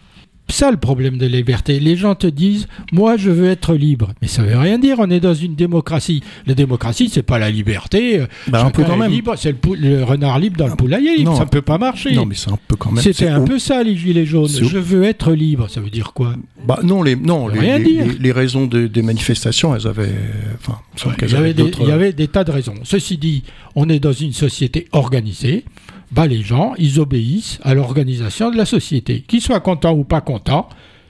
ça 0.48 0.72
le 0.72 0.78
problème 0.78 1.18
de 1.18 1.26
la 1.26 1.38
liberté. 1.38 1.80
Les 1.80 1.96
gens 1.96 2.16
te 2.16 2.28
disent, 2.28 2.68
moi 2.92 3.18
je 3.18 3.32
veux 3.32 3.50
être 3.50 3.74
libre. 3.74 4.14
Mais 4.22 4.28
ça 4.28 4.44
veut 4.44 4.58
rien 4.58 4.78
dire, 4.78 4.98
on 5.00 5.10
est 5.10 5.20
dans 5.20 5.34
une 5.34 5.56
démocratie. 5.56 6.22
La 6.46 6.54
démocratie, 6.54 7.10
c'est 7.10 7.24
pas 7.24 7.40
la 7.40 7.50
liberté. 7.50 8.24
Bah, 8.48 8.66
un 8.66 8.70
peu 8.70 8.84
quand 8.84 8.98
même. 8.98 9.12
c'est 9.38 9.56
le, 9.76 10.04
renard 10.04 10.40
libre 10.40 10.58
dans 10.58 10.68
le 10.68 10.76
poulailler 10.76 11.18
libre. 11.18 11.36
Ça 11.38 11.46
ne 11.46 11.50
peut 11.50 11.62
pas 11.62 11.78
marcher. 11.78 12.14
Non, 12.14 12.26
mais 12.26 12.36
c'est 12.36 12.52
un 12.52 12.60
peu 12.68 12.76
quand 12.76 12.92
même. 12.92 13.04
C'était 13.04 13.28
un 13.28 13.42
peu 13.42 13.60
ça, 13.60 13.84
les 13.84 13.96
gilets 13.96 14.26
jaunes. 14.26 14.50
Je 14.50 14.78
veux 14.78 15.04
être 15.04 15.32
libre. 15.34 15.70
Ça 15.70 15.82
veut 15.82 15.90
dire 15.90 16.14
quoi? 16.14 16.36
Bah 16.68 16.80
non, 16.84 17.04
les, 17.04 17.16
non, 17.16 17.48
les, 17.48 17.80
les, 18.20 18.32
raisons 18.32 18.66
des 18.66 19.02
manifestations, 19.02 19.76
elles 19.76 19.88
avaient. 19.88 20.14
Enfin, 20.60 20.80
il, 21.22 21.32
y 21.32 21.36
avait 21.36 21.54
des, 21.54 21.72
il 21.80 21.88
y 21.88 21.92
avait 21.92 22.14
des 22.14 22.28
tas 22.28 22.44
de 22.44 22.52
raisons. 22.52 22.76
Ceci 22.84 23.18
dit, 23.18 23.44
on 23.76 23.90
est 23.90 24.00
dans 24.00 24.14
une 24.14 24.34
société 24.34 24.88
organisée 24.92 25.66
bah, 26.12 26.28
les 26.28 26.42
gens, 26.42 26.74
ils 26.78 27.00
obéissent 27.00 27.60
à 27.64 27.74
l'organisation 27.74 28.52
de 28.52 28.58
la 28.58 28.66
société. 28.66 29.22
Qu'ils 29.28 29.42
soient 29.42 29.60
contents 29.60 29.94
ou 29.94 30.04
pas 30.04 30.22
contents, 30.22 30.70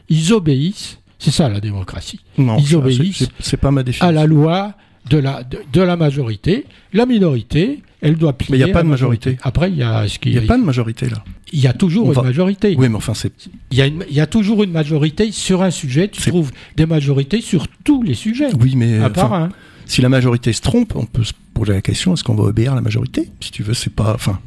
ils 0.09 0.33
obéissent. 0.33 0.99
C'est 1.19 1.31
ça 1.31 1.49
la 1.49 1.59
démocratie. 1.59 2.19
ils 2.37 2.75
obéissent 2.75 3.29
c'est 3.39 3.57
pas 3.57 3.71
ma 3.71 3.83
à 4.01 4.11
la 4.11 4.25
loi 4.25 4.73
de 5.09 5.17
la, 5.17 5.43
de, 5.43 5.81
la 5.81 5.95
majorité. 5.95 6.65
La 6.93 7.05
minorité, 7.05 7.81
elle 8.01 8.15
doit 8.15 8.33
plier. 8.33 8.51
Mais 8.51 8.57
il 8.57 8.65
n'y 8.65 8.69
a 8.69 8.73
pas 8.73 8.83
de 8.83 8.87
majorité. 8.87 9.37
Après, 9.41 9.69
il 9.69 9.77
y 9.77 9.83
a 9.83 10.07
ce 10.07 10.19
qui. 10.19 10.29
Il 10.29 10.39
n'y 10.39 10.43
a 10.43 10.47
pas 10.47 10.57
de 10.57 10.63
majorité 10.63 11.09
là. 11.09 11.23
Il 11.53 11.59
y 11.59 11.67
a 11.67 11.73
toujours 11.73 12.11
une 12.11 12.21
majorité. 12.21 12.75
Oui, 12.77 12.89
mais 12.89 12.95
enfin, 12.95 13.13
c'est. 13.13 13.31
Il 13.71 13.77
y, 13.77 13.81
a 13.81 13.87
il 13.87 14.13
y 14.15 14.19
a 14.19 14.27
toujours 14.27 14.63
une 14.63 14.71
majorité 14.71 15.31
sur 15.31 15.61
un 15.61 15.71
sujet. 15.71 16.07
Tu 16.09 16.21
trouves 16.29 16.51
des 16.75 16.85
majorités 16.85 17.41
sur 17.41 17.67
tous 17.83 18.03
les 18.03 18.15
sujets. 18.15 18.49
Oui, 18.59 18.75
mais. 18.75 18.99
À 18.99 19.09
part 19.09 19.33
un. 19.33 19.49
Si 19.85 20.01
la 20.01 20.09
majorité 20.09 20.53
se 20.53 20.61
trompe, 20.61 20.95
on 20.95 21.05
peut 21.05 21.23
se 21.23 21.33
poser 21.53 21.73
la 21.73 21.81
question 21.81 22.13
est-ce 22.13 22.23
qu'on 22.23 22.35
va 22.35 22.43
obéir 22.43 22.73
à 22.73 22.75
la 22.75 22.81
majorité 22.81 23.29
Si 23.39 23.51
tu 23.51 23.63
veux, 23.63 23.73
c'est 23.73 23.93
pas. 23.93 24.13
Enfin. 24.13 24.39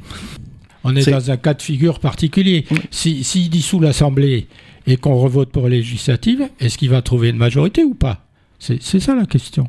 On 0.84 0.94
est, 0.94 1.10
dans 1.10 1.30
un 1.30 1.36
cas 1.36 1.54
de 1.54 1.62
figure 1.62 1.98
particulier. 2.00 2.64
S'il 2.90 3.24
si, 3.24 3.48
dissout 3.48 3.80
l'Assemblée 3.80 4.46
et 4.86 4.96
qu'on 4.96 5.16
revote 5.16 5.50
pour 5.50 5.68
les 5.68 5.78
législatives, 5.78 6.48
est-ce 6.60 6.78
qu'il 6.78 6.90
va 6.90 7.02
trouver 7.02 7.30
une 7.30 7.36
majorité 7.36 7.84
ou 7.84 7.94
pas? 7.94 8.24
C'est 8.58 9.00
ça 9.00 9.14
la 9.14 9.26
question. 9.26 9.68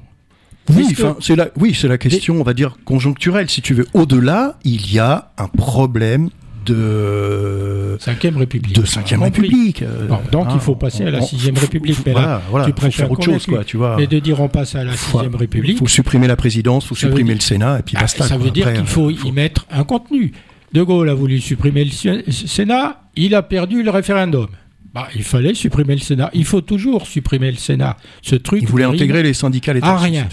Oui, 0.73 0.95
c'est 1.19 1.35
la, 1.35 1.49
oui, 1.57 1.73
c'est 1.73 1.87
la 1.87 1.97
question, 1.97 2.39
on 2.39 2.43
va 2.43 2.53
dire, 2.53 2.77
conjoncturelle. 2.85 3.49
Si 3.49 3.61
tu 3.61 3.73
veux, 3.73 3.87
au-delà, 3.93 4.59
il 4.63 4.91
y 4.91 4.99
a 4.99 5.31
un 5.37 5.47
problème 5.47 6.29
de 6.69 7.97
cinquième 7.99 8.37
République. 8.37 8.75
De 8.75 8.85
cinquième 8.85 9.23
République. 9.23 9.83
Donc 10.31 10.47
il 10.53 10.59
faut 10.59 10.75
passer 10.75 11.03
à 11.03 11.11
la 11.11 11.21
sixième 11.21 11.57
République. 11.57 11.97
Mais 12.05 12.13
là, 12.13 12.41
voilà, 12.49 12.65
tu 12.65 12.73
préfères 12.73 13.11
autre 13.11 13.23
chose, 13.23 13.45
quoi, 13.45 13.63
tu 13.63 13.77
vois. 13.77 13.97
Mais 13.97 14.07
de 14.07 14.19
dire 14.19 14.39
on 14.39 14.49
passe 14.49 14.75
à 14.75 14.83
la 14.83 14.95
sixième 14.95 15.35
République. 15.35 15.73
Il 15.73 15.77
faut 15.77 15.87
supprimer 15.87 16.27
la 16.27 16.35
présidence, 16.35 16.85
il 16.85 16.87
faut 16.87 16.95
supprimer 16.95 17.33
le 17.33 17.41
Sénat, 17.41 17.79
et 17.79 17.83
puis 17.83 17.95
ah, 17.97 18.01
basta. 18.01 18.25
Ça 18.25 18.37
veut 18.37 18.51
dire 18.51 18.73
qu'il 18.73 18.85
faut 18.85 19.09
y 19.09 19.31
mettre 19.31 19.65
un 19.71 19.83
contenu. 19.83 20.31
De 20.71 20.83
Gaulle 20.83 21.09
a 21.09 21.15
voulu 21.15 21.39
supprimer 21.39 21.83
le 21.83 22.31
Sénat, 22.31 23.01
il 23.15 23.33
a 23.33 23.41
perdu 23.41 23.81
le 23.81 23.89
référendum. 23.89 24.47
Bah, 24.93 25.07
il 25.15 25.23
fallait 25.23 25.53
supprimer 25.53 25.93
le 25.93 26.01
Sénat. 26.01 26.31
Il 26.33 26.45
faut 26.45 26.61
toujours 26.61 27.05
supprimer 27.05 27.51
le 27.51 27.57
Sénat. 27.57 27.97
Ce 28.23 28.35
truc. 28.35 28.61
Il 28.63 28.67
voulait 28.67 28.85
intégrer 28.85 29.21
les 29.21 29.33
syndicats 29.33 29.73
l'État. 29.73 29.87
Ah, 29.89 29.97
rien. 29.97 30.27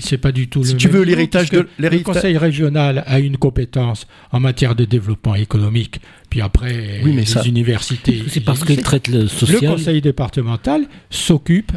C'est 0.00 0.18
pas 0.18 0.32
du 0.32 0.48
tout 0.48 0.64
si 0.64 0.76
tu 0.76 0.88
veux 0.88 1.02
l'héritage 1.02 1.50
de 1.50 1.68
le 1.78 1.98
Conseil 2.00 2.36
régional 2.38 3.04
a 3.06 3.18
une 3.20 3.36
compétence 3.36 4.06
en 4.30 4.40
matière 4.40 4.74
de 4.74 4.84
développement 4.84 5.34
économique. 5.34 6.00
Puis 6.30 6.40
après, 6.40 7.02
les 7.04 7.48
universités. 7.48 8.22
C'est 8.28 8.40
parce 8.40 8.64
qu'il 8.64 8.82
traite 8.82 9.08
le 9.08 9.28
social. 9.28 9.60
Le 9.62 9.68
Conseil 9.68 10.00
départemental 10.00 10.86
s'occupe. 11.10 11.72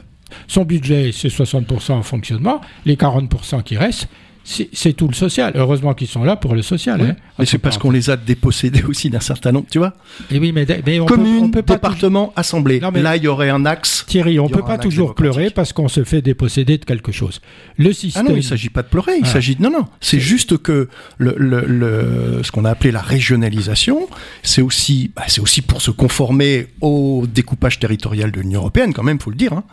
Son 0.48 0.66
budget, 0.66 1.12
c'est 1.14 1.28
60% 1.28 1.92
en 1.94 2.04
fonctionnement. 2.04 2.60
Les 2.86 2.96
40% 2.96 3.64
qui 3.64 3.78
restent, 3.78 4.08
c'est 4.46 4.94
tout 4.94 5.08
le 5.08 5.14
social. 5.14 5.54
Heureusement 5.56 5.94
qu'ils 5.96 6.08
sont 6.08 6.24
là 6.24 6.36
pour 6.36 6.54
le 6.54 6.62
social. 6.62 7.02
Hein. 7.02 7.16
mais 7.40 7.46
c'est 7.46 7.58
parce 7.58 7.78
qu'on 7.78 7.90
les 7.90 8.10
a 8.10 8.16
dépossédés 8.16 8.84
aussi 8.88 9.10
d'un 9.10 9.20
certain 9.20 9.52
nombre, 9.52 9.66
tu 9.70 9.80
vois. 9.80 9.94
Et 10.32 10.38
oui, 10.40 10.52
mais, 10.52 11.00
on 11.00 11.06
Commune, 11.06 11.52
peut, 11.52 11.64
pas 11.64 11.74
département, 11.74 12.32
assemblée. 12.36 12.80
Là, 12.80 13.18
il 13.18 13.24
y 13.24 13.28
aurait 13.28 13.50
un 13.50 13.66
axe. 13.66 14.06
Thierry, 14.08 14.40
on 14.40 14.48
ne 14.48 14.54
peut 14.54 14.62
pas 14.62 14.78
toujours 14.78 15.16
pleurer 15.16 15.50
parce 15.50 15.74
qu'on 15.74 15.88
se 15.88 16.04
fait 16.04 16.22
déposséder 16.22 16.78
de 16.78 16.86
quelque 16.86 17.12
chose. 17.12 17.42
Le 17.78 17.92
système. 17.92 18.26
Ah 18.28 18.30
non, 18.30 18.36
il 18.36 18.40
ne 18.40 18.44
s'agit 18.44 18.70
pas 18.70 18.84
de 18.84 18.88
pleurer. 18.88 19.14
Il 19.18 19.26
ah. 19.26 19.30
s'agit 19.30 19.58
non, 19.60 19.72
non. 19.72 19.86
C'est 20.00 20.20
juste 20.20 20.58
que 20.58 20.90
le, 21.18 21.36
le, 21.38 22.42
ce 22.44 22.52
qu'on 22.52 22.66
a 22.66 22.70
appelé 22.70 22.92
la 22.92 23.02
régionalisation, 23.02 24.08
c'est 24.44 24.62
aussi, 24.62 25.12
bah, 25.16 25.24
c'est 25.28 25.42
aussi 25.42 25.62
pour 25.62 25.82
se 25.82 25.92
conformer 25.92 26.68
au 26.82 27.26
découpage 27.32 27.80
territorial 27.80 28.32
de 28.32 28.42
l'Union 28.42 28.60
européenne, 28.60 28.94
quand 28.94 29.04
même, 29.04 29.20
faut 29.20 29.32
le 29.32 29.36
dire. 29.36 29.54
Hein. 29.54 29.64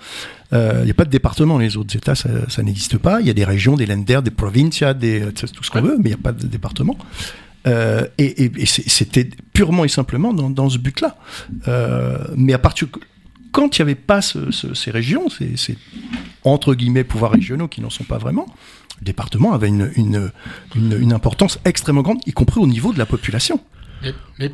Il 0.52 0.58
euh, 0.58 0.84
n'y 0.84 0.90
a 0.90 0.94
pas 0.94 1.06
de 1.06 1.10
département, 1.10 1.56
les 1.56 1.78
autres 1.78 1.96
États, 1.96 2.14
ça, 2.14 2.28
ça 2.50 2.62
n'existe 2.62 2.98
pas. 2.98 3.22
Il 3.22 3.26
y 3.26 3.30
a 3.30 3.32
des 3.32 3.44
régions, 3.44 3.74
des 3.74 3.86
lenders, 3.86 4.22
des 4.22 4.30
provincias, 4.30 4.92
des, 4.92 5.32
tout 5.32 5.64
ce 5.64 5.70
qu'on 5.70 5.80
veut, 5.80 5.96
mais 5.96 6.10
il 6.10 6.14
n'y 6.14 6.20
a 6.20 6.22
pas 6.22 6.32
de 6.32 6.46
département. 6.46 6.98
Euh, 7.66 8.06
et, 8.18 8.44
et, 8.44 8.66
c'était 8.66 9.30
purement 9.54 9.84
et 9.84 9.88
simplement 9.88 10.34
dans, 10.34 10.50
dans 10.50 10.68
ce 10.68 10.76
but-là. 10.76 11.16
Euh, 11.68 12.18
mais 12.36 12.52
à 12.52 12.58
partir 12.58 12.88
quand 13.52 13.78
il 13.78 13.82
n'y 13.82 13.84
avait 13.84 13.94
pas 13.94 14.20
ce, 14.20 14.50
ces 14.50 14.90
régions, 14.90 15.28
ces, 15.28 15.56
ces, 15.56 15.76
entre 16.44 16.74
guillemets 16.74 17.04
pouvoirs 17.04 17.32
régionaux 17.32 17.68
qui 17.68 17.80
n'en 17.80 17.90
sont 17.90 18.04
pas 18.04 18.18
vraiment, 18.18 18.46
le 19.00 19.04
département 19.04 19.52
avait 19.52 19.68
une, 19.68 19.90
une, 19.96 20.32
une, 20.74 20.98
une 21.00 21.12
importance 21.12 21.60
extrêmement 21.64 22.02
grande, 22.02 22.20
y 22.26 22.32
compris 22.32 22.60
au 22.60 22.66
niveau 22.66 22.92
de 22.92 22.98
la 22.98 23.06
population. 23.06 23.60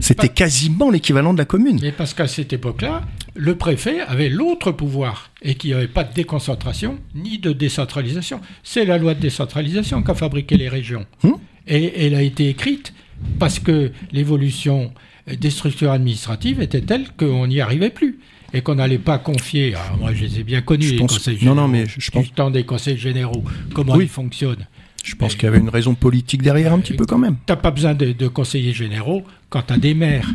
C'était 0.00 0.28
quasiment 0.28 0.90
l'équivalent 0.90 1.32
de 1.32 1.38
la 1.38 1.44
commune. 1.44 1.78
Mais 1.80 1.92
parce 1.92 2.14
qu'à 2.14 2.26
cette 2.26 2.52
époque-là, 2.52 3.02
le 3.34 3.56
préfet 3.56 4.00
avait 4.00 4.28
l'autre 4.28 4.72
pouvoir 4.72 5.30
et 5.42 5.54
qu'il 5.54 5.70
n'y 5.70 5.76
avait 5.76 5.88
pas 5.88 6.04
de 6.04 6.12
déconcentration 6.12 6.98
ni 7.14 7.38
de 7.38 7.52
décentralisation. 7.52 8.40
C'est 8.62 8.84
la 8.84 8.98
loi 8.98 9.14
de 9.14 9.20
décentralisation 9.20 10.02
qu'a 10.02 10.14
fabriqué 10.14 10.56
les 10.56 10.68
régions. 10.68 11.06
Hmm 11.22 11.34
et 11.68 12.06
elle 12.06 12.14
a 12.14 12.22
été 12.22 12.48
écrite 12.48 12.92
parce 13.38 13.58
que 13.58 13.92
l'évolution 14.12 14.92
des 15.28 15.50
structures 15.50 15.92
administratives 15.92 16.60
était 16.60 16.80
telle 16.80 17.06
qu'on 17.18 17.46
n'y 17.46 17.60
arrivait 17.60 17.90
plus 17.90 18.18
et 18.54 18.62
qu'on 18.62 18.76
n'allait 18.76 18.98
pas 18.98 19.18
confier. 19.18 19.74
moi, 19.98 20.14
je 20.14 20.24
les 20.24 20.40
ai 20.40 20.42
bien 20.42 20.62
connus, 20.62 20.92
les 20.92 20.98
conseils 20.98 21.36
généraux. 21.36 21.54
Non, 21.54 21.62
non, 21.62 21.68
mais 21.68 21.84
je 21.86 22.10
pense. 22.10 22.32
temps 22.34 22.50
des 22.50 22.64
conseils 22.64 22.96
généraux, 22.96 23.44
comment 23.74 24.00
ils 24.00 24.08
fonctionnent. 24.08 24.66
Je 25.08 25.16
pense 25.16 25.34
qu'il 25.34 25.44
y 25.44 25.46
avait 25.46 25.58
une 25.58 25.70
raison 25.70 25.94
politique 25.94 26.42
derrière 26.42 26.74
un 26.74 26.80
petit 26.80 26.92
peu 26.92 27.06
quand 27.06 27.16
même. 27.16 27.36
Tu 27.46 27.52
n'as 27.52 27.56
pas 27.56 27.70
besoin 27.70 27.94
de, 27.94 28.28
conseillers 28.28 28.74
généraux 28.74 29.24
quand 29.48 29.62
tu 29.62 29.72
as 29.72 29.78
des 29.78 29.94
maires. 29.94 30.28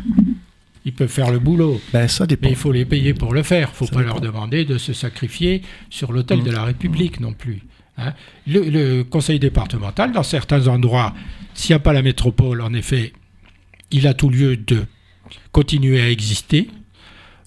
Ils 0.84 0.92
peuvent 0.92 1.08
faire 1.08 1.30
le 1.30 1.38
boulot. 1.38 1.80
Ben, 1.92 2.08
ça 2.08 2.26
dépend. 2.26 2.48
Mais 2.48 2.50
il 2.50 2.56
faut 2.56 2.72
les 2.72 2.84
payer 2.84 3.14
pour 3.14 3.32
le 3.32 3.44
faire. 3.44 3.68
Il 3.68 3.82
ne 3.84 3.86
faut 3.86 3.94
pas 3.94 4.02
leur 4.02 4.20
demander 4.20 4.64
de 4.64 4.76
se 4.76 4.92
sacrifier 4.92 5.62
sur 5.90 6.12
l'autel 6.12 6.42
de 6.42 6.50
la 6.50 6.62
mmh. 6.62 6.64
République 6.64 7.20
non 7.20 7.32
plus. 7.32 7.62
Hein. 7.98 8.14
Le, 8.48 9.02
conseil 9.02 9.38
départemental, 9.38 10.10
dans 10.10 10.24
certains 10.24 10.66
endroits, 10.66 11.14
s'il 11.54 11.72
n'y 11.72 11.76
a 11.76 11.78
pas 11.78 11.92
la 11.92 12.02
métropole, 12.02 12.60
en 12.60 12.74
effet, 12.74 13.12
il 13.92 14.08
a 14.08 14.12
tout 14.12 14.28
lieu 14.28 14.56
de 14.56 14.84
continuer 15.52 16.00
à 16.00 16.10
exister 16.10 16.68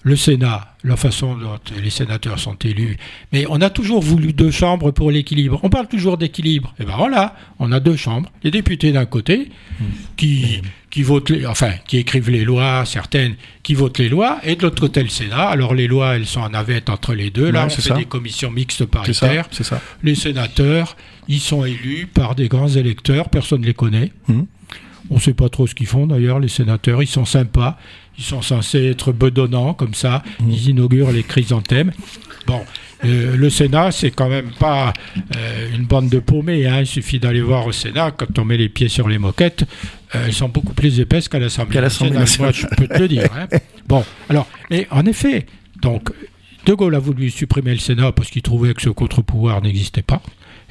le 0.02 0.16
Sénat, 0.16 0.74
la 0.84 0.96
façon 0.96 1.36
dont 1.36 1.58
les 1.82 1.90
sénateurs 1.90 2.38
sont 2.38 2.54
élus. 2.64 2.96
Mais 3.32 3.46
on 3.48 3.60
a 3.60 3.68
toujours 3.68 4.00
voulu 4.00 4.32
deux 4.32 4.50
chambres 4.50 4.92
pour 4.92 5.10
l'équilibre. 5.10 5.58
On 5.64 5.70
parle 5.70 5.88
toujours 5.88 6.16
d'équilibre. 6.16 6.72
Et 6.78 6.84
ben 6.84 6.94
voilà, 6.96 7.34
on 7.58 7.72
a 7.72 7.80
deux 7.80 7.96
chambres. 7.96 8.30
Les 8.44 8.50
députés 8.50 8.92
d'un 8.92 9.06
côté, 9.06 9.50
qui, 10.16 10.62
qui 10.90 11.02
votent, 11.02 11.32
enfin, 11.48 11.72
qui 11.86 11.98
écrivent 11.98 12.30
les 12.30 12.44
lois, 12.44 12.84
certaines 12.86 13.34
qui 13.64 13.74
votent 13.74 13.98
les 13.98 14.08
lois, 14.08 14.38
et 14.44 14.54
de 14.54 14.62
l'autre 14.62 14.80
côté 14.80 15.02
le 15.02 15.08
Sénat. 15.08 15.48
Alors 15.48 15.74
les 15.74 15.88
lois, 15.88 16.14
elles 16.14 16.26
sont 16.26 16.40
en 16.40 16.50
navette 16.50 16.90
entre 16.90 17.14
les 17.14 17.30
deux. 17.30 17.50
Là, 17.50 17.66
on 17.66 17.68
fait 17.68 17.94
des 17.94 18.04
commissions 18.04 18.50
mixtes 18.52 18.84
paritaires. 18.86 19.48
C'est 19.50 19.64
ça, 19.64 19.82
Les 20.04 20.14
sénateurs, 20.14 20.96
ils 21.26 21.40
sont 21.40 21.64
élus 21.64 22.06
par 22.06 22.36
des 22.36 22.48
grands 22.48 22.68
électeurs. 22.68 23.28
Personne 23.30 23.62
ne 23.62 23.66
les 23.66 23.74
connaît. 23.74 24.12
Hum. 24.28 24.46
On 25.10 25.16
ne 25.16 25.20
sait 25.20 25.34
pas 25.34 25.48
trop 25.48 25.66
ce 25.66 25.74
qu'ils 25.74 25.86
font 25.86 26.06
d'ailleurs, 26.06 26.40
les 26.40 26.48
sénateurs. 26.48 27.02
Ils 27.02 27.06
sont 27.08 27.24
sympas. 27.24 27.78
Ils 28.18 28.24
sont 28.24 28.42
censés 28.42 28.84
être 28.86 29.12
bedonnants 29.12 29.74
comme 29.74 29.94
ça. 29.94 30.22
Mmh. 30.40 30.50
Ils 30.50 30.68
inaugurent 30.70 31.12
les 31.12 31.22
chrysanthèmes. 31.22 31.92
Bon, 32.46 32.60
euh, 33.04 33.36
le 33.36 33.50
Sénat, 33.50 33.92
c'est 33.92 34.10
quand 34.10 34.28
même 34.28 34.50
pas 34.58 34.92
euh, 35.36 35.74
une 35.74 35.84
bande 35.84 36.08
de 36.08 36.18
paumés. 36.18 36.66
Hein. 36.66 36.80
Il 36.80 36.86
suffit 36.86 37.18
d'aller 37.18 37.40
voir 37.40 37.66
au 37.66 37.72
Sénat, 37.72 38.10
quand 38.10 38.38
on 38.38 38.44
met 38.44 38.56
les 38.56 38.68
pieds 38.68 38.88
sur 38.88 39.08
les 39.08 39.18
moquettes, 39.18 39.64
euh, 40.14 40.24
elles 40.26 40.32
sont 40.32 40.48
beaucoup 40.48 40.74
plus 40.74 40.98
épaisses 41.00 41.28
qu'à 41.28 41.38
l'Assemblée 41.38 41.80
nationale. 41.80 42.26
Moi, 42.38 42.52
je 42.52 42.66
peux 42.66 42.88
te 42.88 42.98
le 42.98 43.08
dire. 43.08 43.28
Hein. 43.36 43.46
Bon, 43.86 44.04
alors, 44.28 44.46
mais 44.68 44.86
en 44.90 45.06
effet, 45.06 45.46
donc, 45.80 46.10
De 46.66 46.74
Gaulle 46.74 46.94
a 46.94 46.98
voulu 46.98 47.30
supprimer 47.30 47.72
le 47.72 47.78
Sénat 47.78 48.12
parce 48.12 48.28
qu'il 48.28 48.42
trouvait 48.42 48.74
que 48.74 48.82
ce 48.82 48.90
contre-pouvoir 48.90 49.62
n'existait 49.62 50.02
pas 50.02 50.20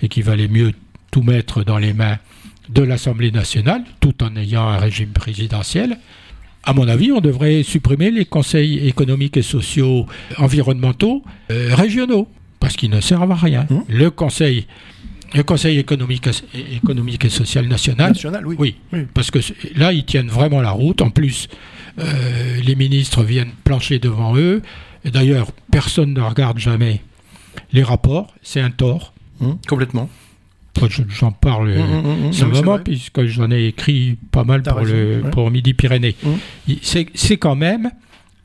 et 0.04 0.08
qu'il 0.08 0.24
valait 0.24 0.48
mieux 0.48 0.72
tout 1.10 1.24
mettre 1.24 1.64
dans 1.64 1.80
les 1.80 1.94
mains 1.94 2.20
de 2.70 2.82
l'Assemblée 2.82 3.32
nationale, 3.32 3.84
tout 4.00 4.24
en 4.24 4.36
ayant 4.36 4.68
un 4.68 4.78
régime 4.78 5.10
présidentiel 5.10 5.98
à 6.68 6.74
mon 6.74 6.88
avis, 6.90 7.14
on 7.14 7.22
devrait 7.22 7.64
supprimer 7.64 8.12
les 8.12 8.26
conseils 8.26 8.86
économiques 8.86 9.38
et 9.38 9.42
sociaux 9.42 10.06
environnementaux 10.38 11.24
euh, 11.50 11.74
régionaux, 11.74 12.28
parce 12.60 12.76
qu'ils 12.76 12.90
ne 12.90 13.00
servent 13.00 13.32
à 13.32 13.36
rien. 13.36 13.66
Mmh. 13.70 13.80
Le 13.88 14.12
conseil 14.12 14.68
le 15.34 15.44
Conseil 15.44 15.78
économique, 15.78 16.30
économique 16.72 17.26
et 17.26 17.30
social 17.30 17.68
national. 17.68 18.12
National, 18.12 18.48
oui. 18.48 18.76
oui. 18.94 19.06
Parce 19.14 19.30
que 19.30 19.40
là, 19.76 19.92
ils 19.92 20.06
tiennent 20.06 20.30
vraiment 20.30 20.62
la 20.62 20.72
route. 20.72 21.02
En 21.02 21.10
plus, 21.10 21.50
euh, 22.00 22.62
les 22.64 22.76
ministres 22.76 23.24
viennent 23.24 23.52
plancher 23.66 24.00
devant 24.00 24.38
eux. 24.38 24.62
D'ailleurs, 25.04 25.52
personne 25.70 26.14
ne 26.14 26.22
regarde 26.22 26.60
jamais 26.60 27.02
les 27.74 27.84
rapports. 27.84 28.34
C'est 28.42 28.62
un 28.62 28.72
tort. 28.72 29.14
Mmh, 29.42 29.52
complètement. 29.68 30.10
J'en 31.10 31.32
parle 31.32 31.70
mmh, 31.70 32.32
mmh, 32.32 32.84
puisque 32.84 33.26
j'en 33.26 33.52
ai 33.52 33.68
écrit 33.68 34.18
pas 34.32 34.44
mal 34.44 34.64
pour, 34.64 34.82
le, 34.82 35.24
pour 35.32 35.50
Midi-Pyrénées. 35.52 36.16
Mmh. 36.24 36.74
C'est 37.14 37.38
quand 37.38 37.56
même 37.56 37.92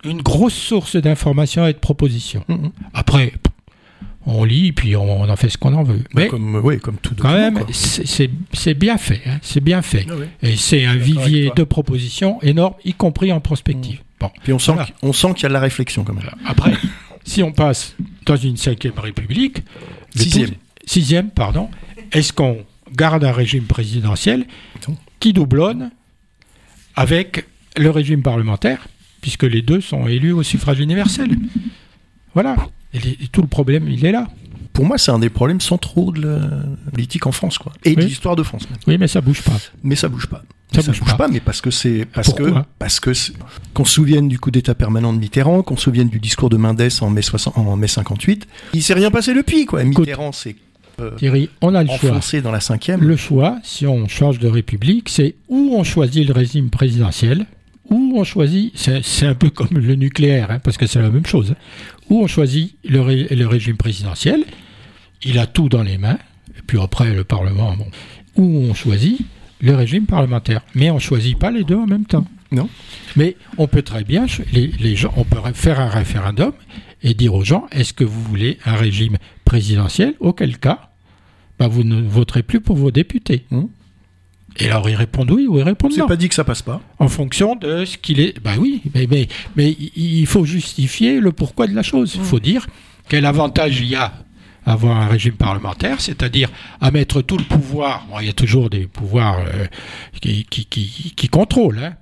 une 0.05 0.22
grosse 0.22 0.55
source 0.55 0.97
d'informations 0.97 1.66
et 1.66 1.72
de 1.72 1.78
propositions. 1.78 2.45
Après, 2.95 3.35
on 4.26 4.45
lit, 4.45 4.72
puis 4.72 4.97
on, 4.97 5.22
en 5.22 5.37
fait 5.37 5.49
ce 5.49 5.59
qu'on 5.59 5.74
en 5.74 5.83
veut. 5.83 5.99
Bah, 5.99 6.22
Mais 6.22 6.28
comme, 6.28 6.61
oui, 6.62 6.78
comme 6.78 6.97
tout 6.97 7.14
quand 7.18 7.33
même, 7.33 7.61
c'est 7.72 8.74
bien 8.74 8.99
fait. 8.99 9.20
Hein, 9.26 9.39
c'est 9.43 9.62
bien 9.62 9.83
fait. 9.83 10.07
Ah 10.09 10.14
et 10.43 10.57
c'est 10.57 10.85
un 10.85 10.97
vivier 10.97 11.53
de 11.55 11.64
propositions 11.64 12.41
énorme, 12.43 12.74
y 12.85 12.95
compris 12.95 13.33
en 13.33 13.41
prospective. 13.41 14.01
Bon, 14.20 14.30
puis 14.43 14.53
on 14.53 14.59
sent 14.59 14.74
qu'il 15.35 15.43
y 15.43 15.47
a 15.47 15.49
de 15.49 15.55
la 15.55 15.61
réflexion 15.61 16.05
quand 16.05 16.14
même. 16.14 16.30
Après, 16.47 16.72
si 17.24 17.43
on 17.43 17.53
passe 17.53 17.97
dans 18.26 18.37
une 18.37 18.57
cinquième 18.57 18.99
république, 18.99 19.62
sixième, 20.14 20.51
sixième, 20.85 21.30
pardon, 21.30 21.68
est-ce 22.12 22.32
qu'on 22.32 22.64
garde 22.94 23.24
un 23.24 23.32
régime 23.32 23.64
présidentiel 23.64 24.46
qui 25.20 25.32
doublonne 25.32 25.90
avec 26.96 27.46
le 27.76 27.90
régime 27.90 28.22
parlementaire, 28.22 28.86
puisque 29.20 29.44
les 29.44 29.62
deux 29.62 29.80
sont 29.80 30.06
élus 30.06 30.32
au 30.32 30.42
suffrage 30.42 30.80
universel? 30.80 31.30
Voilà. 32.34 32.56
Et, 32.94 33.00
tout 33.30 33.42
le 33.42 33.48
problème, 33.48 33.88
il 33.88 34.04
est 34.04 34.12
là. 34.12 34.28
Pour 34.72 34.86
moi, 34.86 34.98
c'est 34.98 35.10
un 35.10 35.18
des 35.18 35.28
problèmes 35.28 35.60
centraux 35.60 36.12
de 36.12 36.26
la 36.26 36.90
politique 36.90 37.26
en 37.26 37.32
France, 37.32 37.58
quoi. 37.58 37.72
Et 37.84 37.94
de 37.94 38.00
l'histoire 38.00 38.36
de 38.36 38.42
France. 38.42 38.66
Oui, 38.86 38.96
mais 38.98 39.06
ça 39.06 39.20
bouge 39.20 39.42
pas. 39.42 39.52
Mais 39.82 39.96
ça 39.96 40.08
bouge 40.08 40.26
pas. 40.26 40.42
Ça, 40.72 40.80
bouge, 40.80 41.00
pas. 41.18 41.28
mais 41.28 41.40
parce 41.40 41.60
que 41.60 41.70
c'est 41.70 42.06
parce 42.06 42.32
que 42.32 42.50
parce 42.78 42.98
que 42.98 43.12
qu'on 43.74 43.84
se 43.84 43.92
souvienne 43.92 44.28
du 44.28 44.38
coup 44.38 44.50
d'État 44.50 44.74
permanent 44.74 45.12
de 45.12 45.18
Mitterrand, 45.18 45.62
qu'on 45.62 45.76
se 45.76 45.82
souvienne 45.82 46.08
du 46.08 46.18
discours 46.18 46.48
de 46.48 46.56
Mendès 46.56 47.02
en 47.02 47.10
mai 47.10 47.20
60, 47.20 47.58
en 47.58 47.76
mai 47.76 47.88
58, 47.88 48.48
il 48.72 48.82
s'est 48.82 48.94
rien 48.94 49.10
passé 49.10 49.34
depuis 49.34 49.66
quoi. 49.66 49.84
Mitterrand 49.84 50.32
c'est 50.32 50.56
Thierry, 51.16 51.49
on 51.61 51.74
a 51.74 51.82
le 51.82 51.88
choix. 51.88 52.40
dans 52.40 52.51
la 52.51 52.61
cinquième. 52.61 53.01
Le 53.01 53.16
choix, 53.16 53.59
si 53.62 53.86
on 53.86 54.09
change 54.09 54.38
de 54.38 54.49
république, 54.49 55.09
c'est 55.09 55.34
où 55.49 55.74
on 55.74 55.84
choisit 55.84 56.26
le 56.26 56.32
régime 56.32 56.70
présidentiel, 56.70 57.47
où 57.90 58.14
on 58.16 58.24
choisit, 58.24 58.72
c'est 58.76 59.26
un 59.26 59.34
peu 59.34 59.51
comme 59.51 59.78
le 59.78 59.95
nucléaire, 59.95 60.51
hein, 60.51 60.59
parce 60.59 60.76
que 60.76 60.86
c'est 60.86 61.01
la 61.01 61.11
même 61.11 61.26
chose, 61.26 61.53
hein, 61.53 61.57
où 62.11 62.22
on 62.22 62.26
choisit 62.26 62.76
le, 62.84 63.34
le, 63.34 63.47
régime 63.47 63.76
présidentiel, 63.76 64.45
il 65.22 65.38
a 65.38 65.47
tout 65.47 65.68
dans 65.68 65.82
les 65.82 65.99
mains, 65.99 66.18
et 66.57 66.62
puis 66.66 66.78
après 66.80 67.14
le 67.14 67.24
Parlement, 67.24 67.74
bon, 67.76 67.86
où 68.36 68.45
on 68.70 68.74
choisit 68.74 69.20
le 69.61 69.74
régime 69.74 70.07
parlementaire. 70.07 70.62
Mais 70.74 70.90
on 70.90 70.97
ne 70.97 71.01
choisit 71.01 71.38
pas 71.38 71.51
les 71.51 71.64
deux 71.64 71.76
en 71.76 71.86
même 71.86 72.05
temps. 72.05 72.26
Non. 72.51 72.68
Mais 73.16 73.36
on 73.57 73.66
peut 73.66 73.82
très 73.82 74.05
bien, 74.05 74.26
les, 74.53 74.97
gens, 74.97 75.12
on 75.16 75.24
peut 75.24 75.38
faire 75.55 75.80
un 75.80 75.88
référendum 75.88 76.53
et 77.03 77.14
dire 77.14 77.34
aux 77.34 77.44
gens 77.44 77.66
est-ce 77.70 77.92
que 77.92 78.05
vous 78.05 78.22
voulez 78.22 78.59
un 78.64 78.74
régime 78.74 79.18
présidentiel? 79.44 80.14
Auquel 80.20 80.59
cas, 80.59 80.90
bah, 81.59 81.68
vous 81.68 81.84
ne 81.84 82.00
voterez 82.00 82.42
plus 82.42 82.61
pour 82.61 82.76
vos 82.76 82.90
députés. 82.90 83.44
Hmm. 83.50 83.66
Et 84.59 84.68
alors 84.68 84.90
ils 84.90 84.96
répondent 84.96 85.30
oui 85.30 85.46
ou 85.46 85.59
ils 85.59 85.62
répondent 85.62 85.92
non. 85.92 86.05
C'est 86.05 86.09
pas 86.09 86.16
dit 86.16 86.28
que 86.28 86.34
ça 86.34 86.44
passe 86.44 86.62
pas. 86.62 86.80
En 86.98 87.09
fonction 87.09 87.57
de 87.57 87.84
ce 87.84 87.96
qu'il 87.96 88.20
est. 88.20 88.38
Bah 88.40 88.53
oui, 88.59 88.82
mais, 88.94 89.07
mais, 89.11 89.28
mais 89.57 89.70
il 89.72 90.26
faut 90.26 90.44
justifier 90.44 91.20
le 91.20 91.32
pourquoi 91.32 91.66
de 91.66 91.74
la 91.74 91.82
chose. 91.82 92.14
Il 92.16 92.22
faut 92.22 92.40
dire 92.40 92.66
quel 93.09 93.24
avantage 93.24 93.80
il 93.80 93.86
y 93.86 93.96
a 93.96 94.12
avoir 94.64 94.96
un 94.96 95.09
régime 95.09 95.34
parlementaire, 95.34 96.00
c'est-à-dire 96.00 96.50
à 96.80 96.90
mettre 96.90 97.22
tout 97.22 97.36
le 97.36 97.44
pouvoir, 97.44 98.07
il 98.20 98.26
y 98.26 98.30
a 98.30 98.32
toujours 98.32 98.70
des 98.70 98.86
pouvoirs 98.86 99.40
euh, 99.40 99.66
qui, 100.20 100.44
qui, 100.44 100.66
qui, 100.66 101.28
contrôlent, 101.28 101.78
hein, 101.78 101.94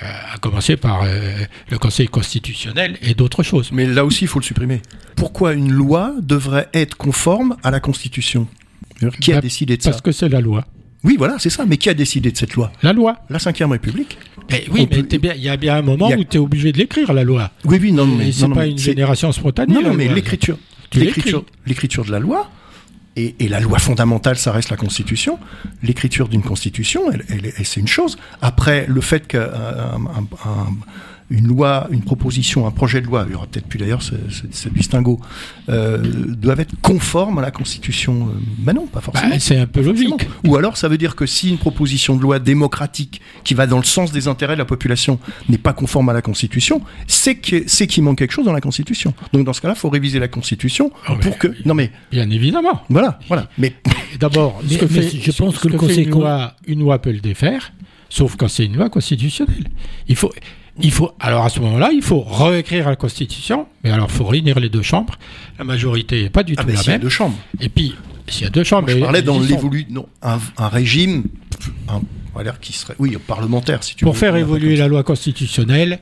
à 0.00 0.38
commencer 0.38 0.76
par 0.76 1.02
euh, 1.04 1.32
le 1.70 1.78
Conseil 1.78 2.08
constitutionnel 2.08 2.98
et 3.02 3.14
d'autres 3.14 3.42
choses. 3.42 3.70
Mais 3.72 3.86
là 3.86 4.04
aussi, 4.04 4.24
il 4.24 4.28
faut 4.28 4.38
le 4.38 4.44
supprimer. 4.44 4.80
Pourquoi 5.16 5.52
une 5.54 5.72
loi 5.72 6.14
devrait 6.20 6.68
être 6.74 6.96
conforme 6.96 7.56
à 7.62 7.70
la 7.70 7.80
Constitution? 7.80 8.48
Qui 9.20 9.32
a 9.32 9.36
bah, 9.36 9.40
décidé 9.40 9.76
de 9.76 9.82
ça? 9.82 9.90
Parce 9.90 10.02
que 10.02 10.12
c'est 10.12 10.28
la 10.28 10.40
loi. 10.40 10.64
Oui, 11.02 11.16
voilà, 11.18 11.38
c'est 11.38 11.50
ça. 11.50 11.66
Mais 11.66 11.76
qui 11.76 11.90
a 11.90 11.94
décidé 11.94 12.32
de 12.32 12.36
cette 12.36 12.54
loi? 12.54 12.72
La 12.82 12.92
loi. 12.92 13.18
La 13.28 13.38
Ve 13.38 13.70
République. 13.70 14.18
Eh 14.50 14.66
oui, 14.70 14.88
mais 14.90 14.98
il 15.36 15.42
y 15.42 15.48
a 15.48 15.56
bien 15.56 15.76
un 15.76 15.82
moment 15.82 16.08
où 16.08 16.24
tu 16.24 16.36
es 16.36 16.40
obligé 16.40 16.72
de 16.72 16.78
l'écrire, 16.78 17.12
la 17.12 17.24
loi. 17.24 17.50
Oui, 17.64 17.78
oui, 17.80 17.92
non, 17.92 18.06
mais. 18.06 18.32
C'est 18.32 18.48
pas 18.48 18.66
une 18.66 18.78
génération 18.78 19.32
spontanée. 19.32 19.74
Non, 19.74 19.82
non, 19.82 19.94
mais 19.94 20.08
l'écriture 20.08 20.58
l'écriture 21.66 22.04
de 22.04 22.10
la 22.10 22.18
loi, 22.18 22.50
et, 23.16 23.48
la 23.48 23.60
loi 23.60 23.78
fondamentale, 23.78 24.36
ça 24.36 24.50
reste 24.52 24.70
la 24.70 24.76
Constitution. 24.76 25.38
L'écriture 25.82 26.28
d'une 26.28 26.42
Constitution, 26.42 27.02
c'est 27.62 27.80
une 27.80 27.86
chose. 27.86 28.18
Après, 28.42 28.86
le 28.88 29.00
fait 29.00 29.26
qu'un 29.26 29.50
une 31.30 31.46
loi, 31.46 31.88
une 31.90 32.02
proposition, 32.02 32.66
un 32.66 32.70
projet 32.70 33.00
de 33.00 33.06
loi, 33.06 33.24
il 33.26 33.32
y 33.32 33.34
aura 33.34 33.46
peut-être 33.46 33.66
plus 33.66 33.78
d'ailleurs 33.78 34.02
ce, 34.02 34.14
ce, 34.50 34.68
distinguo, 34.68 35.20
euh, 35.68 35.98
doivent 35.98 36.60
être 36.60 36.74
conformes 36.82 37.38
à 37.38 37.42
la 37.42 37.50
Constitution. 37.50 38.28
Mais 38.64 38.72
non, 38.72 38.86
pas 38.86 39.00
forcément. 39.00 39.30
Bah, 39.30 39.38
c'est 39.38 39.58
un 39.58 39.66
peu 39.66 39.80
logique. 39.80 40.28
Ou 40.46 40.56
alors 40.56 40.76
ça 40.76 40.88
veut 40.88 40.98
dire 40.98 41.16
que 41.16 41.26
si 41.26 41.50
une 41.50 41.58
proposition 41.58 42.16
de 42.16 42.22
loi 42.22 42.38
démocratique 42.38 43.20
qui 43.42 43.54
va 43.54 43.66
dans 43.66 43.78
le 43.78 43.84
sens 43.84 44.12
des 44.12 44.28
intérêts 44.28 44.54
de 44.54 44.58
la 44.58 44.64
population 44.64 45.18
n'est 45.48 45.58
pas 45.58 45.72
conforme 45.72 46.10
à 46.10 46.12
la 46.12 46.22
Constitution, 46.22 46.82
c'est 47.06 47.36
qu'il 47.36 48.02
manque 48.02 48.18
quelque 48.18 48.32
chose 48.32 48.44
dans 48.44 48.52
la 48.52 48.60
Constitution. 48.60 49.14
Donc 49.32 49.44
dans 49.44 49.52
ce 49.52 49.60
cas-là, 49.60 49.74
il 49.76 49.80
faut 49.80 49.90
réviser 49.90 50.18
la 50.18 50.28
Constitution 50.28 50.92
oh, 51.08 51.14
pour 51.20 51.38
que. 51.38 51.48
Non 51.64 51.74
mais. 51.74 51.90
Bien 52.10 52.28
évidemment. 52.28 52.82
Voilà, 52.90 53.03
voilà. 53.28 53.48
Mais 53.58 53.74
d'abord, 54.18 54.60
je 54.68 55.32
pense 55.32 55.58
que, 55.58 55.68
le 55.68 55.78
Conseil 55.78 56.04
une 56.04 56.10
loi, 56.10 56.54
une 56.66 56.80
loi 56.80 57.00
peut 57.00 57.12
le 57.12 57.20
défaire, 57.20 57.72
sauf 58.08 58.36
quand 58.36 58.48
c'est 58.48 58.66
une 58.66 58.76
loi 58.76 58.90
constitutionnelle. 58.90 59.68
Il 60.08 60.16
faut 60.16 60.32
il 60.80 60.90
faut, 60.90 61.12
alors 61.20 61.44
à 61.44 61.48
ce 61.50 61.60
moment-là, 61.60 61.90
il 61.92 62.02
faut 62.02 62.20
réécrire 62.20 62.88
la 62.88 62.96
Constitution, 62.96 63.68
mais 63.84 63.90
alors 63.90 64.08
il 64.10 64.16
faut 64.16 64.24
réunir 64.24 64.58
les 64.58 64.68
deux 64.68 64.82
chambres. 64.82 65.14
La 65.58 65.64
majorité 65.64 66.24
n'est 66.24 66.30
pas 66.30 66.42
du 66.42 66.54
ah, 66.56 66.62
tout 66.62 66.68
la 66.68 66.74
même. 66.74 66.82
Il 66.84 66.90
y 66.90 66.94
a 66.94 66.98
deux 66.98 67.08
chambres. 67.08 67.36
Et 67.60 67.68
puis, 67.68 67.94
s'il 68.26 68.42
y 68.44 68.46
a 68.46 68.50
deux 68.50 68.64
chambres. 68.64 68.88
je 68.88 68.98
parlais 68.98 69.22
dans 69.22 69.38
l'évolu. 69.38 69.86
Non, 69.90 70.06
un, 70.22 70.68
régime. 70.68 71.24
Un, 71.88 72.00
qui 72.60 72.72
serait. 72.72 72.96
Oui, 72.98 73.16
parlementaire, 73.24 73.84
si 73.84 73.94
tu 73.94 74.04
Pour 74.04 74.18
faire 74.18 74.34
évoluer 74.34 74.74
la 74.74 74.88
loi 74.88 75.04
constitutionnelle, 75.04 76.00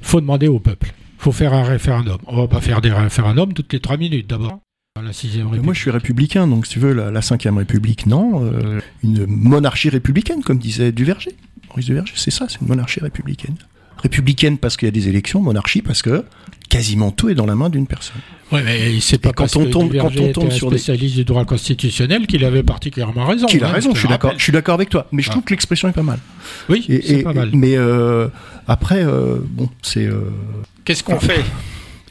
faut 0.00 0.20
demander 0.20 0.46
au 0.46 0.60
peuple. 0.60 0.92
faut 1.18 1.32
faire 1.32 1.52
un 1.54 1.64
référendum. 1.64 2.18
On 2.26 2.36
va 2.36 2.46
pas 2.46 2.60
faire 2.60 2.80
des 2.80 2.92
référendums 2.92 3.52
toutes 3.52 3.72
les 3.72 3.80
trois 3.80 3.96
minutes 3.96 4.28
d'abord. 4.28 4.60
La 5.00 5.12
sixième 5.12 5.46
République. 5.46 5.64
Moi, 5.64 5.74
je 5.74 5.80
suis 5.80 5.90
républicain, 5.90 6.46
donc 6.46 6.66
si 6.66 6.74
tu 6.74 6.78
veux, 6.78 6.92
la, 6.92 7.22
cinquième 7.22 7.56
République, 7.56 8.06
non. 8.06 8.44
Euh, 8.44 8.80
une 9.02 9.26
monarchie 9.26 9.88
républicaine, 9.88 10.42
comme 10.42 10.58
disait 10.58 10.92
Duverger. 10.92 11.34
Maurice 11.68 11.86
Duverger, 11.86 12.12
c'est 12.16 12.30
ça, 12.30 12.46
c'est 12.48 12.60
une 12.60 12.68
monarchie 12.68 13.00
républicaine 13.00 13.56
républicaine 14.02 14.58
parce 14.58 14.76
qu'il 14.76 14.86
y 14.86 14.88
a 14.88 14.92
des 14.92 15.08
élections, 15.08 15.40
monarchie 15.40 15.82
parce 15.82 16.02
que 16.02 16.24
quasiment 16.68 17.10
tout 17.10 17.28
est 17.28 17.34
dans 17.34 17.46
la 17.46 17.54
main 17.54 17.70
d'une 17.70 17.86
personne. 17.86 18.20
Oui, 18.50 18.60
mais 18.64 19.00
c'est 19.00 19.18
pas 19.18 19.32
quand 19.32 19.56
on 19.56 19.66
tombe, 19.66 19.96
quand 19.96 20.14
on 20.18 20.32
tombe 20.32 20.50
sur 20.50 20.68
spécialiste 20.68 21.14
du 21.16 21.24
droit 21.24 21.44
constitutionnel 21.44 22.26
qu'il 22.26 22.44
avait 22.44 22.62
particulièrement 22.62 23.26
raison. 23.26 23.46
Qu'il 23.46 23.64
a 23.64 23.68
hein, 23.68 23.72
raison, 23.72 23.94
je 23.94 24.00
suis 24.00 24.08
d'accord. 24.08 24.34
Je 24.36 24.42
suis 24.42 24.52
d'accord 24.52 24.74
avec 24.74 24.90
toi, 24.90 25.06
mais 25.12 25.22
je 25.22 25.30
trouve 25.30 25.42
ah. 25.44 25.48
que 25.48 25.54
l'expression 25.54 25.88
est 25.88 25.92
pas 25.92 26.02
mal. 26.02 26.18
Oui, 26.68 26.84
c'est 27.04 27.22
pas 27.22 27.32
mal. 27.32 27.50
Mais 27.54 27.76
euh, 27.76 28.28
après, 28.66 29.02
euh, 29.02 29.38
bon, 29.42 29.68
c'est. 29.80 30.04
Euh, 30.06 30.30
Qu'est-ce 30.84 31.02
qu'on 31.02 31.20
fait? 31.20 31.44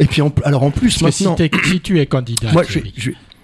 Et 0.02 0.06
puis, 0.06 0.22
alors 0.44 0.64
en 0.64 0.72
plus, 0.72 1.02
maintenant. 1.02 1.36
Si, 1.38 1.80
tu 1.80 2.00
es 2.00 2.06
candidat, 2.08 2.52
moi, 2.52 2.64
je, 2.68 2.80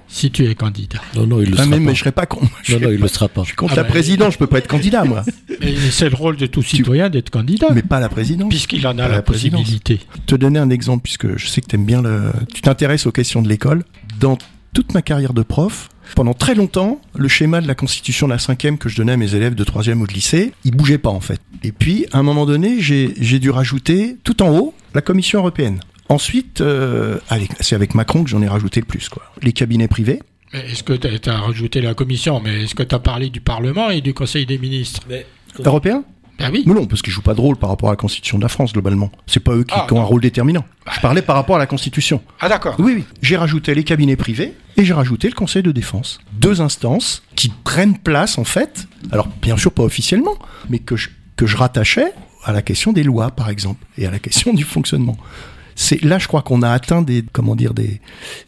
si 0.07 0.31
tu 0.31 0.49
es 0.49 0.55
candidat. 0.55 0.99
Non, 1.15 1.27
non, 1.27 1.41
il 1.41 1.51
le 1.51 1.55
ah, 1.59 1.63
sera 1.63 1.67
mais, 1.67 1.77
pas. 1.77 1.83
Mais 1.83 1.93
je 1.93 1.99
serai 1.99 2.11
pas 2.11 2.25
con. 2.25 2.41
Non, 2.69 2.79
non, 2.79 2.89
il 2.89 2.99
le 2.99 3.07
sera 3.07 3.27
pas. 3.27 3.41
Je 3.43 3.47
suis 3.47 3.55
contre 3.55 3.73
ah 3.73 3.77
la 3.77 3.83
bah, 3.83 3.89
présidence, 3.89 4.33
je 4.33 4.39
peux 4.39 4.47
pas 4.47 4.57
être 4.57 4.67
candidat, 4.67 5.03
moi. 5.03 5.23
c'est 5.91 6.09
le 6.09 6.15
rôle 6.15 6.35
de 6.37 6.47
tout 6.47 6.63
citoyen 6.63 7.09
d'être 7.09 7.29
candidat. 7.29 7.67
Mais 7.75 7.83
pas 7.83 7.99
la 7.99 8.09
présidence. 8.09 8.49
Puisqu'il 8.49 8.87
en 8.87 8.97
a 8.97 9.07
la, 9.07 9.21
possibilité. 9.21 9.99
Te 10.25 10.35
donner 10.35 10.57
un 10.57 10.71
exemple, 10.71 11.03
puisque 11.03 11.37
je 11.37 11.47
sais 11.47 11.61
que 11.61 11.67
tu 11.67 11.75
aimes 11.75 11.85
bien 11.85 12.01
le. 12.01 12.31
Tu 12.53 12.61
t'intéresses 12.61 13.05
aux 13.05 13.11
questions 13.11 13.43
de 13.43 13.49
l'école. 13.49 13.83
Dans 14.19 14.39
toute 14.73 14.93
ma 14.93 15.03
carrière 15.03 15.33
de 15.33 15.43
prof, 15.43 15.89
pendant 16.15 16.33
très 16.33 16.55
longtemps, 16.55 17.01
le 17.15 17.27
schéma 17.27 17.61
de 17.61 17.67
la 17.67 17.75
constitution 17.75 18.27
de 18.27 18.33
la 18.33 18.39
cinquième 18.39 18.77
que 18.77 18.89
je 18.89 18.95
donnais 18.95 19.13
à 19.13 19.17
mes 19.17 19.35
élèves 19.35 19.55
de 19.55 19.63
troisième 19.63 20.01
ou 20.01 20.07
de 20.07 20.13
lycée, 20.13 20.53
il 20.63 20.75
bougeait 20.75 20.97
pas 20.97 21.09
en 21.09 21.19
fait. 21.19 21.39
Et 21.63 21.71
puis, 21.71 22.05
à 22.13 22.19
un 22.19 22.23
moment 22.23 22.45
donné, 22.45 22.77
j'ai 22.79 23.39
dû 23.39 23.49
rajouter 23.49 24.17
tout 24.23 24.41
en 24.41 24.57
haut 24.57 24.73
la 24.93 25.01
Commission 25.01 25.39
européenne. 25.39 25.79
Ensuite, 26.09 26.61
euh, 26.61 27.17
c'est 27.59 27.75
avec 27.75 27.95
Macron 27.95 28.23
que 28.23 28.29
j'en 28.29 28.41
ai 28.41 28.47
rajouté 28.47 28.79
le 28.79 28.85
plus. 28.85 29.09
Quoi. 29.09 29.23
Les 29.41 29.53
cabinets 29.53 29.87
privés, 29.87 30.21
est-ce 30.53 30.83
que 30.83 30.93
tu 30.93 31.29
as, 31.29 31.37
rajouté 31.37 31.81
la 31.81 31.93
commission 31.93 32.39
Mais 32.39 32.63
est-ce 32.63 32.75
que 32.75 32.83
tu 32.83 32.95
as 32.95 32.99
parlé 32.99 33.29
du 33.29 33.41
Parlement 33.41 33.89
et 33.89 34.01
du 34.01 34.13
Conseil 34.13 34.45
des 34.45 34.57
ministres? 34.57 35.01
Européen? 35.59 36.03
Ben 36.39 36.51
oui. 36.51 36.63
Mais 36.67 36.73
non, 36.73 36.85
parce 36.85 37.01
qu'ils 37.01 37.11
jouent 37.11 37.23
pas 37.23 37.33
de 37.33 37.41
rôle 37.41 37.57
par 37.57 37.69
rapport 37.69 37.89
à 37.89 37.93
la 37.93 37.97
Constitution 37.97 38.37
de 38.37 38.43
la 38.43 38.49
France, 38.49 38.71
globalement. 38.71 39.11
C'est 39.25 39.39
pas 39.39 39.53
eux 39.53 39.63
qui, 39.63 39.73
ah, 39.75 39.87
ont 39.91 39.99
un 39.99 40.05
rôle 40.05 40.21
déterminant. 40.21 40.63
Bah, 40.85 40.91
je 40.95 41.01
parlais 41.01 41.23
par 41.23 41.35
rapport 41.35 41.55
à 41.55 41.59
la 41.59 41.65
Constitution. 41.65 42.21
Ah 42.39 42.47
d'accord. 42.47 42.75
Oui, 42.77 42.93
oui. 42.95 43.05
J'ai 43.21 43.37
rajouté 43.37 43.73
les 43.73 43.83
cabinets 43.83 44.15
privés 44.15 44.53
et 44.77 44.85
j'ai 44.85 44.93
rajouté 44.93 45.27
le 45.27 45.33
Conseil 45.33 45.63
de 45.63 45.71
défense. 45.71 46.19
Deux 46.33 46.61
instances 46.61 47.23
qui 47.35 47.49
prennent 47.49 47.97
place, 47.97 48.37
en 48.37 48.43
fait, 48.43 48.87
alors 49.11 49.27
bien 49.41 49.57
sûr 49.57 49.71
pas 49.71 49.83
officiellement, 49.83 50.37
mais 50.69 50.79
que 50.79 50.95
que 51.35 51.45
je 51.45 51.57
rattachais 51.57 52.13
à 52.45 52.51
la 52.51 52.61
question 52.61 52.93
des 52.93 53.03
lois, 53.03 53.31
par 53.31 53.49
exemple, 53.49 53.85
et 53.97 54.07
à 54.07 54.11
la 54.11 54.19
question 54.19 54.53
du 54.53 54.63
fonctionnement 54.63 55.17
c'est 55.77 56.03
là, 56.03 56.17
je 56.17 56.27
crois 56.27 56.41
qu'on 56.41 56.63
a 56.63 56.71
atteint 56.71 57.03
des, 57.03 57.23
comment 57.31 57.55
dire, 57.55 57.75
des, 57.75 58.01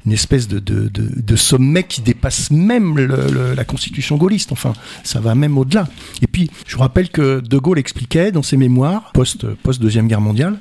une 0.05 0.11
espèce 0.11 0.47
de, 0.47 0.57
de, 0.57 0.89
de, 0.89 1.35
sommet 1.35 1.83
qui 1.83 2.01
dépasse 2.01 2.49
même 2.49 2.97
la 2.97 3.63
constitution 3.63 4.17
gaulliste. 4.17 4.51
Enfin, 4.51 4.73
ça 5.03 5.19
va 5.19 5.35
même 5.35 5.57
au-delà. 5.57 5.87
Et 6.23 6.27
puis, 6.27 6.49
je 6.65 6.75
vous 6.75 6.81
rappelle 6.81 7.09
que 7.09 7.39
De 7.39 7.57
Gaulle 7.59 7.77
expliquait 7.77 8.31
dans 8.31 8.41
ses 8.41 8.57
mémoires, 8.57 9.11
post, 9.13 9.45
post 9.45 9.79
deuxième 9.79 10.07
guerre 10.07 10.21
mondiale, 10.21 10.59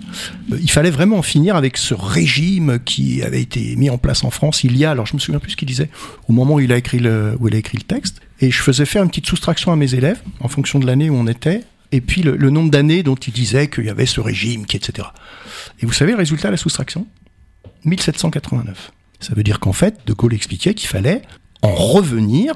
euh, 0.53 0.59
il 0.61 0.71
fallait 0.71 0.91
vraiment 0.91 1.17
en 1.17 1.23
finir 1.23 1.57
avec 1.57 1.79
ce 1.79 1.95
régime 1.95 2.79
qui 2.85 3.23
avait 3.23 3.41
été 3.41 3.75
mis 3.77 3.89
en 3.89 3.97
place 3.97 4.23
en 4.23 4.31
France 4.31 4.63
il 4.63 4.77
y 4.77 4.85
a, 4.85 4.91
alors 4.91 5.07
je 5.07 5.15
me 5.15 5.19
souviens 5.19 5.41
plus 5.41 5.53
ce 5.53 5.57
qu'il 5.57 5.69
disait, 5.69 5.89
au 6.29 6.35
moment 6.35 6.57
où 6.57 6.61
il 6.61 6.71
a 6.71 6.77
écrit 6.77 6.99
le, 6.99 7.35
où 7.41 7.49
il 7.49 7.55
a 7.55 7.59
écrit 7.59 7.79
le 7.79 7.85
texte. 7.85 8.21
Et 8.41 8.51
je 8.51 8.61
faisais 8.61 8.85
faire 8.85 9.03
une 9.03 9.09
petite 9.09 9.27
soustraction 9.27 9.73
à 9.73 9.77
mes 9.77 9.95
élèves 9.95 10.21
en 10.41 10.49
fonction 10.49 10.79
de 10.79 10.87
l'année 10.87 11.09
où 11.09 11.15
on 11.15 11.27
était, 11.27 11.63
et 11.93 12.01
puis 12.01 12.23
le, 12.23 12.37
le 12.37 12.51
nombre 12.51 12.71
d'années 12.71 13.03
dont 13.03 13.15
il 13.15 13.33
disait 13.33 13.69
qu'il 13.69 13.85
y 13.85 13.91
avait 13.91 14.07
ce 14.07 14.21
régime, 14.21 14.67
qui, 14.67 14.77
etc. 14.77 15.09
Et 15.81 15.87
vous 15.87 15.93
savez 15.93 16.13
le 16.13 16.19
résultat 16.19 16.49
de 16.49 16.53
la 16.53 16.59
soustraction? 16.59 17.07
1789. 17.85 18.93
Ça 19.21 19.35
veut 19.35 19.43
dire 19.43 19.61
qu'en 19.61 19.73
fait, 19.73 20.01
De 20.07 20.13
Gaulle 20.13 20.35
expliquait 20.35 20.75
qu'il 20.75 20.89
fallait 20.89 21.23
en 21.63 21.75
revenir 21.75 22.55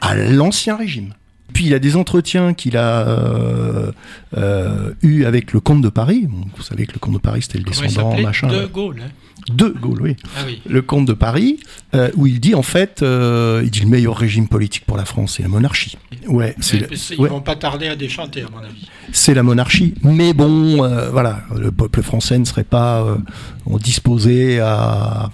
à 0.00 0.14
l'ancien 0.14 0.76
régime. 0.76 1.14
puis 1.52 1.66
il 1.66 1.74
a 1.74 1.78
des 1.78 1.96
entretiens 1.96 2.54
qu'il 2.54 2.76
a 2.76 3.06
euh, 3.08 3.92
euh, 4.36 4.94
eu 5.02 5.24
avec 5.24 5.52
le 5.52 5.60
comte 5.60 5.82
de 5.82 5.88
Paris. 5.88 6.28
vous 6.56 6.62
savez 6.62 6.86
que 6.86 6.92
le 6.92 6.98
comte 6.98 7.14
de 7.14 7.18
Paris 7.18 7.42
c'était 7.42 7.58
le 7.58 7.64
descendant 7.64 8.18
machin. 8.20 8.48
De 8.48 8.66
Gaulle. 8.66 9.02
Hein 9.04 9.10
de 9.50 9.68
Gaulle, 9.68 10.16
ah 10.36 10.40
oui. 10.46 10.60
Le 10.68 10.82
comte 10.82 11.06
de 11.06 11.12
Paris, 11.12 11.60
euh, 11.94 12.10
où 12.16 12.26
il 12.26 12.40
dit 12.40 12.54
en 12.54 12.62
fait, 12.62 13.02
euh, 13.02 13.62
il 13.64 13.70
dit 13.70 13.80
le 13.80 13.88
meilleur 13.88 14.16
régime 14.16 14.48
politique 14.48 14.84
pour 14.86 14.96
la 14.96 15.04
France, 15.04 15.34
c'est 15.36 15.42
la 15.42 15.48
monarchie. 15.48 15.96
Ouais, 16.26 16.54
c'est. 16.60 16.88
Ils 17.10 17.26
vont 17.26 17.40
pas 17.40 17.56
tarder 17.56 17.88
à 17.88 17.96
déchanter, 17.96 18.42
à 18.42 18.48
mon 18.50 18.58
avis. 18.58 18.88
C'est 19.12 19.34
la 19.34 19.42
monarchie, 19.42 19.94
mais 20.02 20.32
bon, 20.32 20.84
euh, 20.84 21.10
voilà, 21.10 21.42
le 21.56 21.70
peuple 21.70 22.02
français 22.02 22.38
ne 22.38 22.44
serait 22.44 22.64
pas 22.64 23.18
disposé 23.66 24.60
à, 24.60 25.30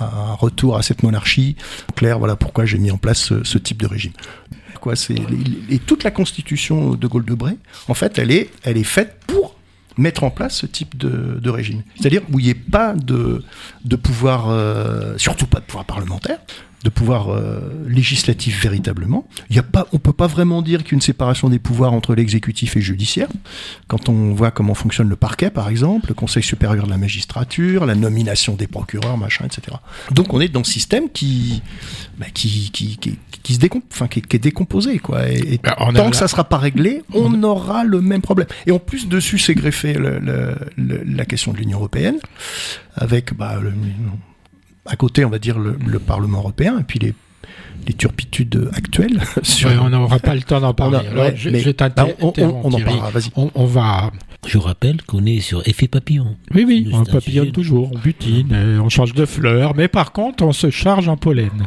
un 0.00 0.34
retour 0.34 0.76
à 0.76 0.82
cette 0.82 1.02
monarchie. 1.02 1.56
Clair, 1.96 2.18
voilà 2.18 2.36
pourquoi 2.36 2.64
j'ai 2.66 2.78
mis 2.78 2.90
en 2.90 2.98
place 2.98 3.18
ce, 3.18 3.44
ce 3.44 3.58
type 3.58 3.80
de 3.80 3.86
régime. 3.86 4.12
Quoi, 4.80 4.96
c'est 4.96 5.14
et 5.70 5.78
toute 5.78 6.02
la 6.02 6.10
constitution 6.10 6.94
de 6.94 7.06
Gaulle-de-Bray, 7.06 7.56
en 7.88 7.94
fait, 7.94 8.18
elle 8.18 8.32
est, 8.32 8.50
elle 8.64 8.76
est 8.76 8.82
faite 8.82 9.16
pour 9.28 9.51
mettre 9.96 10.24
en 10.24 10.30
place 10.30 10.56
ce 10.56 10.66
type 10.66 10.96
de, 10.96 11.50
régime. 11.50 11.82
C'est-à-dire 11.96 12.22
où 12.32 12.38
il 12.38 12.44
n'y 12.44 12.50
ait 12.50 12.54
pas 12.54 12.94
de, 12.94 13.42
pouvoir, 13.96 14.48
euh, 14.48 15.16
surtout 15.18 15.46
pas 15.46 15.60
de 15.60 15.64
pouvoir 15.64 15.84
parlementaire, 15.84 16.38
de 16.84 16.90
pouvoir 16.90 17.28
euh, 17.28 17.60
législatif 17.86 18.62
véritablement. 18.62 19.26
Il 19.50 19.56
y 19.56 19.58
a 19.58 19.62
pas, 19.62 19.86
on 19.92 19.98
peut 19.98 20.12
pas 20.12 20.26
vraiment 20.26 20.62
dire 20.62 20.82
qu'une 20.82 21.00
séparation 21.00 21.48
des 21.48 21.58
pouvoirs 21.58 21.92
entre 21.92 22.14
l'exécutif 22.14 22.76
et 22.76 22.80
le 22.80 22.84
judiciaire. 22.84 23.28
Quand 23.86 24.08
on 24.08 24.32
voit 24.32 24.50
comment 24.50 24.74
fonctionne 24.74 25.08
le 25.08 25.16
parquet, 25.16 25.50
par 25.50 25.68
exemple, 25.68 26.08
le 26.08 26.14
Conseil 26.14 26.42
supérieur 26.42 26.86
de 26.86 26.90
la 26.90 26.98
magistrature, 26.98 27.86
la 27.86 27.94
nomination 27.94 28.54
des 28.54 28.66
procureurs, 28.66 29.16
machin, 29.16 29.44
etc. 29.44 29.76
Donc 30.10 30.32
on 30.34 30.40
est 30.40 30.48
dans 30.48 30.64
ce 30.64 30.72
système 30.72 31.08
qui, 31.08 31.62
bah, 32.18 32.26
qui, 32.34 32.70
qui, 32.72 32.96
qui, 32.96 33.18
qui, 33.42 33.54
se 33.54 33.58
décomp 33.58 33.82
enfin, 33.92 34.08
qui, 34.08 34.18
est 34.18 34.38
décomposé, 34.38 34.98
quoi. 34.98 35.28
Et, 35.28 35.60
bah, 35.62 35.76
tant 35.94 36.10
que 36.10 36.16
ça 36.16 36.26
sera 36.26 36.44
pas 36.44 36.58
réglé, 36.58 37.02
on, 37.14 37.42
aura 37.42 37.84
le 37.84 38.00
même 38.00 38.22
problème. 38.22 38.48
Et 38.66 38.72
en 38.72 38.78
plus 38.78 39.08
dessus, 39.08 39.38
c'est 39.38 39.54
greffé 39.54 39.94
le, 39.94 40.54
la 40.76 41.24
question 41.24 41.52
de 41.52 41.58
l'Union 41.58 41.78
européenne 41.78 42.18
avec 42.96 43.34
bah, 43.34 43.58
le, 43.60 43.72
à 44.86 44.96
côté, 44.96 45.24
on 45.24 45.30
va 45.30 45.38
dire, 45.38 45.58
le, 45.58 45.98
Parlement 45.98 46.38
européen, 46.38 46.78
et 46.80 46.82
puis 46.82 46.98
les, 46.98 47.14
les 47.86 47.92
turpitudes 47.92 48.70
actuelles. 48.74 49.20
Sur... 49.42 49.70
on 49.82 49.90
n'aura 49.90 50.18
pas 50.18 50.34
le 50.34 50.42
temps 50.42 50.60
d'en 50.60 50.74
parler. 50.74 50.98
je, 51.36 51.50
bah, 51.50 52.06
on, 52.20 52.28
en 52.28 52.80
parlera, 52.80 53.10
vas-y. 53.10 53.30
On, 53.34 53.64
va... 53.66 54.10
Je 54.46 54.58
rappelle 54.58 55.02
qu'on 55.02 55.24
est 55.24 55.40
sur 55.40 55.66
effet 55.68 55.86
papillon. 55.88 56.36
Oui, 56.54 56.64
oui, 56.66 56.90
on 56.92 57.04
papillonne 57.04 57.52
toujours, 57.52 57.90
on 57.94 57.98
butine, 57.98 58.80
on 58.82 58.88
change 58.88 59.14
de 59.14 59.24
fleurs, 59.24 59.74
mais 59.76 59.88
par 59.88 60.12
contre, 60.12 60.44
on 60.44 60.52
se 60.52 60.70
charge 60.70 61.08
en 61.08 61.16
pollen. 61.16 61.66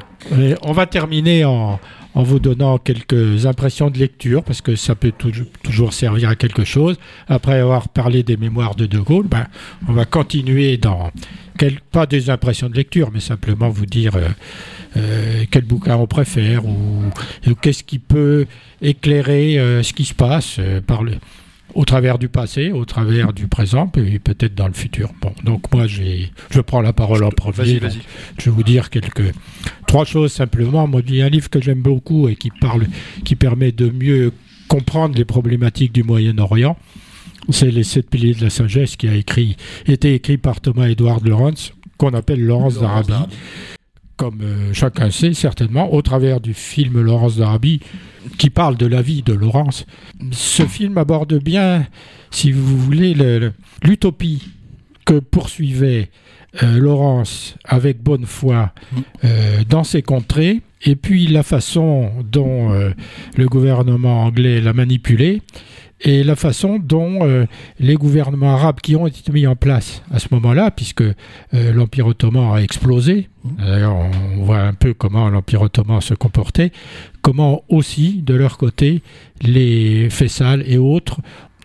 on 0.61 0.73
va 0.73 0.85
terminer 0.85 1.45
en, 1.45 1.79
en 2.15 2.23
vous 2.23 2.39
donnant 2.39 2.77
quelques 2.77 3.45
impressions 3.45 3.89
de 3.89 3.99
lecture, 3.99 4.43
parce 4.43 4.61
que 4.61 4.75
ça 4.75 4.95
peut 4.95 5.13
toujours 5.63 5.93
servir 5.93 6.29
à 6.29 6.35
quelque 6.35 6.63
chose. 6.63 6.97
Après 7.27 7.59
avoir 7.59 7.89
parlé 7.89 8.23
des 8.23 8.37
mémoires 8.37 8.75
de 8.75 8.85
De 8.85 8.99
Gaulle, 8.99 9.27
ben, 9.27 9.47
on 9.87 9.93
va 9.93 10.05
continuer 10.05 10.77
dans, 10.77 11.11
pas 11.91 12.05
des 12.05 12.29
impressions 12.29 12.69
de 12.69 12.75
lecture, 12.75 13.11
mais 13.13 13.19
simplement 13.19 13.69
vous 13.69 13.85
dire 13.85 14.15
euh, 14.15 14.29
euh, 14.97 15.43
quel 15.51 15.63
bouquin 15.63 15.97
on 15.97 16.07
préfère, 16.07 16.65
ou, 16.65 17.03
qu'est-ce 17.61 17.83
qui 17.83 17.99
peut 17.99 18.45
éclairer 18.81 19.59
euh, 19.59 19.83
ce 19.83 19.93
qui 19.93 20.05
se 20.05 20.13
passe 20.13 20.59
par 20.87 21.03
au 21.75 21.83
travers 21.83 22.17
du 22.17 22.29
passé, 22.29 22.71
au 22.71 22.85
travers 22.85 23.33
du 23.33 23.47
présent, 23.47 23.91
et 23.97 24.17
peut-être 24.19 24.55
dans 24.55 24.67
le 24.67 24.73
futur. 24.73 25.11
Bon, 25.21 25.33
donc 25.43 25.71
moi, 25.73 25.85
je 25.87 26.61
prends 26.61 26.81
la 26.81 26.93
parole 26.93 27.23
en 27.23 27.29
premier. 27.29 27.79
Je 28.37 28.45
vais 28.45 28.51
vous 28.51 28.63
dire 28.63 28.89
quelques 28.89 29.33
trois 29.85 30.05
choses 30.05 30.31
simplement. 30.31 30.87
Moi, 30.87 31.01
il 31.05 31.15
y 31.15 31.21
a 31.21 31.25
un 31.25 31.29
livre 31.29 31.49
que 31.49 31.61
j'aime 31.61 31.81
beaucoup 31.81 32.29
et 32.29 32.35
qui 32.35 32.49
parle, 32.49 32.87
qui 33.25 33.35
permet 33.35 33.71
de 33.71 33.89
mieux 33.89 34.31
comprendre 34.69 35.15
les 35.15 35.25
problématiques 35.25 35.91
du 35.91 36.03
Moyen-Orient. 36.03 36.77
C'est 37.49 37.69
les 37.69 37.83
sept 37.83 38.09
piliers 38.09 38.33
de 38.33 38.41
la 38.41 38.49
sagesse 38.49 38.95
qui 38.95 39.07
a 39.07 39.13
écrit, 39.13 39.55
été 39.85 40.15
écrit 40.15 40.37
par 40.37 40.61
Thomas 40.61 40.87
Edward 40.87 41.27
Lawrence, 41.27 41.73
qu'on 41.97 42.13
appelle 42.13 42.43
Laurence 42.43 42.79
d'Arabie 42.79 43.13
comme 44.17 44.41
euh, 44.41 44.73
chacun 44.73 45.11
sait 45.11 45.33
certainement, 45.33 45.93
au 45.93 46.01
travers 46.01 46.39
du 46.39 46.53
film 46.53 47.01
Laurence 47.01 47.37
d'Arabie, 47.37 47.81
qui 48.37 48.49
parle 48.49 48.77
de 48.77 48.85
la 48.85 49.01
vie 49.01 49.21
de 49.21 49.33
Laurence. 49.33 49.85
Ce 50.31 50.65
film 50.65 50.97
aborde 50.97 51.37
bien, 51.41 51.85
si 52.31 52.51
vous 52.51 52.77
voulez, 52.77 53.15
l'utopie 53.83 54.49
que 55.05 55.19
poursuivait 55.19 56.09
euh, 56.63 56.79
Laurence 56.79 57.55
avec 57.65 58.01
bonne 58.01 58.25
foi 58.25 58.71
euh, 59.23 59.63
dans 59.69 59.83
ses 59.83 60.01
contrées, 60.01 60.61
et 60.83 60.95
puis 60.95 61.27
la 61.27 61.43
façon 61.43 62.11
dont 62.31 62.69
le 63.35 63.45
gouvernement 63.47 64.23
anglais 64.23 64.61
l'a 64.61 64.71
manipulé, 64.71 65.41
et 66.01 66.23
la 66.23 66.35
façon 66.35 66.77
dont 66.77 67.25
euh, 67.25 67.45
les 67.79 67.95
gouvernements 67.95 68.53
arabes 68.53 68.81
qui 68.81 68.95
ont 68.95 69.07
été 69.07 69.31
mis 69.31 69.47
en 69.47 69.55
place 69.55 70.03
à 70.11 70.19
ce 70.19 70.27
moment-là, 70.31 70.71
puisque 70.71 71.01
euh, 71.01 71.13
l'Empire 71.51 72.07
ottoman 72.07 72.53
a 72.53 72.61
explosé, 72.61 73.29
d'ailleurs 73.43 73.95
on 73.95 74.43
voit 74.43 74.59
un 74.61 74.73
peu 74.73 74.93
comment 74.93 75.29
l'Empire 75.29 75.61
ottoman 75.61 76.01
se 76.01 76.13
comportait, 76.13 76.71
comment 77.21 77.63
aussi 77.69 78.21
de 78.21 78.33
leur 78.33 78.57
côté 78.57 79.01
les 79.41 80.09
Fessal 80.09 80.63
et 80.67 80.77
autres 80.77 81.21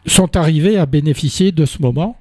sont 0.07 0.37
arrivés 0.37 0.79
à 0.79 0.87
bénéficier 0.87 1.53
de 1.53 1.65
ce 1.67 1.83
moment 1.83 2.17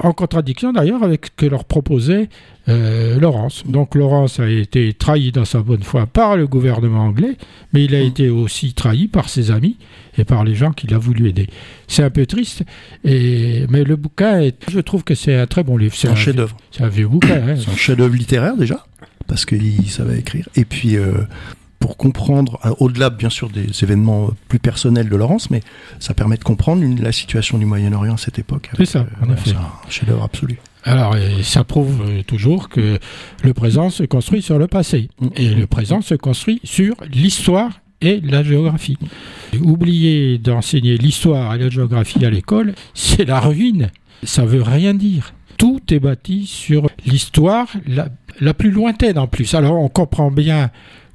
en 0.00 0.12
contradiction 0.12 0.72
d'ailleurs 0.72 1.02
avec 1.02 1.26
ce 1.26 1.30
que 1.36 1.46
leur 1.46 1.64
proposait 1.64 2.28
euh, 2.68 3.18
Laurence. 3.18 3.64
Donc 3.66 3.94
Laurence 3.94 4.38
a 4.38 4.48
été 4.48 4.92
trahi 4.92 5.32
dans 5.32 5.44
sa 5.44 5.60
bonne 5.60 5.82
foi 5.82 6.06
par 6.06 6.36
le 6.36 6.46
gouvernement 6.46 7.04
anglais, 7.06 7.36
mais 7.72 7.84
il 7.84 7.94
a 7.94 8.00
été 8.00 8.28
aussi 8.28 8.74
trahi 8.74 9.08
par 9.08 9.28
ses 9.28 9.50
amis 9.50 9.76
et 10.18 10.24
par 10.24 10.44
les 10.44 10.54
gens 10.54 10.72
qu'il 10.72 10.92
a 10.94 10.98
voulu 10.98 11.28
aider. 11.28 11.48
C'est 11.88 12.02
un 12.02 12.10
peu 12.10 12.26
triste, 12.26 12.62
et, 13.04 13.64
mais 13.70 13.84
le 13.84 13.96
bouquin, 13.96 14.40
est, 14.40 14.56
je 14.70 14.80
trouve 14.80 15.04
que 15.04 15.14
c'est 15.14 15.34
un 15.34 15.46
très 15.46 15.64
bon 15.64 15.76
livre. 15.76 15.94
C'est 15.96 16.08
un, 16.08 16.14
chef-d'œuvre. 16.14 16.56
C'est 16.70 16.84
un 16.84 16.88
vieux 16.88 17.08
bouquin. 17.08 17.42
Hein. 17.48 17.56
C'est 17.56 17.70
un 17.70 17.76
chef-d'œuvre 17.76 18.14
littéraire 18.14 18.56
déjà, 18.56 18.84
parce 19.26 19.44
qu'il 19.44 19.88
savait 19.88 20.18
écrire. 20.18 20.48
Et 20.54 20.64
puis, 20.64 20.96
euh, 20.96 21.12
pour 21.80 21.96
comprendre, 21.96 22.60
euh, 22.64 22.74
au-delà 22.78 23.10
bien 23.10 23.30
sûr 23.30 23.48
des 23.48 23.82
événements 23.82 24.26
euh, 24.26 24.34
plus 24.48 24.60
personnels 24.60 25.08
de 25.08 25.16
Laurence, 25.16 25.50
mais 25.50 25.62
ça 25.98 26.14
permet 26.14 26.36
de 26.36 26.44
comprendre 26.44 26.84
la 27.02 27.10
situation 27.10 27.58
du 27.58 27.64
Moyen-Orient 27.64 28.14
à 28.14 28.18
cette 28.18 28.38
époque. 28.38 28.70
C'est 28.76 28.84
ça, 28.84 29.06
en 29.20 29.32
effet. 29.32 29.50
C'est 29.50 29.56
un 29.56 29.90
chef-d'œuvre 29.90 30.22
absolu. 30.22 30.58
Alors, 30.84 31.16
ça 31.42 31.64
prouve 31.64 32.02
euh, 32.06 32.22
toujours 32.22 32.68
que 32.68 32.98
le 33.42 33.54
présent 33.54 33.90
se 33.90 34.04
construit 34.04 34.42
sur 34.42 34.58
le 34.58 34.66
passé. 34.66 35.08
Et 35.36 35.48
le 35.48 35.66
présent 35.66 36.00
se 36.00 36.14
construit 36.14 36.60
sur 36.64 36.94
l'histoire 37.12 37.80
et 38.02 38.20
la 38.20 38.42
géographie. 38.42 38.98
Oublier 39.60 40.38
d'enseigner 40.38 40.96
l'histoire 40.96 41.54
et 41.54 41.58
la 41.58 41.70
géographie 41.70 42.24
à 42.24 42.30
l'école, 42.30 42.74
c'est 42.94 43.24
la 43.24 43.40
ruine. 43.40 43.90
Ça 44.22 44.44
veut 44.44 44.62
rien 44.62 44.94
dire. 44.94 45.34
Tout 45.58 45.80
est 45.90 46.00
bâti 46.00 46.46
sur 46.46 46.88
l'histoire 47.04 47.68
la, 47.86 48.08
la 48.40 48.54
plus 48.54 48.70
lointaine 48.70 49.18
en 49.18 49.26
plus. 49.26 49.54
Alors, 49.54 49.78
on 49.78 49.88
comprend 49.88 50.30
bien 50.30 50.70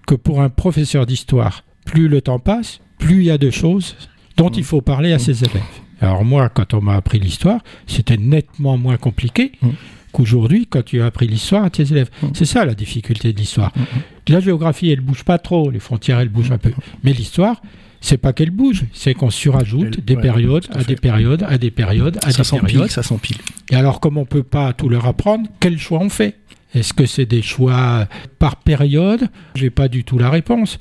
que 0.08 0.16
pour 0.16 0.41
un 0.41 0.49
professeur 0.49 1.06
d'histoire, 1.06 1.64
plus 1.86 2.08
le 2.08 2.22
temps 2.22 2.39
passe, 2.39 2.80
plus 2.97 3.18
il 3.18 3.24
y 3.26 3.32
a 3.32 3.38
de 3.38 3.49
choses 3.49 3.95
dont 4.38 4.49
il 4.49 4.64
faut 4.64 4.82
parler 4.82 5.14
à 5.14 5.20
ses 5.20 5.43
élèves. 5.43 5.62
Alors 6.01 6.26
moi, 6.26 6.49
quand 6.49 6.74
on 6.74 6.82
m'a 6.82 6.95
appris 6.95 7.20
l'histoire, 7.20 7.62
c'était 7.88 8.18
nettement 8.18 8.78
moins 8.78 8.97
compliqué 8.97 9.53
mm. 9.62 9.70
qu'aujourd'hui 10.12 10.68
quand 10.70 10.84
tu 10.84 11.01
as 11.01 11.06
appris 11.06 11.28
l'histoire 11.28 11.64
à 11.64 11.70
tes 11.70 11.84
élèves. 11.84 12.10
Mm. 12.22 12.28
C'est 12.34 12.45
ça 12.45 12.66
la 12.66 12.74
difficulté 12.74 13.32
de 13.32 13.38
l'histoire. 13.38 13.72
Mm, 13.76 14.32
la 14.34 14.39
géographie, 14.39 14.89
elle 14.89 15.01
bouge 15.01 15.24
pas 15.24 15.38
trop, 15.38 15.72
les 15.72 15.80
frontières, 15.80 16.20
elles 16.20 16.30
bougent 16.30 16.51
un 16.51 16.58
peu. 16.58 16.74
Mais 17.03 17.14
l'histoire, 17.14 17.62
c'est 18.01 18.18
pas 18.18 18.34
qu'elle 18.34 18.51
bouge, 18.51 18.86
c'est 18.93 19.14
qu'on 19.14 19.30
surajoute 19.30 19.99
des 20.03 20.16
périodes 20.16 20.68
à 20.74 20.84
des 20.84 20.95
périodes 20.95 21.43
à 21.43 21.58
des 21.58 21.72
périodes 21.72 22.20
à 22.24 22.32
des 22.32 22.43
périodes. 22.43 22.89
Ça 22.89 23.03
s'empile. 23.03 23.38
Et 23.72 23.76
alors, 23.76 23.99
comme 23.99 24.18
on 24.18 24.26
peut 24.26 24.43
pas 24.43 24.74
tout 24.74 24.89
leur 24.89 25.06
apprendre, 25.06 25.47
quel 25.60 25.80
choix 25.80 25.99
on 25.99 26.10
fait? 26.10 26.36
Est-ce 26.76 26.93
que 26.93 27.05
c'est 27.05 27.26
des 27.26 27.41
choix 27.41 28.07
par 28.38 28.57
période? 28.57 29.30
J'ai 29.55 29.69
pas 29.69 29.88
du 29.88 30.03
tout 30.03 30.17
la 30.17 30.30
réponse. 30.30 30.78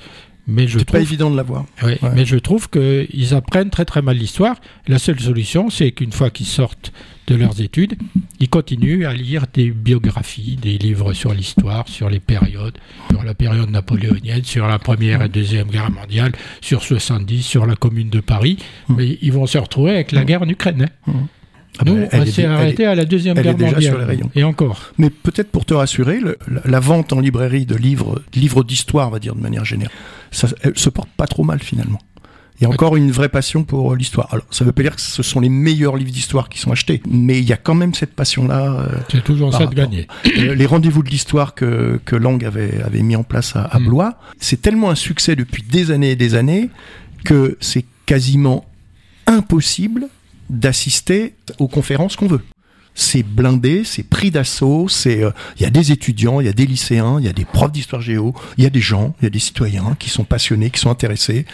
Mais 0.47 0.69
je 0.69 0.79
trouve... 0.79 0.99
pas 0.99 1.01
évident 1.01 1.31
de 1.31 1.37
l'avoir. 1.37 1.65
Oui, 1.83 1.95
Mais 2.15 2.27
je 2.27 2.37
trouve 2.37 2.69
qu'ils 2.69 3.35
apprennent 3.35 3.71
très 3.71 3.87
très 3.87 4.03
mal 4.03 4.17
l'histoire. 4.17 4.57
La 4.87 4.99
seule 4.99 5.19
solution, 5.19 5.71
c'est 5.71 5.93
qu'une 5.93 6.13
fois 6.13 6.29
qu'ils 6.29 6.47
sortent 6.47 6.93
de 7.29 7.35
leurs 7.35 7.63
études, 7.63 7.97
ils 8.41 8.51
continuent 8.51 9.07
à 9.07 9.15
lire 9.15 9.47
des 9.55 9.71
biographies, 9.71 10.59
des 10.61 10.77
livres 10.77 11.15
sur 11.15 11.33
l'histoire, 11.33 11.89
sur 11.89 12.11
les 12.11 12.21
périodes, 12.21 12.77
sur 13.09 13.25
la 13.25 13.33
période 13.33 13.71
napoléonienne, 13.71 14.45
sur 14.45 14.67
la 14.67 14.79
Première 14.79 15.23
et 15.23 15.31
Deuxième 15.31 15.69
Guerre 15.69 15.91
mondiale, 15.91 16.33
sur 16.61 16.83
70, 16.83 17.43
sur 17.43 17.65
la 17.65 17.77
Commune 17.77 18.11
de 18.11 18.21
Paris. 18.21 18.59
Mmh. 18.89 18.95
Mais 18.99 19.19
ils 19.23 19.33
vont 19.33 19.47
se 19.47 19.57
retrouver 19.57 19.93
avec 19.93 20.13
la 20.13 20.25
guerre 20.25 20.43
en 20.43 20.49
Ukraine. 20.49 20.91
Hein. 21.09 21.13
Ah 21.79 21.83
Nous, 21.87 22.07
on 22.13 22.27
s'est 22.27 22.45
arrêté 22.45 22.87
à 22.87 22.95
la 22.95 23.05
deuxième 23.05 23.37
guerre 23.37 23.59
mondiale. 23.59 23.83
Sur 23.83 23.99
les 23.99 24.05
rayons. 24.05 24.31
Et 24.35 24.45
encore. 24.45 24.93
Mais 24.99 25.11
peut-être 25.11 25.51
pour 25.51 25.65
te 25.65 25.75
rassurer, 25.75 26.21
la, 26.65 26.81
vente 26.81 27.13
en 27.13 27.21
librairie 27.21 27.67
de 27.67 27.75
livres, 27.75 28.23
livres 28.35 28.63
d'histoire, 28.63 29.09
on 29.09 29.11
va 29.11 29.19
dire 29.19 29.35
de 29.35 29.41
manière 29.41 29.65
générale, 29.65 29.95
ça 30.31 30.49
elle 30.63 30.79
se 30.79 30.89
porte 30.89 31.09
pas 31.17 31.27
trop 31.27 31.43
mal 31.43 31.61
finalement. 31.61 31.99
Il 32.61 32.63
y 32.63 32.67
a 32.67 32.71
encore 32.71 32.97
une 32.97 33.11
vraie 33.11 33.29
passion 33.29 33.65
pour 33.65 33.97
l'histoire. 33.97 34.29
Alors, 34.31 34.45
ça 34.51 34.65
veut 34.65 34.71
pas 34.71 34.83
dire 34.83 34.95
que 34.95 35.01
ce 35.01 35.25
sont 35.25 35.41
les 35.41 35.49
meilleurs 35.49 35.97
livres 35.97 36.13
d'histoire 36.13 36.49
qui 36.49 36.61
sont 36.61 36.71
achetés, 36.71 37.03
mais 37.05 37.41
il 37.41 37.45
y 37.45 37.53
a 37.53 37.57
quand 37.57 37.75
même 37.75 37.95
cette 37.95 38.15
passion-là. 38.15 38.89
C'est 39.11 39.25
toujours 39.25 39.53
ça 39.53 39.67
de 39.67 39.75
gagner. 39.75 40.07
les 40.37 40.67
rendez-vous 40.67 41.03
de 41.03 41.11
l'histoire 41.11 41.55
que, 41.55 42.01
que 42.05 42.15
Lang 42.15 42.45
avait, 42.45 42.81
avait 42.83 43.03
mis 43.03 43.17
en 43.17 43.25
place 43.25 43.57
à, 43.57 43.79
mm. 43.81 43.85
Blois, 43.85 44.19
c'est 44.39 44.63
tellement 44.63 44.91
un 44.91 44.95
succès 44.95 45.35
depuis 45.35 45.65
des 45.65 45.91
années 45.91 46.13
et 46.13 46.17
des 46.17 46.37
années 46.37 46.71
que 47.25 47.57
c'est 47.61 47.85
quasiment 48.07 48.65
impossible 49.27 50.07
d'assister 50.51 51.35
aux 51.59 51.69
conférences 51.69 52.17
qu'on 52.17 52.27
veut 52.27 52.43
c'est 52.95 53.25
blindé, 53.25 53.83
c'est 53.85 54.05
pris 54.05 54.31
d'assaut, 54.31 54.89
c'est 54.89 55.23
euh, 55.23 55.31
il 55.57 55.63
y 55.63 55.67
a 55.67 55.71
des 55.71 55.91
étudiants, 55.91 56.41
il 56.41 56.47
y 56.47 56.49
a 56.49 56.53
des 56.53 56.67
lycéens, 56.67 57.17
il 57.19 57.27
y 57.27 57.29
a 57.29 57.33
des 57.33 57.45
profs 57.45 57.73
d'histoire 57.73 58.01
géo, 58.01 58.35
il 58.57 58.65
y 58.65 58.67
a 58.67 58.71
des 58.71 58.81
gens, 58.81 59.15
il 59.21 59.25
y 59.25 59.27
a 59.27 59.31
des 59.31 59.41
citoyens 59.41 59.97
qui 59.99 60.11
sont 60.11 60.25
passionnés, 60.25 60.71
qui 60.71 60.79
sont 60.79 60.91
intéressés. 60.91 61.45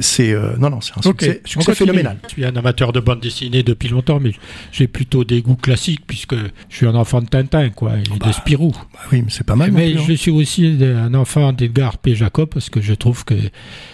C'est 0.00 0.32
euh, 0.32 0.56
non 0.58 0.68
non, 0.68 0.80
c'est 0.80 0.98
un 0.98 1.02
succès, 1.02 1.42
succès 1.44 1.74
phénoménal. 1.74 2.18
Je 2.24 2.32
suis 2.32 2.44
un 2.44 2.56
amateur 2.56 2.92
de 2.92 2.98
bande 2.98 3.20
dessinée 3.20 3.62
depuis 3.62 3.88
longtemps, 3.88 4.18
mais 4.18 4.32
j'ai 4.72 4.88
plutôt 4.88 5.22
des 5.22 5.42
goûts 5.42 5.54
classiques 5.56 6.02
puisque 6.06 6.34
je 6.34 6.76
suis 6.76 6.86
un 6.86 6.94
enfant 6.96 7.20
de 7.20 7.28
Tintin 7.28 7.70
quoi, 7.70 7.96
et 7.96 8.02
bah, 8.18 8.26
de 8.26 8.32
Spirou. 8.32 8.72
Bah 8.72 9.00
oui, 9.12 9.22
mais 9.22 9.30
c'est 9.30 9.44
pas 9.44 9.56
mal. 9.56 9.70
Mais 9.70 9.92
je 9.92 10.12
hein. 10.12 10.16
suis 10.16 10.32
aussi 10.32 10.76
un 10.82 11.14
enfant 11.14 11.52
d'Edgar 11.52 11.98
P. 11.98 12.16
Jacob 12.16 12.48
parce 12.48 12.68
que 12.68 12.80
je 12.80 12.94
trouve 12.94 13.24
que 13.24 13.34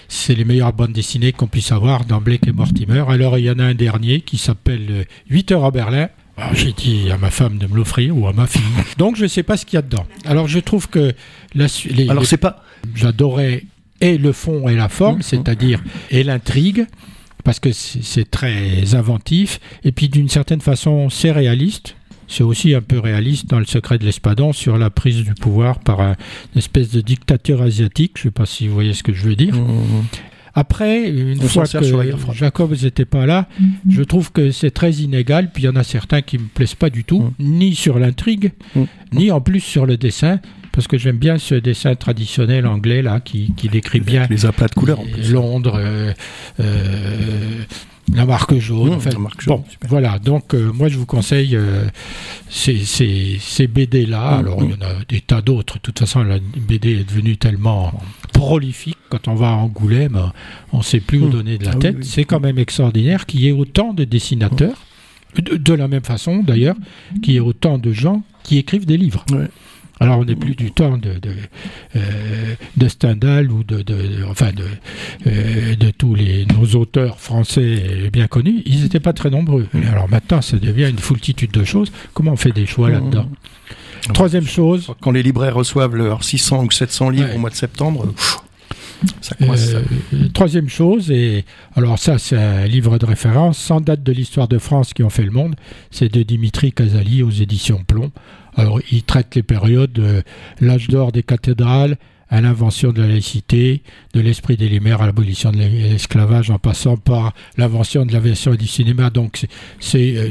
c'est 0.08 0.34
les 0.34 0.44
meilleures 0.44 0.72
bandes 0.72 0.92
dessinées 0.92 1.32
qu'on 1.32 1.46
puisse 1.46 1.72
avoir 1.72 2.06
dans 2.06 2.22
Blake 2.22 2.46
et 2.46 2.52
Mortimer. 2.52 3.04
Alors 3.08 3.38
il 3.38 3.44
y 3.44 3.50
en 3.50 3.58
a 3.58 3.64
un 3.64 3.74
dernier 3.74 4.22
qui 4.22 4.38
s'appelle 4.38 5.06
8 5.28 5.52
heures 5.52 5.64
à 5.66 5.70
Berlin 5.70 6.08
ah, 6.08 6.25
j'ai 6.52 6.72
dit 6.72 7.10
à 7.10 7.18
ma 7.18 7.30
femme 7.30 7.58
de 7.58 7.66
me 7.66 7.76
l'offrir 7.76 8.16
ou 8.16 8.26
à 8.26 8.32
ma 8.32 8.46
fille. 8.46 8.62
Donc 8.98 9.16
je 9.16 9.22
ne 9.22 9.28
sais 9.28 9.42
pas 9.42 9.56
ce 9.56 9.64
qu'il 9.64 9.76
y 9.76 9.78
a 9.78 9.82
dedans. 9.82 10.06
Alors 10.24 10.48
je 10.48 10.58
trouve 10.58 10.88
que 10.88 11.14
la, 11.54 11.66
les, 11.90 12.08
Alors 12.08 12.26
c'est 12.26 12.36
pas. 12.36 12.62
J'adorais 12.94 13.64
et 14.00 14.18
le 14.18 14.32
fond 14.32 14.68
et 14.68 14.76
la 14.76 14.88
forme, 14.88 15.16
mmh, 15.16 15.18
mmh. 15.18 15.22
c'est-à-dire 15.22 15.82
et 16.10 16.22
l'intrigue, 16.22 16.86
parce 17.44 17.60
que 17.60 17.72
c'est 17.72 18.30
très 18.30 18.94
inventif. 18.94 19.60
Et 19.84 19.92
puis 19.92 20.08
d'une 20.08 20.28
certaine 20.28 20.60
façon, 20.60 21.10
c'est 21.10 21.32
réaliste. 21.32 21.96
C'est 22.28 22.42
aussi 22.42 22.74
un 22.74 22.82
peu 22.82 22.98
réaliste 22.98 23.46
dans 23.46 23.60
le 23.60 23.64
secret 23.64 23.98
de 23.98 24.04
l'espadon 24.04 24.52
sur 24.52 24.78
la 24.78 24.90
prise 24.90 25.22
du 25.22 25.34
pouvoir 25.34 25.78
par 25.78 26.00
une 26.00 26.16
espèce 26.56 26.90
de 26.90 27.00
dictateur 27.00 27.62
asiatique. 27.62 28.12
Je 28.16 28.22
ne 28.22 28.24
sais 28.24 28.32
pas 28.32 28.46
si 28.46 28.66
vous 28.66 28.74
voyez 28.74 28.94
ce 28.94 29.04
que 29.04 29.12
je 29.12 29.22
veux 29.22 29.36
dire. 29.36 29.54
Mmh, 29.54 30.04
après, 30.58 31.10
une 31.10 31.38
fois 31.42 31.64
que 31.66 32.32
Jacob 32.32 32.74
n'était 32.82 33.04
pas 33.04 33.26
là, 33.26 33.46
mm-hmm. 33.60 33.66
je 33.90 34.02
trouve 34.02 34.32
que 34.32 34.50
c'est 34.50 34.70
très 34.70 34.90
inégal. 34.90 35.50
Puis 35.52 35.64
il 35.64 35.66
y 35.66 35.68
en 35.68 35.76
a 35.76 35.84
certains 35.84 36.22
qui 36.22 36.38
me 36.38 36.46
plaisent 36.46 36.74
pas 36.74 36.88
du 36.88 37.04
tout, 37.04 37.20
mm. 37.20 37.32
ni 37.38 37.74
sur 37.74 37.98
l'intrigue, 37.98 38.52
mm. 38.74 38.84
ni 39.12 39.30
en 39.30 39.42
plus 39.42 39.60
sur 39.60 39.84
le 39.84 39.98
dessin 39.98 40.40
parce 40.72 40.88
que 40.88 40.98
j'aime 40.98 41.16
bien 41.16 41.38
ce 41.38 41.54
dessin 41.54 41.94
traditionnel 41.94 42.66
anglais 42.66 43.00
là 43.00 43.20
qui, 43.20 43.50
décrit 43.72 44.00
bien 44.00 44.26
les 44.28 44.44
aplats 44.44 44.68
de 44.68 44.74
couleurs 44.74 45.00
Londres, 45.30 45.78
euh, 45.78 46.12
euh, 46.60 47.62
la 48.14 48.24
marque 48.24 48.54
jaune. 48.58 48.96
Mmh, 48.96 49.46
bon, 49.46 49.64
voilà. 49.88 50.18
Donc, 50.18 50.54
euh, 50.54 50.72
moi, 50.72 50.88
je 50.88 50.96
vous 50.96 51.06
conseille 51.06 51.56
euh, 51.56 51.84
ces, 52.48 52.84
ces, 52.84 53.66
BD-là. 53.66 54.36
Mmh, 54.36 54.38
Alors, 54.40 54.62
il 54.62 54.70
y 54.70 54.72
mmh. 54.72 54.82
en 54.82 54.86
a 54.86 55.04
des 55.08 55.20
tas 55.20 55.42
d'autres. 55.42 55.74
De 55.74 55.80
toute 55.80 55.98
façon, 55.98 56.22
la 56.22 56.38
BD 56.38 57.00
est 57.00 57.08
devenue 57.08 57.36
tellement 57.36 57.92
prolifique. 58.32 58.98
Quand 59.08 59.28
on 59.28 59.34
va 59.34 59.48
à 59.48 59.54
Angoulême, 59.54 60.20
on 60.72 60.78
ne 60.78 60.82
sait 60.82 61.00
plus 61.00 61.20
où 61.20 61.28
donner 61.28 61.58
de 61.58 61.64
la 61.64 61.72
ah 61.74 61.76
tête. 61.76 62.04
C'est 62.04 62.24
quand 62.24 62.40
même 62.40 62.58
extraordinaire 62.58 63.26
qu'il 63.26 63.40
y 63.40 63.48
ait 63.48 63.52
autant 63.52 63.92
de 63.92 64.04
dessinateurs. 64.04 64.76
De, 65.36 65.74
la 65.74 65.86
même 65.86 66.04
façon, 66.04 66.42
d'ailleurs, 66.42 66.76
qu'il 67.22 67.34
y 67.34 67.36
ait 67.36 67.40
autant 67.40 67.76
de 67.76 67.92
gens 67.92 68.22
qui 68.42 68.56
écrivent 68.56 68.86
des 68.86 68.96
livres. 68.96 69.24
Alors 69.98 70.18
on 70.18 70.24
n'est 70.24 70.36
plus 70.36 70.54
du 70.54 70.72
temps 70.72 70.98
de, 70.98 71.14
de, 71.18 71.34
euh, 71.96 72.88
Stendhal 72.88 73.50
ou 73.50 73.64
de, 73.64 73.82
enfin 74.28 74.50
de, 74.52 74.64
euh, 75.26 75.74
de 75.74 75.90
tous 75.90 76.14
les, 76.14 76.46
nos 76.46 76.78
auteurs 76.78 77.18
français 77.18 78.10
bien 78.12 78.26
connus. 78.26 78.62
Ils 78.66 78.82
n'étaient 78.82 79.00
pas 79.00 79.12
très 79.12 79.30
nombreux. 79.30 79.66
alors 79.90 80.08
maintenant, 80.08 80.42
ça 80.42 80.58
devient 80.58 80.88
une 80.90 80.98
foultitude 80.98 81.50
de 81.50 81.64
choses. 81.64 81.92
Comment 82.12 82.32
on 82.32 82.36
fait 82.36 82.52
des 82.52 82.66
choix 82.66 82.90
là-dedans 82.90 83.28
Troisième 84.12 84.46
chose. 84.46 84.92
Quand 85.00 85.10
les 85.10 85.22
libraires 85.22 85.54
reçoivent 85.54 85.96
leurs 85.96 86.22
600 86.22 86.64
ou 86.64 86.70
700 86.70 87.10
livres 87.10 87.34
au 87.34 87.38
mois 87.38 87.50
de 87.50 87.56
septembre, 87.56 88.06
euh, 89.42 89.82
troisième 90.32 90.68
chose, 90.68 91.10
et 91.10 91.44
alors 91.74 91.98
ça 91.98 92.18
c'est 92.18 92.36
un 92.36 92.66
livre 92.66 92.98
de 92.98 93.06
référence, 93.06 93.58
sans 93.58 93.80
date 93.80 94.02
de 94.02 94.12
l'histoire 94.12 94.48
de 94.48 94.58
France 94.58 94.94
qui 94.94 95.02
ont 95.02 95.10
fait 95.10 95.24
le 95.24 95.30
monde, 95.30 95.54
c'est 95.90 96.12
de 96.12 96.22
Dimitri 96.22 96.72
Casali 96.72 97.22
aux 97.22 97.30
éditions 97.30 97.82
Plomb. 97.86 98.10
Alors, 98.56 98.80
il 98.90 99.02
traite 99.02 99.34
les 99.34 99.42
périodes 99.42 99.92
de 99.92 100.22
l'âge 100.60 100.88
d'or 100.88 101.12
des 101.12 101.22
cathédrales 101.22 101.96
à 102.28 102.40
l'invention 102.40 102.92
de 102.92 103.00
la 103.00 103.08
laïcité, 103.08 103.82
de 104.12 104.20
l'esprit 104.20 104.56
des 104.56 104.68
Lumières 104.68 105.00
à 105.00 105.06
l'abolition 105.06 105.52
de 105.52 105.58
l'esclavage, 105.58 106.50
en 106.50 106.58
passant 106.58 106.96
par 106.96 107.32
l'invention 107.56 108.04
de 108.04 108.12
l'aviation 108.12 108.54
et 108.54 108.56
du 108.56 108.66
cinéma. 108.66 109.10
Donc, 109.10 109.46
c'est 109.78 110.16
euh, 110.16 110.28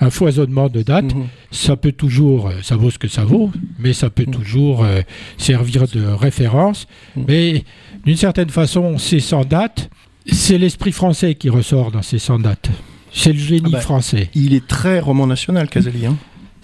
un 0.00 0.10
foisonnement 0.10 0.68
de 0.68 0.82
dates. 0.82 1.14
Mhm. 1.14 1.26
Ça 1.50 1.76
peut 1.76 1.92
toujours, 1.92 2.48
euh, 2.48 2.54
ça 2.62 2.76
vaut 2.76 2.90
ce 2.90 2.98
que 2.98 3.08
ça 3.08 3.24
vaut, 3.24 3.50
mais 3.78 3.92
ça 3.92 4.08
peut 4.08 4.24
mhm. 4.26 4.32
toujours 4.32 4.84
euh, 4.84 5.02
servir 5.36 5.86
de 5.88 6.04
référence. 6.04 6.86
Mhm. 7.16 7.24
Mais 7.28 7.64
d'une 8.04 8.16
certaine 8.16 8.50
façon, 8.50 8.98
c'est 8.98 9.20
sans 9.20 9.44
date. 9.44 9.90
C'est 10.30 10.58
l'esprit 10.58 10.92
français 10.92 11.34
qui 11.34 11.50
ressort 11.50 11.90
dans 11.90 12.02
ces 12.02 12.18
sans 12.18 12.38
dates. 12.38 12.70
C'est 13.12 13.32
le 13.32 13.38
génie 13.38 13.62
ah 13.66 13.76
ben, 13.76 13.80
français. 13.80 14.30
Il 14.34 14.54
est 14.54 14.66
très 14.66 15.00
roman 15.00 15.26
national, 15.26 15.68
Casali. 15.68 16.06
Hein 16.06 16.16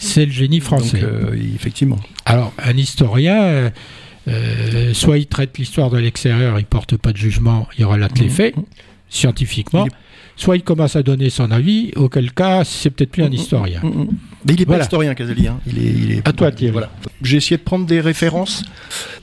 c'est 0.02 0.26
le 0.26 0.32
génie 0.32 0.60
français. 0.60 1.00
Euh, 1.02 1.34
effectivement. 1.54 1.98
Alors, 2.24 2.52
un 2.58 2.76
historien, 2.76 3.42
euh, 3.42 3.70
euh, 4.28 4.94
soit 4.94 5.18
il 5.18 5.26
traite 5.26 5.58
l'histoire 5.58 5.90
de 5.90 5.98
l'extérieur, 5.98 6.58
il 6.58 6.66
porte 6.66 6.96
pas 6.96 7.12
de 7.12 7.16
jugement, 7.16 7.68
il 7.78 7.84
relate 7.84 8.18
les 8.18 8.26
mmh. 8.26 8.30
faits, 8.30 8.54
scientifiquement, 9.08 9.86
soit 10.36 10.56
il 10.56 10.62
commence 10.62 10.96
à 10.96 11.02
donner 11.02 11.30
son 11.30 11.50
avis, 11.50 11.92
auquel 11.96 12.32
cas, 12.32 12.64
c'est 12.64 12.90
peut-être 12.90 13.10
plus 13.10 13.22
un 13.22 13.26
mmh, 13.26 13.30
mmh, 13.30 13.34
historien. 13.34 13.80
Mais 14.44 14.54
il 14.54 14.58
n'est 14.58 14.66
pas 14.66 14.80
historien, 14.80 15.14
Casali. 15.14 15.46
Hein. 15.46 15.60
Il 15.66 15.78
est, 15.78 15.90
il 15.90 16.12
est... 16.12 16.28
À 16.28 16.32
toi, 16.32 16.50
Thierry. 16.50 16.72
Voilà. 16.72 16.90
J'ai 17.22 17.36
essayé 17.36 17.56
de 17.56 17.62
prendre 17.62 17.86
des 17.86 18.00
références. 18.00 18.64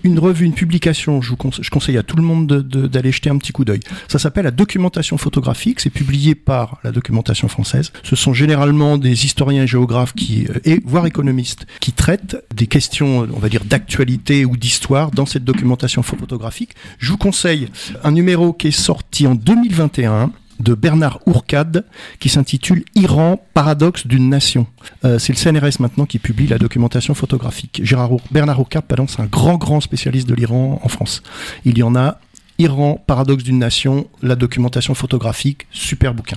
Une 0.04 0.18
revue, 0.18 0.46
une 0.46 0.54
publication, 0.54 1.22
je, 1.22 1.30
vous 1.30 1.36
conseille, 1.36 1.64
je 1.64 1.70
conseille 1.70 1.98
à 1.98 2.04
tout 2.04 2.16
le 2.16 2.24
monde 2.24 2.48
d'aller 2.48 3.12
jeter 3.12 3.30
un 3.30 3.38
petit 3.38 3.52
coup 3.52 3.66
d'œil. 3.66 3.82
Ça 4.08 4.20
s'appelle 4.20 4.46
La 4.46 4.52
documentation 4.52 5.18
photographique. 5.18 5.82
C'est 5.82 5.90
publié 5.90 6.36
par 6.36 6.80
la 6.84 6.92
documentation 6.92 7.48
française. 7.48 7.92
Ce 8.04 8.16
sont 8.16 8.34
généralement 8.34 8.98
des 8.98 9.26
historiens 9.26 9.64
et 9.64 9.68
géographes 9.68 10.14
qui, 10.14 10.48
euh, 10.50 10.60
et 10.64 10.80
voire 10.86 11.06
économistes 11.06 11.66
qui 11.82 11.92
traitent 11.92 12.38
des 12.56 12.68
questions, 12.68 13.28
on 13.34 13.40
va 13.40 13.50
dire, 13.50 13.66
d'actualité 13.66 14.46
ou 14.46 14.56
d'histoire 14.56 15.12
dans 15.12 15.26
cette 15.26 15.44
documentation 15.44 16.02
photographique. 16.02 16.72
Je 16.98 17.12
vous 17.12 17.18
conseille 17.18 17.70
un 18.04 18.12
numéro 18.12 18.54
qui 18.54 18.68
est 18.68 18.72
sorti 18.72 19.28
en 19.28 19.36
2021 19.36 20.32
de 20.60 20.74
Bernard 20.74 21.20
Ourcade 21.26 21.86
qui 22.20 22.30
s'intitule 22.30 22.84
Iran, 22.96 23.42
paradoxe 23.54 24.08
d'une 24.08 24.30
nation. 24.30 24.68
Euh, 25.06 25.20
c'est 25.20 25.34
le 25.34 25.38
CNRS 25.38 25.80
maintenant 25.80 26.06
qui 26.06 26.20
publie 26.20 26.48
la 26.48 26.58
documentation 26.58 27.14
photographique. 27.14 27.82
Gérard 27.84 28.12
Bernard 28.32 28.60
Ourcade, 28.60 28.86
pardon, 28.86 29.08
c'est 29.08 29.22
un 29.22 29.26
grand, 29.26 29.58
grand 29.58 29.82
spécialiste 29.82 30.28
de 30.28 30.36
l'Iran 30.36 30.80
en 30.84 30.90
France. 30.90 31.24
Il 31.66 31.78
y 31.78 31.84
en 31.84 31.96
a 31.96 32.20
Iran, 32.60 33.02
paradoxe 33.08 33.44
d'une 33.44 33.58
nation, 33.58 34.08
la 34.22 34.36
documentation 34.36 34.94
photographique, 34.94 35.66
super 35.72 36.14
bouquin. 36.14 36.36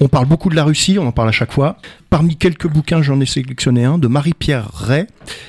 On 0.00 0.06
parle 0.06 0.26
beaucoup 0.26 0.48
de 0.48 0.54
la 0.54 0.62
Russie, 0.62 0.96
on 0.98 1.06
en 1.06 1.12
parle 1.12 1.28
à 1.28 1.32
chaque 1.32 1.52
fois. 1.52 1.76
Parmi 2.08 2.36
quelques 2.36 2.68
bouquins, 2.68 3.02
j'en 3.02 3.20
ai 3.20 3.26
sélectionné 3.26 3.84
un 3.84 3.98
de 3.98 4.06
Marie-Pierre 4.06 4.70
Ray. 4.72 5.06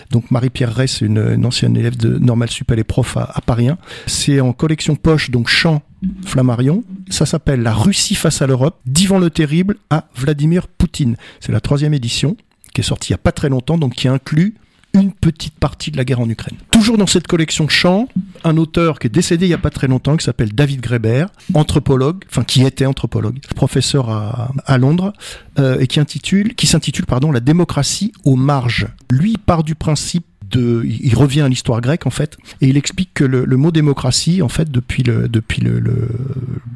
Donc 0.09 0.31
Marie-Pierre 0.31 0.73
Ray, 0.73 0.87
c'est 0.87 1.05
une, 1.05 1.45
ancienne 1.45 1.77
élève 1.77 1.95
de 1.95 2.17
Normal 2.17 2.49
Sup, 2.49 2.69
elle 2.71 2.79
est 2.79 2.83
prof 2.83 3.15
à, 3.15 3.41
Paris 3.45 3.69
1. 3.69 3.77
C'est 4.07 4.41
en 4.41 4.53
collection 4.53 4.95
poche, 4.95 5.29
donc 5.29 5.47
champ 5.47 5.83
Flammarion. 6.25 6.83
Ça 7.09 7.27
s'appelle 7.27 7.61
La 7.61 7.73
Russie 7.73 8.15
face 8.15 8.41
à 8.41 8.47
l'Europe, 8.47 8.79
d'Ivan 8.87 9.19
le 9.19 9.29
Terrible 9.29 9.77
à 9.91 10.07
Vladimir 10.15 10.67
Poutine. 10.67 11.15
C'est 11.39 11.51
la 11.51 11.61
troisième 11.61 11.93
édition 11.93 12.35
qui 12.73 12.81
est 12.81 12.83
sortie 12.83 13.11
il 13.11 13.13
n'y 13.13 13.15
a 13.15 13.19
pas 13.19 13.31
très 13.31 13.49
longtemps, 13.49 13.77
donc 13.77 13.93
qui 13.93 14.07
inclut 14.07 14.55
une 15.01 15.13
petite 15.13 15.55
partie 15.55 15.91
de 15.91 15.97
la 15.97 16.05
guerre 16.05 16.19
en 16.19 16.29
Ukraine. 16.29 16.57
Toujours 16.71 16.97
dans 16.97 17.07
cette 17.07 17.27
collection 17.27 17.67
chant, 17.67 18.07
un 18.43 18.57
auteur 18.57 18.99
qui 18.99 19.07
est 19.07 19.11
décédé 19.11 19.45
il 19.45 19.49
n'y 19.49 19.55
a 19.55 19.59
pas 19.59 19.69
très 19.69 19.87
longtemps, 19.87 20.17
qui 20.17 20.25
s'appelle 20.25 20.53
David 20.53 20.81
Greber, 20.81 21.25
anthropologue, 21.53 22.23
enfin 22.29 22.43
qui 22.43 22.63
était 22.63 22.85
anthropologue, 22.85 23.39
professeur 23.55 24.09
à, 24.09 24.77
Londres, 24.77 25.13
euh, 25.59 25.79
et 25.79 25.87
qui 25.87 25.99
intitule, 25.99 26.55
qui 26.55 26.67
s'intitule 26.67 27.05
pardon, 27.05 27.31
La 27.31 27.39
démocratie 27.39 28.11
aux 28.23 28.35
marges. 28.35 28.87
Lui 29.09 29.37
part 29.37 29.63
du 29.63 29.75
principe 29.75 30.25
de, 30.49 30.83
il 30.85 31.13
revient 31.15 31.41
à 31.41 31.49
l'histoire 31.49 31.81
grecque 31.81 32.05
en 32.05 32.09
fait, 32.09 32.37
et 32.61 32.67
il 32.67 32.77
explique 32.77 33.13
que 33.13 33.23
le, 33.23 33.45
mot 33.57 33.71
démocratie, 33.71 34.41
en 34.41 34.49
fait, 34.49 34.71
depuis 34.71 35.03
le 35.03 35.27
depuis 35.27 35.61
le, 35.61 35.79
le, 35.79 36.09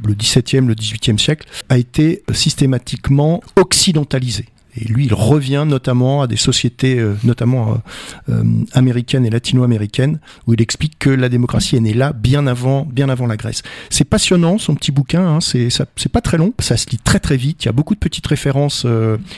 le 0.06 0.14
17e, 0.14 0.66
le 0.66 0.76
18e 0.76 1.18
siècle, 1.18 1.48
a 1.70 1.78
été 1.78 2.24
systématiquement 2.34 3.42
occidentalisé. 3.56 4.46
Et 4.76 4.86
lui, 4.86 5.06
il 5.06 5.14
revient 5.14 5.66
notamment 5.68 6.22
à 6.22 6.28
des 6.28 6.38
sociétés, 6.38 6.98
euh, 6.98 7.16
notamment 7.24 7.82
euh, 8.30 8.34
euh, 8.34 8.44
américaines 8.74 9.26
et 9.26 9.30
latino-américaines, 9.30 10.20
où 10.48 10.54
il 10.54 10.62
explique 10.62 10.98
que 10.98 11.10
la 11.10 11.30
démocratie 11.30 11.76
est 11.76 11.82
née 11.82 11.94
là 11.94 12.14
bien 12.14 12.48
avant, 12.48 12.86
bien 12.86 13.10
avant 13.10 13.28
la 13.28 13.38
Grèce. 13.38 13.64
C'est 13.90 14.06
passionnant 14.06 14.58
son 14.58 14.76
petit 14.76 14.92
bouquin. 14.92 15.26
Hein, 15.26 15.40
c'est 15.42 16.10
pas 16.12 16.22
très 16.22 16.38
long, 16.38 16.54
ça 16.60 16.78
se 16.78 16.90
lit 16.90 17.00
très 17.00 17.20
très 17.20 17.38
vite. 17.38 17.64
Il 17.64 17.68
y 17.68 17.70
a 17.70 17.74
beaucoup 17.74 17.96
de 17.96 18.00
petites 18.00 18.28
références 18.28 18.86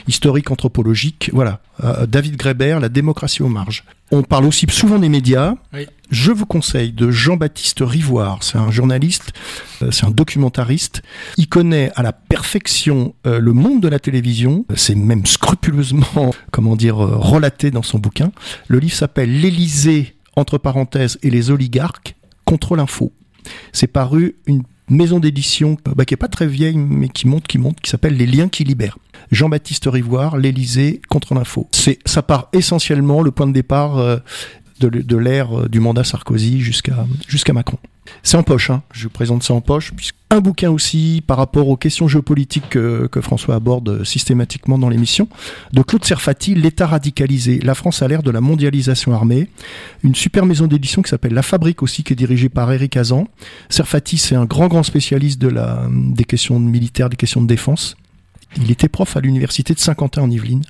historiques, 0.06 0.50
anthropologiques. 0.50 1.30
Voilà, 1.32 1.60
David 2.06 2.36
Greber, 2.36 2.78
La 2.80 2.88
démocratie 2.88 3.42
aux 3.42 3.48
marges. 3.48 3.84
On 4.10 4.22
parle 4.22 4.44
aussi 4.44 4.66
souvent 4.68 4.98
des 4.98 5.08
médias. 5.08 5.54
Je 6.14 6.30
vous 6.30 6.46
conseille 6.46 6.92
de 6.92 7.10
Jean-Baptiste 7.10 7.80
Rivoire. 7.80 8.38
C'est 8.42 8.56
un 8.56 8.70
journaliste, 8.70 9.32
euh, 9.82 9.90
c'est 9.90 10.06
un 10.06 10.12
documentariste. 10.12 11.02
Il 11.36 11.48
connaît 11.48 11.90
à 11.96 12.02
la 12.02 12.12
perfection 12.12 13.14
euh, 13.26 13.40
le 13.40 13.52
monde 13.52 13.82
de 13.82 13.88
la 13.88 13.98
télévision. 13.98 14.64
C'est 14.76 14.94
même 14.94 15.26
scrupuleusement, 15.26 16.32
comment 16.52 16.76
dire, 16.76 17.04
euh, 17.04 17.16
relaté 17.16 17.72
dans 17.72 17.82
son 17.82 17.98
bouquin. 17.98 18.30
Le 18.68 18.78
livre 18.78 18.94
s'appelle 18.94 19.40
L'Élysée, 19.40 20.14
entre 20.36 20.56
parenthèses, 20.56 21.18
et 21.22 21.30
les 21.30 21.50
oligarques 21.50 22.14
contre 22.44 22.76
l'info. 22.76 23.12
C'est 23.72 23.88
paru 23.88 24.36
une 24.46 24.62
maison 24.88 25.18
d'édition 25.18 25.76
bah, 25.96 26.04
qui 26.04 26.14
est 26.14 26.18
pas 26.18 26.28
très 26.28 26.46
vieille, 26.46 26.76
mais 26.76 27.08
qui 27.08 27.26
monte, 27.26 27.48
qui 27.48 27.58
monte, 27.58 27.80
qui 27.80 27.90
s'appelle 27.90 28.16
Les 28.16 28.26
Liens 28.26 28.48
qui 28.48 28.62
libèrent. 28.62 28.98
Jean-Baptiste 29.32 29.88
Rivoire, 29.90 30.36
l'Élysée 30.36 31.00
contre 31.08 31.34
l'info. 31.34 31.66
C'est, 31.72 31.98
ça 32.06 32.22
part 32.22 32.50
essentiellement, 32.52 33.20
le 33.20 33.32
point 33.32 33.48
de 33.48 33.52
départ 33.52 33.98
de, 34.88 35.16
l'ère 35.16 35.60
euh, 35.60 35.68
du 35.68 35.80
mandat 35.80 36.04
Sarkozy 36.04 36.60
jusqu'à 36.60 37.52
Macron. 37.52 37.78
C'est 38.22 38.36
en 38.36 38.42
poche, 38.42 38.70
hein. 38.70 38.82
je 38.92 39.04
vous 39.04 39.10
présente 39.10 39.42
ça 39.42 39.54
en 39.54 39.60
poche. 39.60 39.92
Un 40.30 40.40
bouquin 40.40 40.70
aussi 40.70 41.22
par 41.26 41.36
rapport 41.36 41.68
aux 41.68 41.76
questions 41.76 42.08
géopolitiques 42.08 42.68
que, 42.70 43.08
François 43.22 43.54
aborde 43.54 44.04
systématiquement 44.04 44.78
dans 44.78 44.88
l'émission, 44.88 45.28
de 45.72 45.82
Claude 45.82 46.04
Serfati, 46.04 46.54
L'État 46.54 46.86
radicalisé, 46.86 47.60
la 47.60 47.74
France 47.74 48.02
à 48.02 48.08
l'ère 48.08 48.22
de 48.22 48.30
la 48.30 48.40
mondialisation 48.40 49.12
armée. 49.14 49.48
Une 50.02 50.14
super 50.14 50.44
maison 50.44 50.66
d'édition 50.66 51.02
qui 51.02 51.10
s'appelle 51.10 51.34
La 51.34 51.42
Fabrique 51.42 51.82
aussi, 51.82 52.02
qui 52.02 52.12
est 52.12 52.16
dirigée 52.16 52.48
par 52.48 52.70
Eric 52.72 52.96
Azan. 52.96 53.28
Serfati, 53.68 54.18
c'est 54.18 54.34
un 54.34 54.44
grand, 54.44 54.68
grand 54.68 54.82
spécialiste 54.82 55.40
de 55.40 55.48
la, 55.48 55.86
des 55.90 56.24
questions 56.24 56.58
militaires, 56.58 57.08
des 57.08 57.16
questions 57.16 57.40
de 57.40 57.46
défense. 57.46 57.96
Il 58.56 58.70
était 58.70 58.88
prof 58.88 59.16
à 59.16 59.20
l'université 59.20 59.74
de 59.74 59.80
Saint-Quentin 59.80 60.22
en 60.22 60.30
Yvelines 60.30 60.64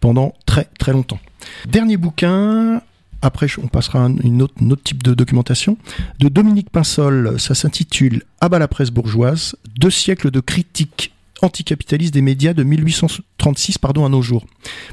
pendant 0.00 0.34
très, 0.46 0.68
très 0.78 0.92
longtemps. 0.92 1.18
Dernier 1.66 1.96
bouquin, 1.96 2.82
après, 3.22 3.48
on 3.62 3.68
passera 3.68 4.04
à 4.04 4.08
une 4.08 4.42
autre, 4.42 4.54
type 4.82 5.02
de 5.02 5.14
documentation. 5.14 5.76
De 6.20 6.28
Dominique 6.28 6.70
Pinsol, 6.70 7.38
ça 7.38 7.54
s'intitule 7.54 8.22
À 8.40 8.48
bas 8.48 8.58
la 8.58 8.68
presse 8.68 8.90
bourgeoise, 8.90 9.56
deux 9.78 9.90
siècles 9.90 10.30
de 10.30 10.40
critique 10.40 11.12
anticapitaliste 11.42 12.14
des 12.14 12.22
médias 12.22 12.52
de 12.52 12.62
1836 12.62 13.78
pardon, 13.78 14.04
à 14.04 14.08
nos 14.08 14.22
jours. 14.22 14.46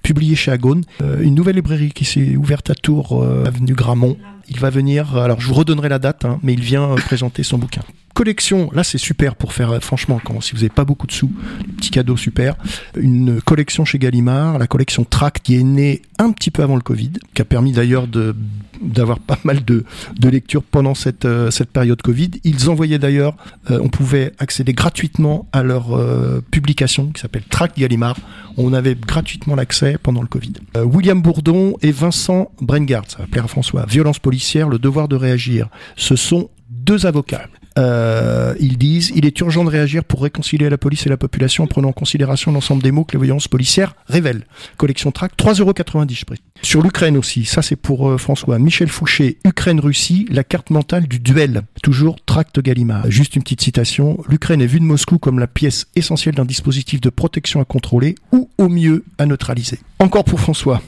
Publié 0.04 0.36
chez 0.36 0.52
Agone, 0.52 0.84
euh, 1.02 1.22
une 1.22 1.36
nouvelle 1.36 1.56
librairie 1.56 1.92
qui 1.92 2.06
s'est 2.06 2.36
ouverte 2.36 2.70
à 2.70 2.76
Tours, 2.76 3.24
euh, 3.24 3.46
avenue 3.46 3.74
Gramont. 3.74 4.18
Il 4.48 4.60
va 4.60 4.70
venir, 4.70 5.18
alors 5.18 5.42
je 5.42 5.48
vous 5.48 5.56
redonnerai 5.56 5.90
la 5.90 6.00
date, 6.00 6.26
hein, 6.26 6.40
mais 6.44 6.54
il 6.54 6.62
vient 6.62 6.92
euh, 6.92 6.96
présenter 6.96 7.44
son 7.44 7.58
bouquin 7.58 7.82
collection, 8.16 8.72
là 8.74 8.84
c'est 8.84 8.98
super 8.98 9.36
pour 9.36 9.54
faire, 9.54 9.78
franchement, 9.84 10.20
quand, 10.24 10.42
si 10.42 10.54
vous 10.54 10.60
n'avez 10.60 10.70
pas 10.70 10.86
beaucoup 10.86 11.06
de 11.06 11.12
sous, 11.12 11.32
petit 11.78 11.92
cadeau 11.92 12.18
super, 12.18 12.56
une 12.96 13.42
collection 13.42 13.86
chez 13.86 14.00
Gallimard, 14.00 14.58
la 14.58 14.68
collection 14.68 15.04
Track 15.04 15.42
qui 15.44 15.56
est 15.58 15.64
née 15.64 16.02
un 16.18 16.32
petit 16.32 16.50
peu 16.50 16.64
avant 16.64 16.76
le 16.76 16.82
Covid, 16.82 17.12
qui 17.34 17.42
a 17.42 17.46
permis 17.46 17.74
d'ailleurs 17.74 18.08
de 18.08 18.36
d'avoir 18.82 19.20
pas 19.20 19.40
mal 19.44 19.64
de, 19.64 19.86
de 20.20 20.30
lectures 20.30 20.64
pendant 20.64 20.96
cette, 20.96 21.26
euh, 21.26 21.52
cette 21.52 21.70
période 21.70 22.02
Covid. 22.02 22.32
Ils 22.44 22.70
envoyaient 22.70 23.00
d'ailleurs, 23.00 23.36
euh, 23.72 23.80
on 23.82 23.90
pouvait 23.90 24.34
accéder 24.40 24.74
gratuitement 24.74 25.48
à 25.54 25.64
leur 25.64 25.96
euh, 25.96 26.44
publication 26.52 27.08
qui 27.12 27.22
s'appelle 27.22 27.44
Track 27.50 27.78
Gallimard. 27.78 28.18
On 28.58 28.74
avait 28.74 28.96
gratuitement 28.96 29.56
l'accès 29.56 29.98
pendant 30.02 30.22
le 30.22 30.28
Covid. 30.28 30.54
William 30.76 31.22
Bourdon 31.22 31.76
et 31.82 31.92
Vincent 31.92 32.52
Brengard, 32.62 33.04
ça 33.08 33.20
va 33.20 33.28
plaire 33.28 33.46
à 33.46 33.48
François, 33.48 33.86
violence 33.86 34.20
policière, 34.20 34.70
le 34.70 34.80
devoir 34.80 35.08
de 35.08 35.16
réagir. 35.16 35.68
Ce 35.96 36.16
sont 36.16 36.50
deux 36.70 37.06
avocats. 37.06 37.48
Euh, 37.78 38.56
ils 38.60 38.78
disent 38.78 39.12
il 39.16 39.26
est 39.26 39.38
urgent 39.42 39.66
de 39.66 39.70
réagir 39.70 40.04
pour 40.04 40.24
réconcilier 40.24 40.70
la 40.70 40.78
police 40.78 41.06
et 41.06 41.10
la 41.10 41.18
population 41.18 41.66
en 41.66 41.68
prenant 41.68 41.90
en 41.90 41.94
considération 41.94 42.52
l'ensemble 42.52 42.82
des 42.82 42.92
mots 42.92 43.04
que 43.04 43.18
les 43.18 43.24
violences 43.24 43.48
policières 43.48 43.96
révèlent. 44.08 44.46
Collection 44.78 45.12
track, 45.12 45.34
3,90€ 45.38 46.20
je 46.20 46.26
prie. 46.26 46.42
Sur 46.62 46.82
l'Ukraine 46.82 47.18
aussi, 47.18 47.44
ça 47.46 47.62
c'est 47.62 47.76
pour 47.76 48.10
euh, 48.10 48.18
François. 48.18 48.60
Michel 48.60 48.88
Fouché, 48.88 49.40
Ukraine-Russie, 49.46 50.28
la 50.30 50.44
carte 50.44 50.70
mentale 50.70 51.08
du 51.08 51.20
duel. 51.20 51.64
Toujours 51.84 52.18
tract 52.26 52.62
Gallimard. 52.62 53.12
Juste 53.12 53.36
une 53.36 53.44
petite 53.44 53.62
citation. 53.62 54.24
L'Ukraine 54.30 54.62
est 54.62 54.68
vue 54.68 54.80
de 54.80 54.86
Moscou 54.86 55.18
comme 55.18 55.40
la 55.40 55.48
pièce 55.48 55.88
essentielle 55.96 56.36
d'un 56.36 56.46
dispositif 56.46 57.02
de 57.02 57.10
protection 57.10 57.60
à 57.60 57.66
contrôler 57.66 58.16
ou 58.32 58.50
au 58.58 58.70
mieux 58.70 59.04
à 59.18 59.26
neutraliser. 59.26 59.80
Encore 60.00 60.24
pour 60.24 60.40
François. 60.40 60.82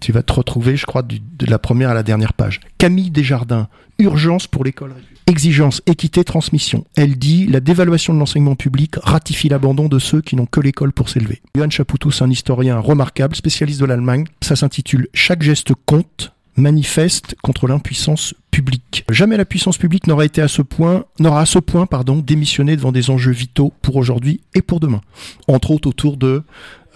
Tu 0.00 0.12
vas 0.12 0.22
te 0.22 0.32
retrouver, 0.32 0.76
je 0.76 0.86
crois, 0.86 1.02
de 1.02 1.46
la 1.46 1.58
première 1.58 1.90
à 1.90 1.94
la 1.94 2.04
dernière 2.04 2.32
page. 2.32 2.60
Camille 2.78 3.10
Desjardins, 3.10 3.68
urgence 3.98 4.46
pour 4.46 4.62
l'école 4.62 4.94
Exigence, 5.28 5.82
équité, 5.84 6.24
transmission. 6.24 6.86
Elle 6.96 7.18
dit 7.18 7.46
la 7.46 7.60
dévaluation 7.60 8.14
de 8.14 8.18
l'enseignement 8.18 8.54
public 8.54 8.94
ratifie 9.02 9.50
l'abandon 9.50 9.86
de 9.86 9.98
ceux 9.98 10.22
qui 10.22 10.36
n'ont 10.36 10.46
que 10.46 10.58
l'école 10.58 10.90
pour 10.90 11.10
s'élever. 11.10 11.42
Johann 11.54 11.70
Chapoutus, 11.70 12.22
un 12.22 12.30
historien 12.30 12.78
remarquable, 12.78 13.36
spécialiste 13.36 13.78
de 13.78 13.84
l'Allemagne, 13.84 14.24
ça 14.40 14.56
s'intitule 14.56 15.06
Chaque 15.12 15.42
geste 15.42 15.72
compte 15.84 16.32
manifeste 16.56 17.36
contre 17.42 17.66
l'impuissance 17.66 18.34
publique. 18.50 19.04
Jamais 19.10 19.36
la 19.36 19.44
puissance 19.44 19.76
publique 19.76 20.06
n'aura 20.06 20.24
été 20.24 20.40
à 20.40 20.48
ce 20.48 20.62
point, 20.62 21.04
n'aura 21.20 21.42
à 21.42 21.46
ce 21.46 21.58
point, 21.58 21.84
pardon, 21.84 22.16
démissionné 22.16 22.74
devant 22.76 22.90
des 22.90 23.10
enjeux 23.10 23.32
vitaux 23.32 23.72
pour 23.82 23.96
aujourd'hui 23.96 24.40
et 24.54 24.62
pour 24.62 24.80
demain. 24.80 25.02
Entre 25.46 25.70
autres 25.70 25.88
autour 25.88 26.16
de 26.16 26.42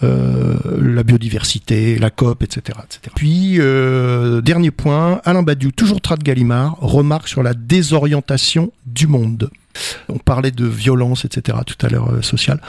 euh, 0.01 0.55
la 0.81 1.03
biodiversité, 1.03 1.97
la 1.97 2.09
COP, 2.09 2.43
etc. 2.43 2.79
etc. 2.83 3.13
Puis, 3.15 3.55
euh, 3.59 4.41
dernier 4.41 4.71
point, 4.71 5.21
Alain 5.23 5.43
Badiou, 5.43 5.71
toujours 5.71 6.01
Trat 6.01 6.17
Gallimard, 6.17 6.77
remarque 6.81 7.27
sur 7.27 7.43
la 7.43 7.53
désorientation 7.53 8.71
du 8.85 9.07
monde. 9.07 9.49
On 10.09 10.17
parlait 10.17 10.51
de 10.51 10.65
violence, 10.65 11.25
etc. 11.25 11.57
tout 11.65 11.85
à 11.85 11.89
l'heure, 11.89 12.11
euh, 12.11 12.21
social. 12.21 12.59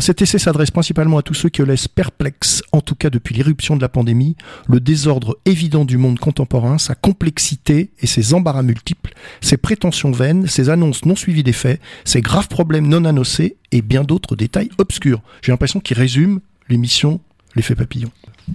cet 0.00 0.20
essai 0.20 0.38
s'adresse 0.38 0.70
principalement 0.70 1.18
à 1.18 1.22
tous 1.22 1.34
ceux 1.34 1.48
qui 1.48 1.62
laissent 1.62 1.88
perplexes, 1.88 2.62
en 2.72 2.80
tout 2.80 2.94
cas 2.94 3.08
depuis 3.08 3.34
l'irruption 3.34 3.76
de 3.76 3.82
la 3.82 3.88
pandémie, 3.88 4.36
le 4.66 4.80
désordre 4.80 5.38
évident 5.44 5.84
du 5.84 5.96
monde 5.96 6.18
contemporain, 6.18 6.78
sa 6.78 6.94
complexité 6.94 7.90
et 8.00 8.06
ses 8.06 8.34
embarras 8.34 8.62
multiples, 8.62 9.12
ses 9.40 9.58
prétentions 9.58 10.12
vaines, 10.12 10.46
ses 10.46 10.70
annonces 10.70 11.04
non 11.04 11.16
suivies 11.16 11.44
des 11.44 11.52
faits, 11.52 11.80
ses 12.04 12.20
graves 12.20 12.48
problèmes 12.48 12.88
non 12.88 13.04
annoncés 13.04 13.56
et 13.72 13.82
bien 13.82 14.02
d'autres 14.02 14.34
détails 14.34 14.70
obscurs. 14.78 15.22
J'ai 15.42 15.52
l'impression 15.52 15.80
qu'il 15.80 15.96
résume 15.96 16.40
l'émission 16.70 17.20
L'effet 17.56 17.74
papillon. 17.74 18.10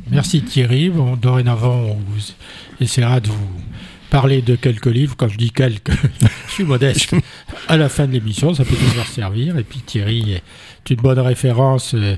Merci 0.10 0.42
Thierry. 0.42 0.90
Bon, 0.90 1.18
dorénavant, 1.18 1.76
on 1.76 1.96
vous 1.96 2.22
essaiera 2.80 3.20
de 3.20 3.28
vous 3.28 3.62
parler 4.10 4.42
de 4.42 4.56
quelques 4.56 4.86
livres. 4.86 5.16
Quand 5.18 5.28
je 5.28 5.38
dis 5.38 5.52
quelques, 5.52 5.92
je 6.48 6.52
suis 6.54 6.64
modeste. 6.64 7.14
À 7.68 7.76
la 7.76 7.90
fin 7.90 8.08
de 8.08 8.14
l'émission, 8.14 8.54
ça 8.54 8.64
peut 8.64 8.76
toujours 8.76 9.06
servir. 9.06 9.58
Et 9.58 9.64
puis 9.64 9.80
Thierry 9.80 10.32
est 10.32 10.90
une 10.90 11.02
bonne 11.02 11.20
référence 11.20 11.94
euh, 11.94 12.16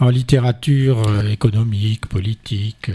en 0.00 0.08
littérature 0.08 1.06
euh, 1.06 1.28
économique, 1.28 2.06
politique. 2.06 2.88
Euh, 2.88 2.94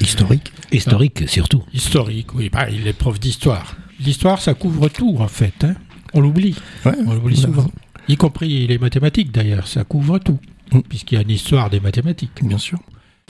historique. 0.00 0.52
historique, 0.70 1.26
surtout. 1.28 1.64
Historique, 1.72 2.34
oui. 2.34 2.50
Bah, 2.50 2.68
il 2.70 2.86
est 2.86 2.92
prof 2.92 3.18
d'histoire. 3.18 3.74
L'histoire, 4.00 4.42
ça 4.42 4.52
couvre 4.52 4.88
tout, 4.88 5.16
en 5.18 5.28
fait. 5.28 5.64
Hein. 5.64 5.74
On 6.12 6.20
l'oublie. 6.20 6.56
on 6.84 7.14
l'oublie 7.14 7.38
souvent. 7.38 7.70
Y 8.08 8.16
compris 8.16 8.66
les 8.66 8.76
mathématiques, 8.76 9.32
d'ailleurs. 9.32 9.66
Ça 9.66 9.84
couvre 9.84 10.18
tout. 10.18 10.38
Mm. 10.72 10.80
puisqu'il 10.80 11.14
y 11.16 11.18
a 11.18 11.22
une 11.22 11.30
histoire 11.30 11.70
des 11.70 11.80
mathématiques. 11.80 12.42
Bien 12.42 12.58
sûr. 12.58 12.78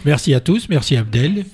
Merci 0.05 0.35
à 0.35 0.41
tous, 0.41 0.69
merci 0.69 0.97
Abdel. 0.97 1.45